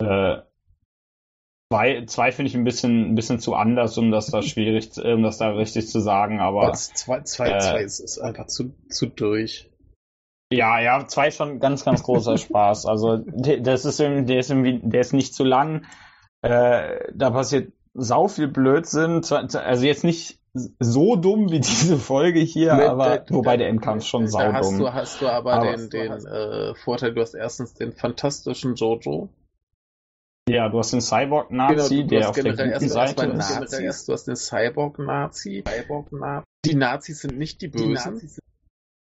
[0.00, 0.42] äh,
[1.72, 5.22] zwei, zwei finde ich ein bisschen, ein bisschen zu anders, um das da schwierig, um
[5.22, 8.74] das da richtig zu sagen, aber Das zwei, zwei, äh, zwei ist, ist einfach zu,
[8.90, 9.70] zu durch.
[10.54, 12.84] Ja, ja, zwei ist schon ganz, ganz großer Spaß.
[12.86, 15.84] Also das ist irgendwie, der ist irgendwie, der ist nicht zu lang.
[16.42, 19.22] Äh, da passiert sau viel Blödsinn.
[19.30, 20.38] Also jetzt nicht
[20.78, 24.28] so dumm wie diese Folge hier, Nee, aber da- wobei da- der Endkampf schon Da
[24.28, 24.78] sau hast dumm.
[24.78, 29.28] du, hast du aber, Aber- den, den äh, Vorteil, du hast erstens den fantastischen Jojo.
[30.48, 33.34] Ja, du hast den Cyborg-Nazi, Genau, du der hast auf der guten erst- Seite ist.
[33.34, 35.64] Nazis, du hast den Cyborg-Nazi.
[35.66, 38.20] Cyborg die Nazis sind nicht die Bösen,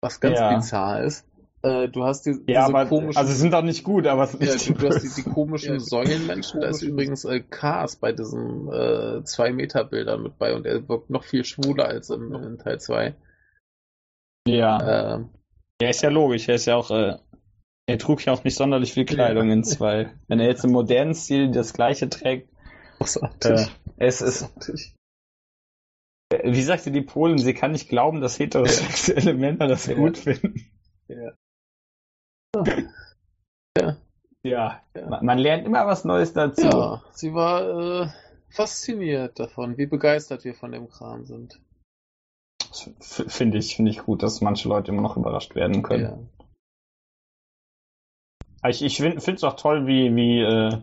[0.05, 0.55] was ganz Ja.
[0.55, 1.25] bizarr ist.
[1.63, 4.55] Äh, du hast die, Ja, diese aber komischen, also sind doch nicht gut, aber ja,
[4.55, 6.61] du, du hast die, die komischen Säulenmenschen.
[6.61, 11.23] Da ist übrigens äh, Cars bei diesen äh, 2-Meter-Bildern mit bei und er wirkt noch
[11.23, 13.15] viel schwuler als im, in Teil 2.
[14.47, 15.15] Ja.
[15.15, 15.29] Ähm,
[15.81, 16.47] ja, ist ja logisch.
[16.47, 17.17] Er ist ja auch, äh,
[17.87, 20.13] er trug ja auch nicht sonderlich viel Kleidung in zwei.
[20.27, 23.71] Wenn er jetzt im modernen Stil das gleiche trägt, äh, großartig.
[23.97, 24.73] es ist, äh,
[26.53, 29.95] wie sagte die Polen, sie kann nicht glauben, dass heterosexuelle Männer das Ja.
[29.95, 30.65] gut finden.
[31.07, 31.33] Ja.
[33.77, 33.97] Ja.
[34.43, 34.81] Ja.
[35.09, 36.67] Man, man lernt immer was Neues dazu.
[36.67, 38.07] Ja, sie war äh,
[38.49, 41.59] fasziniert davon, wie begeistert wir von dem Kram sind.
[42.99, 46.29] Finde ich, finde ich gut, dass manche Leute immer noch überrascht werden können.
[48.61, 48.69] Ja.
[48.69, 50.81] Ich, ich finde es auch toll, wie, wie, äh,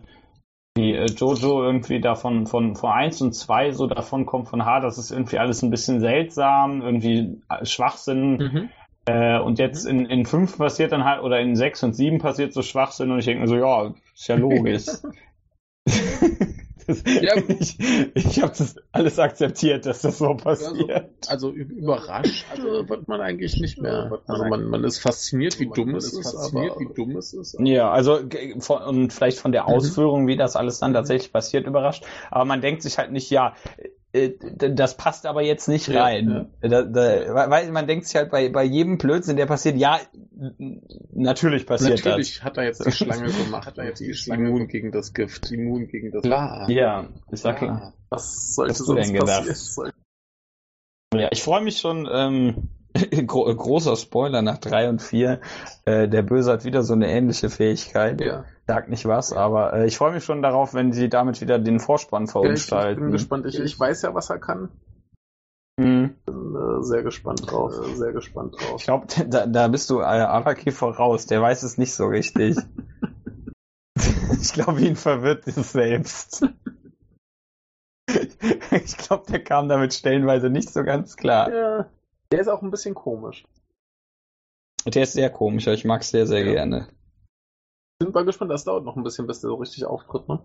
[0.75, 4.79] wie äh, Jojo irgendwie davon von, von 1 und 2 so davon kommt von, ha,
[4.79, 8.37] das ist irgendwie alles ein bisschen seltsam, irgendwie äh, Schwachsinn.
[8.37, 8.69] Mhm.
[9.05, 12.53] Äh, und jetzt in, in 5 passiert dann halt, oder in 6 und 7 passiert
[12.53, 14.85] so Schwachsinn und ich denke mir so, ja, ist ja logisch.
[16.85, 17.35] das, Ja.
[17.59, 17.77] Ich,
[18.15, 21.11] ich habe das alles akzeptiert, dass das so passiert.
[21.27, 24.21] Also ü- überrascht äh, wird man eigentlich nicht mehr.
[24.27, 27.57] Also man, man ist fasziniert, wie dumm es ist, aber wie dumm es ist.
[27.59, 28.19] Ja, also
[28.59, 29.67] von, und vielleicht von der Mhm.
[29.69, 32.05] Ausführung, wie das alles dann tatsächlich passiert, überrascht.
[32.31, 33.53] Aber man denkt sich halt nicht, ja,
[34.13, 36.53] das passt aber jetzt nicht Ja, rein.
[36.61, 39.99] Da, da, weil man denkt sich halt bei, bei jedem Blödsinn, der passiert, ja,
[41.13, 44.67] natürlich passiert Natürlich hat er jetzt die Schlange gemacht, hat er jetzt die Schlange immun
[44.67, 45.51] gegen das Gift.
[45.51, 46.59] Immun gegen das Klar.
[46.67, 46.69] das.
[46.69, 47.93] Ja, ist ja klar.
[48.09, 49.91] Was sollte sonst passieren?
[51.15, 52.69] Ja, ich freue mich schon, ähm,
[53.27, 55.41] gro großer Spoiler nach drei und vier.
[55.85, 58.21] Äh, der Böse hat wieder so eine ähnliche Fähigkeit.
[58.21, 58.45] Ja.
[58.67, 61.79] Sag nicht was, aber äh, ich freue mich schon darauf, wenn sie damit wieder den
[61.79, 63.03] Vorspann Ja, ich, ich verunstalten.
[63.03, 63.45] bin gespannt.
[63.45, 64.69] Ich, ich weiß ja, was er kann.
[65.79, 66.15] Hm.
[66.25, 67.73] Bin äh, sehr gespannt drauf.
[67.73, 68.75] Äh, sehr gespannt drauf.
[68.77, 71.25] Ich glaube, da, da bist du äh, Araki voraus.
[71.25, 72.57] Der weiß es nicht so richtig.
[74.39, 76.45] ich glaube, ihn verwirrt es selbst.
[78.07, 81.51] ich glaube, der kam damit stellenweise nicht so ganz klar.
[81.51, 81.85] Ja.
[82.31, 83.45] Der ist auch ein bisschen komisch.
[84.85, 86.51] Der ist sehr komisch, aber ich mag es sehr, sehr Ja.
[86.51, 86.87] gerne.
[88.01, 90.43] Sind mal gespannt, das dauert noch ein bisschen, bis der so richtig auftritt, ne?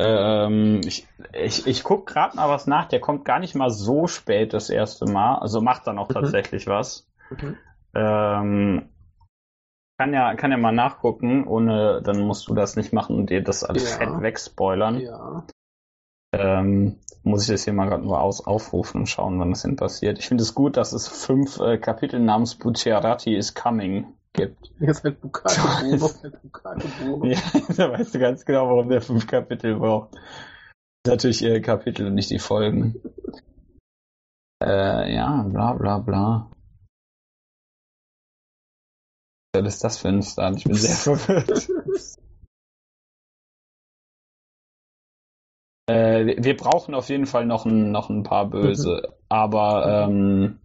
[0.00, 2.86] Ähm, ich ich, ich gucke gerade mal was nach.
[2.86, 5.36] Der kommt gar nicht mal so spät das erste Mal.
[5.36, 6.14] Also macht dann auch Mhm.
[6.14, 7.08] tatsächlich was.
[7.30, 7.56] Mhm.
[7.94, 8.88] Ähm,
[9.98, 13.42] kann ja, kann ja mal nachgucken, ohne, dann musst du das nicht machen und dir
[13.42, 13.98] das alles Ja.
[13.98, 14.98] fett wegspoilern.
[15.00, 15.46] Ja.
[16.40, 19.76] Ähm, muss ich das hier mal gerade nur aus, aufrufen und schauen, wann das denn
[19.76, 20.18] passiert.
[20.18, 24.72] Ich finde es gut, dass es fünf äh, Kapitel namens Bucciarati is Coming gibt.
[24.78, 26.10] Jetzt halt Bukake Bruno.
[26.22, 27.26] halt Bukake Bruno.
[27.26, 27.40] Ja,
[27.76, 30.16] da weißt du ganz genau, warum der fünf Kapitel braucht.
[31.06, 33.00] Natürlich äh, Kapitel und nicht die Folgen.
[34.62, 36.50] Äh, ja, bla bla bla.
[39.54, 40.56] Was ist das für ein Start?
[40.56, 41.68] Ich bin sehr verwirrt.
[45.86, 49.14] Äh, wir brauchen auf jeden Fall noch ein, noch ein paar Böse.
[49.28, 50.58] Aber, ähm,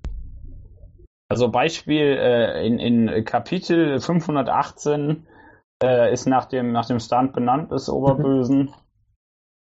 [1.29, 5.27] also Beispiel, äh, in, in Kapitel 518
[5.83, 8.73] äh, ist nach dem, nach dem Stunt benannt des Oberbösen.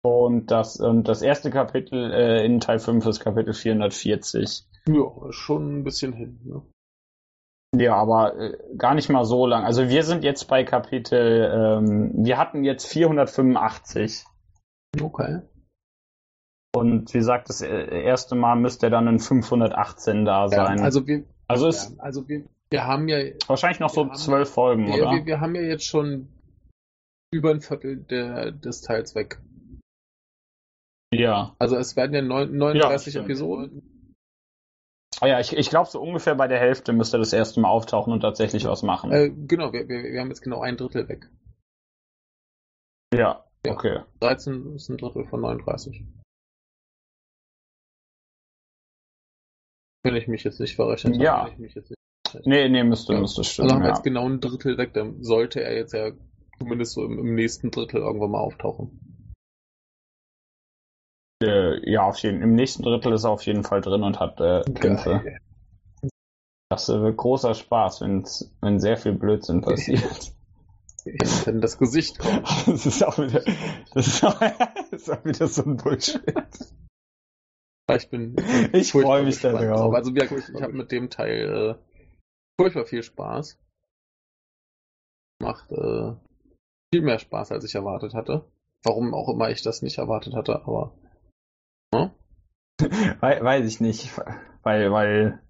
[0.03, 4.67] Und das, und das erste Kapitel äh, in Teil 5 ist Kapitel 440.
[4.87, 6.39] Ja, schon ein bisschen hin.
[6.43, 6.61] Ne?
[7.75, 9.63] Ja, aber äh, gar nicht mal so lang.
[9.63, 14.25] Also wir sind jetzt bei Kapitel, ähm, wir hatten jetzt 485.
[14.99, 15.41] Okay.
[16.73, 20.79] Und wie gesagt, das äh, erste Mal müsste dann in 518 da Ja, sein.
[20.79, 24.49] also wir, also ja, ist also wir, wir haben ja, wahrscheinlich noch so wir zwölf
[24.49, 25.11] Folgen, ja, oder?
[25.11, 26.29] wir, wir haben ja jetzt schon
[27.31, 29.41] über ein Viertel der, des Teils weg.
[31.13, 31.55] ja.
[31.59, 33.25] Also es werden ja neun, 39 stimmt.
[33.25, 34.15] Episoden.
[35.19, 38.11] Ah ja, ich, ich glaube, so ungefähr bei der Hälfte müsste das erste Mal auftauchen
[38.11, 39.11] und tatsächlich was machen.
[39.11, 41.29] Äh, genau, wir, wir, wir haben jetzt genau ein Drittel weg.
[43.13, 43.73] ja, ja.
[43.73, 43.99] okay.
[44.19, 46.03] 13 ist ein Drittel von 39.
[50.03, 51.23] Wenn ich mich jetzt nicht verrechnet habe.
[51.23, 51.47] Ja.
[51.47, 51.75] Ich nicht
[52.45, 53.19] Nee, nee, müsste, Ja.
[53.19, 53.71] müsste Also stimmen.
[53.71, 53.93] haben wir ja.
[53.93, 56.11] jetzt genau ein Drittel weg, dann sollte er jetzt ja
[56.59, 58.99] zumindest so im, im nächsten Drittel irgendwann mal auftauchen.
[61.43, 64.39] Äh, ja, auf jeden Im nächsten Drittel ist er auf jeden Fall drin und hat
[64.39, 65.39] äh, Kämpfe.
[66.69, 70.33] Das äh, wird großer Spaß, wenn's, wenn sehr viel Blödsinn passiert.
[71.05, 72.43] Wenn das Gesicht kommt.
[72.67, 73.43] das ist auch wieder,
[73.93, 74.39] das ist auch,
[74.91, 76.21] das ist auch wieder so ein Bullshit.
[77.93, 78.35] Ich bin,
[78.73, 79.93] Ich freue mich da drauf.
[79.93, 82.01] Also wie gesagt, ich, habe mit dem Teil äh,
[82.59, 83.59] furchtbar viel Spaß.
[85.41, 86.13] Macht äh,
[86.93, 88.45] viel mehr Spaß, als ich erwartet hatte.
[88.83, 90.95] Warum auch immer ich das nicht erwartet hatte, aber
[93.19, 94.17] Wei- weiß ich nicht,
[94.63, 95.41] weil, weil,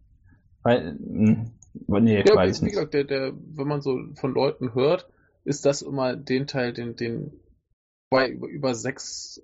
[0.64, 1.52] weil, hm,
[1.88, 2.74] nee, ja, weiß ich nicht.
[2.74, 5.08] gesagt, der, der, wenn man so von Leuten hört,
[5.44, 7.40] ist das immer den Teil, den, den
[8.10, 9.42] bei über, über sechs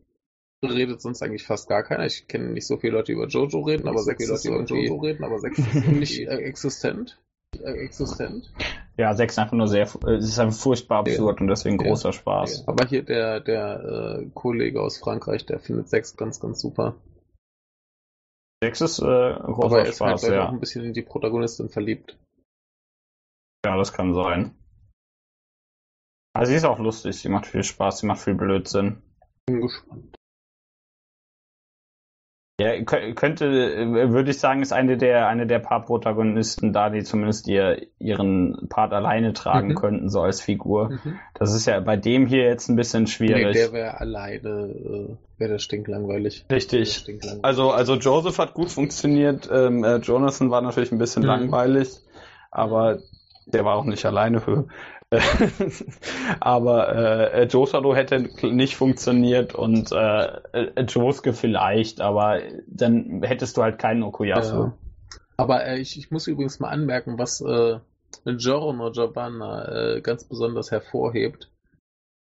[0.63, 2.05] redet sonst eigentlich fast gar keiner.
[2.05, 5.23] Ich kenne nicht so viele Leute, die über Jojo reden, aber sechs ist irgendwie reden,
[5.23, 5.57] aber sechs
[5.87, 7.19] nicht äh, existent.
[7.59, 8.51] Äh, existent.
[8.97, 11.87] Ja, sechs ist einfach nur sehr, äh, es ist einfach furchtbar absurd und deswegen Ja.
[11.87, 12.67] großer Spaß.
[12.67, 16.95] Aber hier der, der äh, Kollege aus Frankreich, der findet sechs ganz, ganz super.
[18.63, 20.49] Sechs ist äh, Aber großer er ist halt Spaß, auch ja.
[20.49, 22.17] ein bisschen in die Protagonistin verliebt.
[23.63, 24.55] Ja, das kann sein.
[26.37, 29.01] Also sie ist auch lustig, sie macht viel Spaß, sie macht viel Blödsinn.
[29.47, 30.15] Bin gespannt.
[32.59, 36.89] Ja, kö- könnte, äh, würde ich sagen, ist eine der, eine der paar Protagonisten da,
[36.89, 39.75] die zumindest ihr, ihren Part alleine tragen Mhm.
[39.75, 40.89] könnten, so als Figur.
[40.89, 41.19] Mhm.
[41.35, 43.53] Das ist ja bei dem hier jetzt ein bisschen Nee, schwierig.
[43.53, 46.45] der wäre alleine, äh, wäre der stinklangweilig.
[46.49, 46.95] Der Richtig.
[46.95, 47.45] stinklangweilig.
[47.45, 51.27] Also, also Joseph hat gut funktioniert, ähm, äh, Jonathan war natürlich ein bisschen Mhm.
[51.29, 51.89] langweilig,
[52.49, 52.97] aber
[53.45, 54.67] der war auch nicht alleine für.
[56.41, 56.95] aber
[57.33, 64.03] äh, Jotaro hätte nicht funktioniert und äh, Josuke vielleicht, aber dann hättest du halt keinen
[64.03, 64.63] Okuyasu.
[64.63, 64.77] Ja.
[65.37, 67.79] Aber äh, ich, ich muss übrigens mal anmerken, was äh,
[68.25, 71.49] Giorno Giovanna äh, ganz besonders hervorhebt.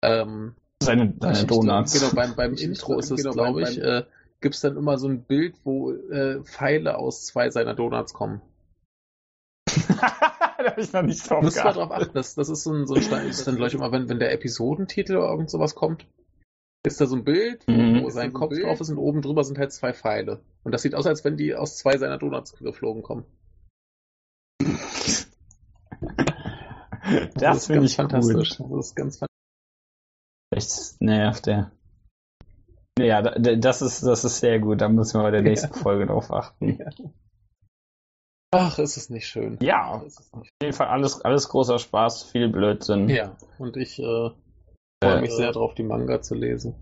[0.03, 1.99] Ähm, Seine, seine Donuts.
[1.99, 4.03] Genau, beim, beim Intro ist es, genau, glaube beim- ich, äh,
[4.43, 8.43] gibt es dann immer so ein Bild, wo äh, Pfeile aus zwei seiner Donuts kommen.
[10.65, 11.77] da habe ich noch nicht drauf Muss geachtet.
[11.77, 13.75] drauf achten, das, das ist so ein, so ein Stein, das ist dann, glaube ich,
[13.75, 16.07] immer, wenn, wenn der Episodentitel oder irgend sowas kommt,
[16.87, 18.03] ist da so ein Bild, Mhm.
[18.03, 18.65] wo Ist sein Kopf Bild?
[18.65, 20.43] drauf ist und oben drüber sind halt zwei Pfeile.
[20.65, 23.25] Und das sieht aus, als wenn die aus zwei seiner Donuts geflogen kommen.
[27.35, 28.57] Das ist finde ganz ich fantastisch.
[28.59, 28.79] gut.
[28.79, 29.29] Das ist ganz fantastisch.
[30.91, 31.73] Echt nervt der.
[32.99, 34.81] Ja, da- da- das ist, das ist sehr gut.
[34.81, 36.79] Da müssen wir bei der nächsten Folge drauf achten.
[38.55, 39.59] Ach, ist es nicht schön.
[39.61, 43.09] Ja, nicht Auf jeden Fall alles, alles großer Spaß, viel Blödsinn.
[43.09, 44.37] Ja, und ich äh, freue
[45.03, 46.75] Äh, mich sehr drauf, die Manga zu lesen.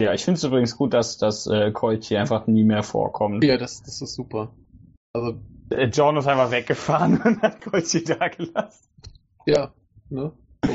[0.00, 3.42] Ja, ich finde es übrigens gut, dass, dass äh, Koichi einfach nie mehr vorkommt.
[3.42, 4.54] Ja, das, das ist super.
[5.12, 5.40] Also,
[5.70, 8.88] Äh, John ist einfach weggefahren und hat Koichi da gelassen.
[9.46, 9.74] ja,
[10.08, 10.32] ne?
[10.64, 10.72] So,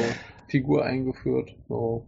[0.48, 1.56] Figur eingeführt.
[1.70, 2.06] So.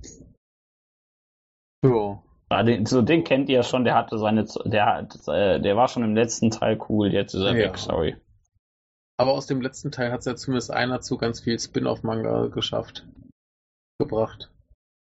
[1.86, 2.22] Ja.
[2.50, 5.76] Ah, den, so den kennt ihr ja schon, der hatte seine, der hat, äh, der
[5.76, 7.70] war schon im letzten Teil cool, jetzt ist er Ja.
[7.70, 8.16] weg, sorry.
[9.18, 13.08] Aber aus dem letzten Teil hat es ja zumindest einer zu ganz viel Spin-off-Manga geschafft.
[14.00, 14.52] Gebracht.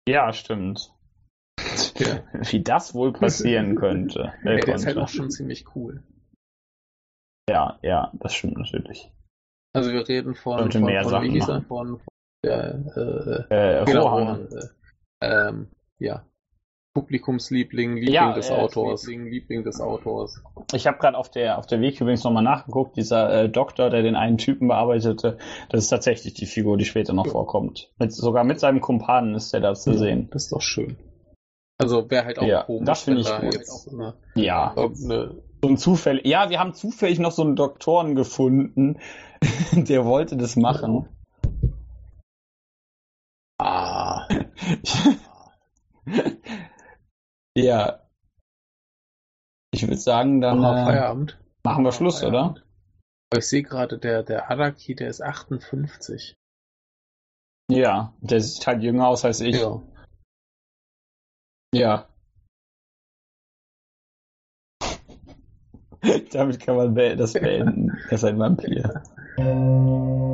[0.08, 0.92] Ja, stimmt.
[1.98, 2.24] Ja.
[2.52, 4.34] Wie das wohl passieren könnte.
[4.44, 6.02] Äh, der ist halt auch schon ziemlich cool.
[7.50, 9.12] Ja, ja, das stimmt natürlich.
[9.74, 11.62] Also wir reden von, von, mehr von wie hieß er?
[11.64, 12.08] Von, von
[12.44, 14.48] der, äh, Äh, genau, Rohan.
[14.48, 14.70] Rohan,
[15.22, 15.68] äh, ähm,
[16.00, 16.26] ja.
[16.94, 19.06] Publikumsliebling, Liebling Ja, des äh, Autors.
[19.06, 20.42] Liebling, Liebling des Autors.
[20.74, 22.98] Ich habe gerade auf der auf der Weg übrigens nochmal nachgeguckt.
[22.98, 25.38] Dieser äh, Doktor, der den einen Typen bearbeitete,
[25.70, 27.32] das ist tatsächlich die Figur, die später noch Ja.
[27.32, 27.92] vorkommt.
[28.00, 30.30] Mit, sogar mit seinem Kumpanen ist der da zu sehen.
[30.32, 30.98] Das ist doch schön.
[31.78, 33.54] Also wäre halt auch Ja, komisch, das finde ich da gut.
[33.54, 36.22] jetzt eine, Ja, so ein Zufall.
[36.26, 38.98] Ja, wir haben zufällig noch so einen Doktoren gefunden,
[39.74, 41.08] der wollte das machen.
[43.60, 44.28] Ah.
[47.64, 48.00] ja.
[49.72, 51.40] Ich würde sagen, dann äh, Feierabend.
[51.64, 52.56] machen wir Schluss, oder?
[53.32, 56.34] Aber ich sehe gerade, der, der Araki, der ist 58.
[57.72, 59.56] Ja, der sieht halt jünger aus als ich.
[59.56, 59.82] Ja.
[61.74, 62.10] Ja.
[66.32, 67.92] Damit kann man das beenden.
[68.08, 69.04] Er ist ein Vampir.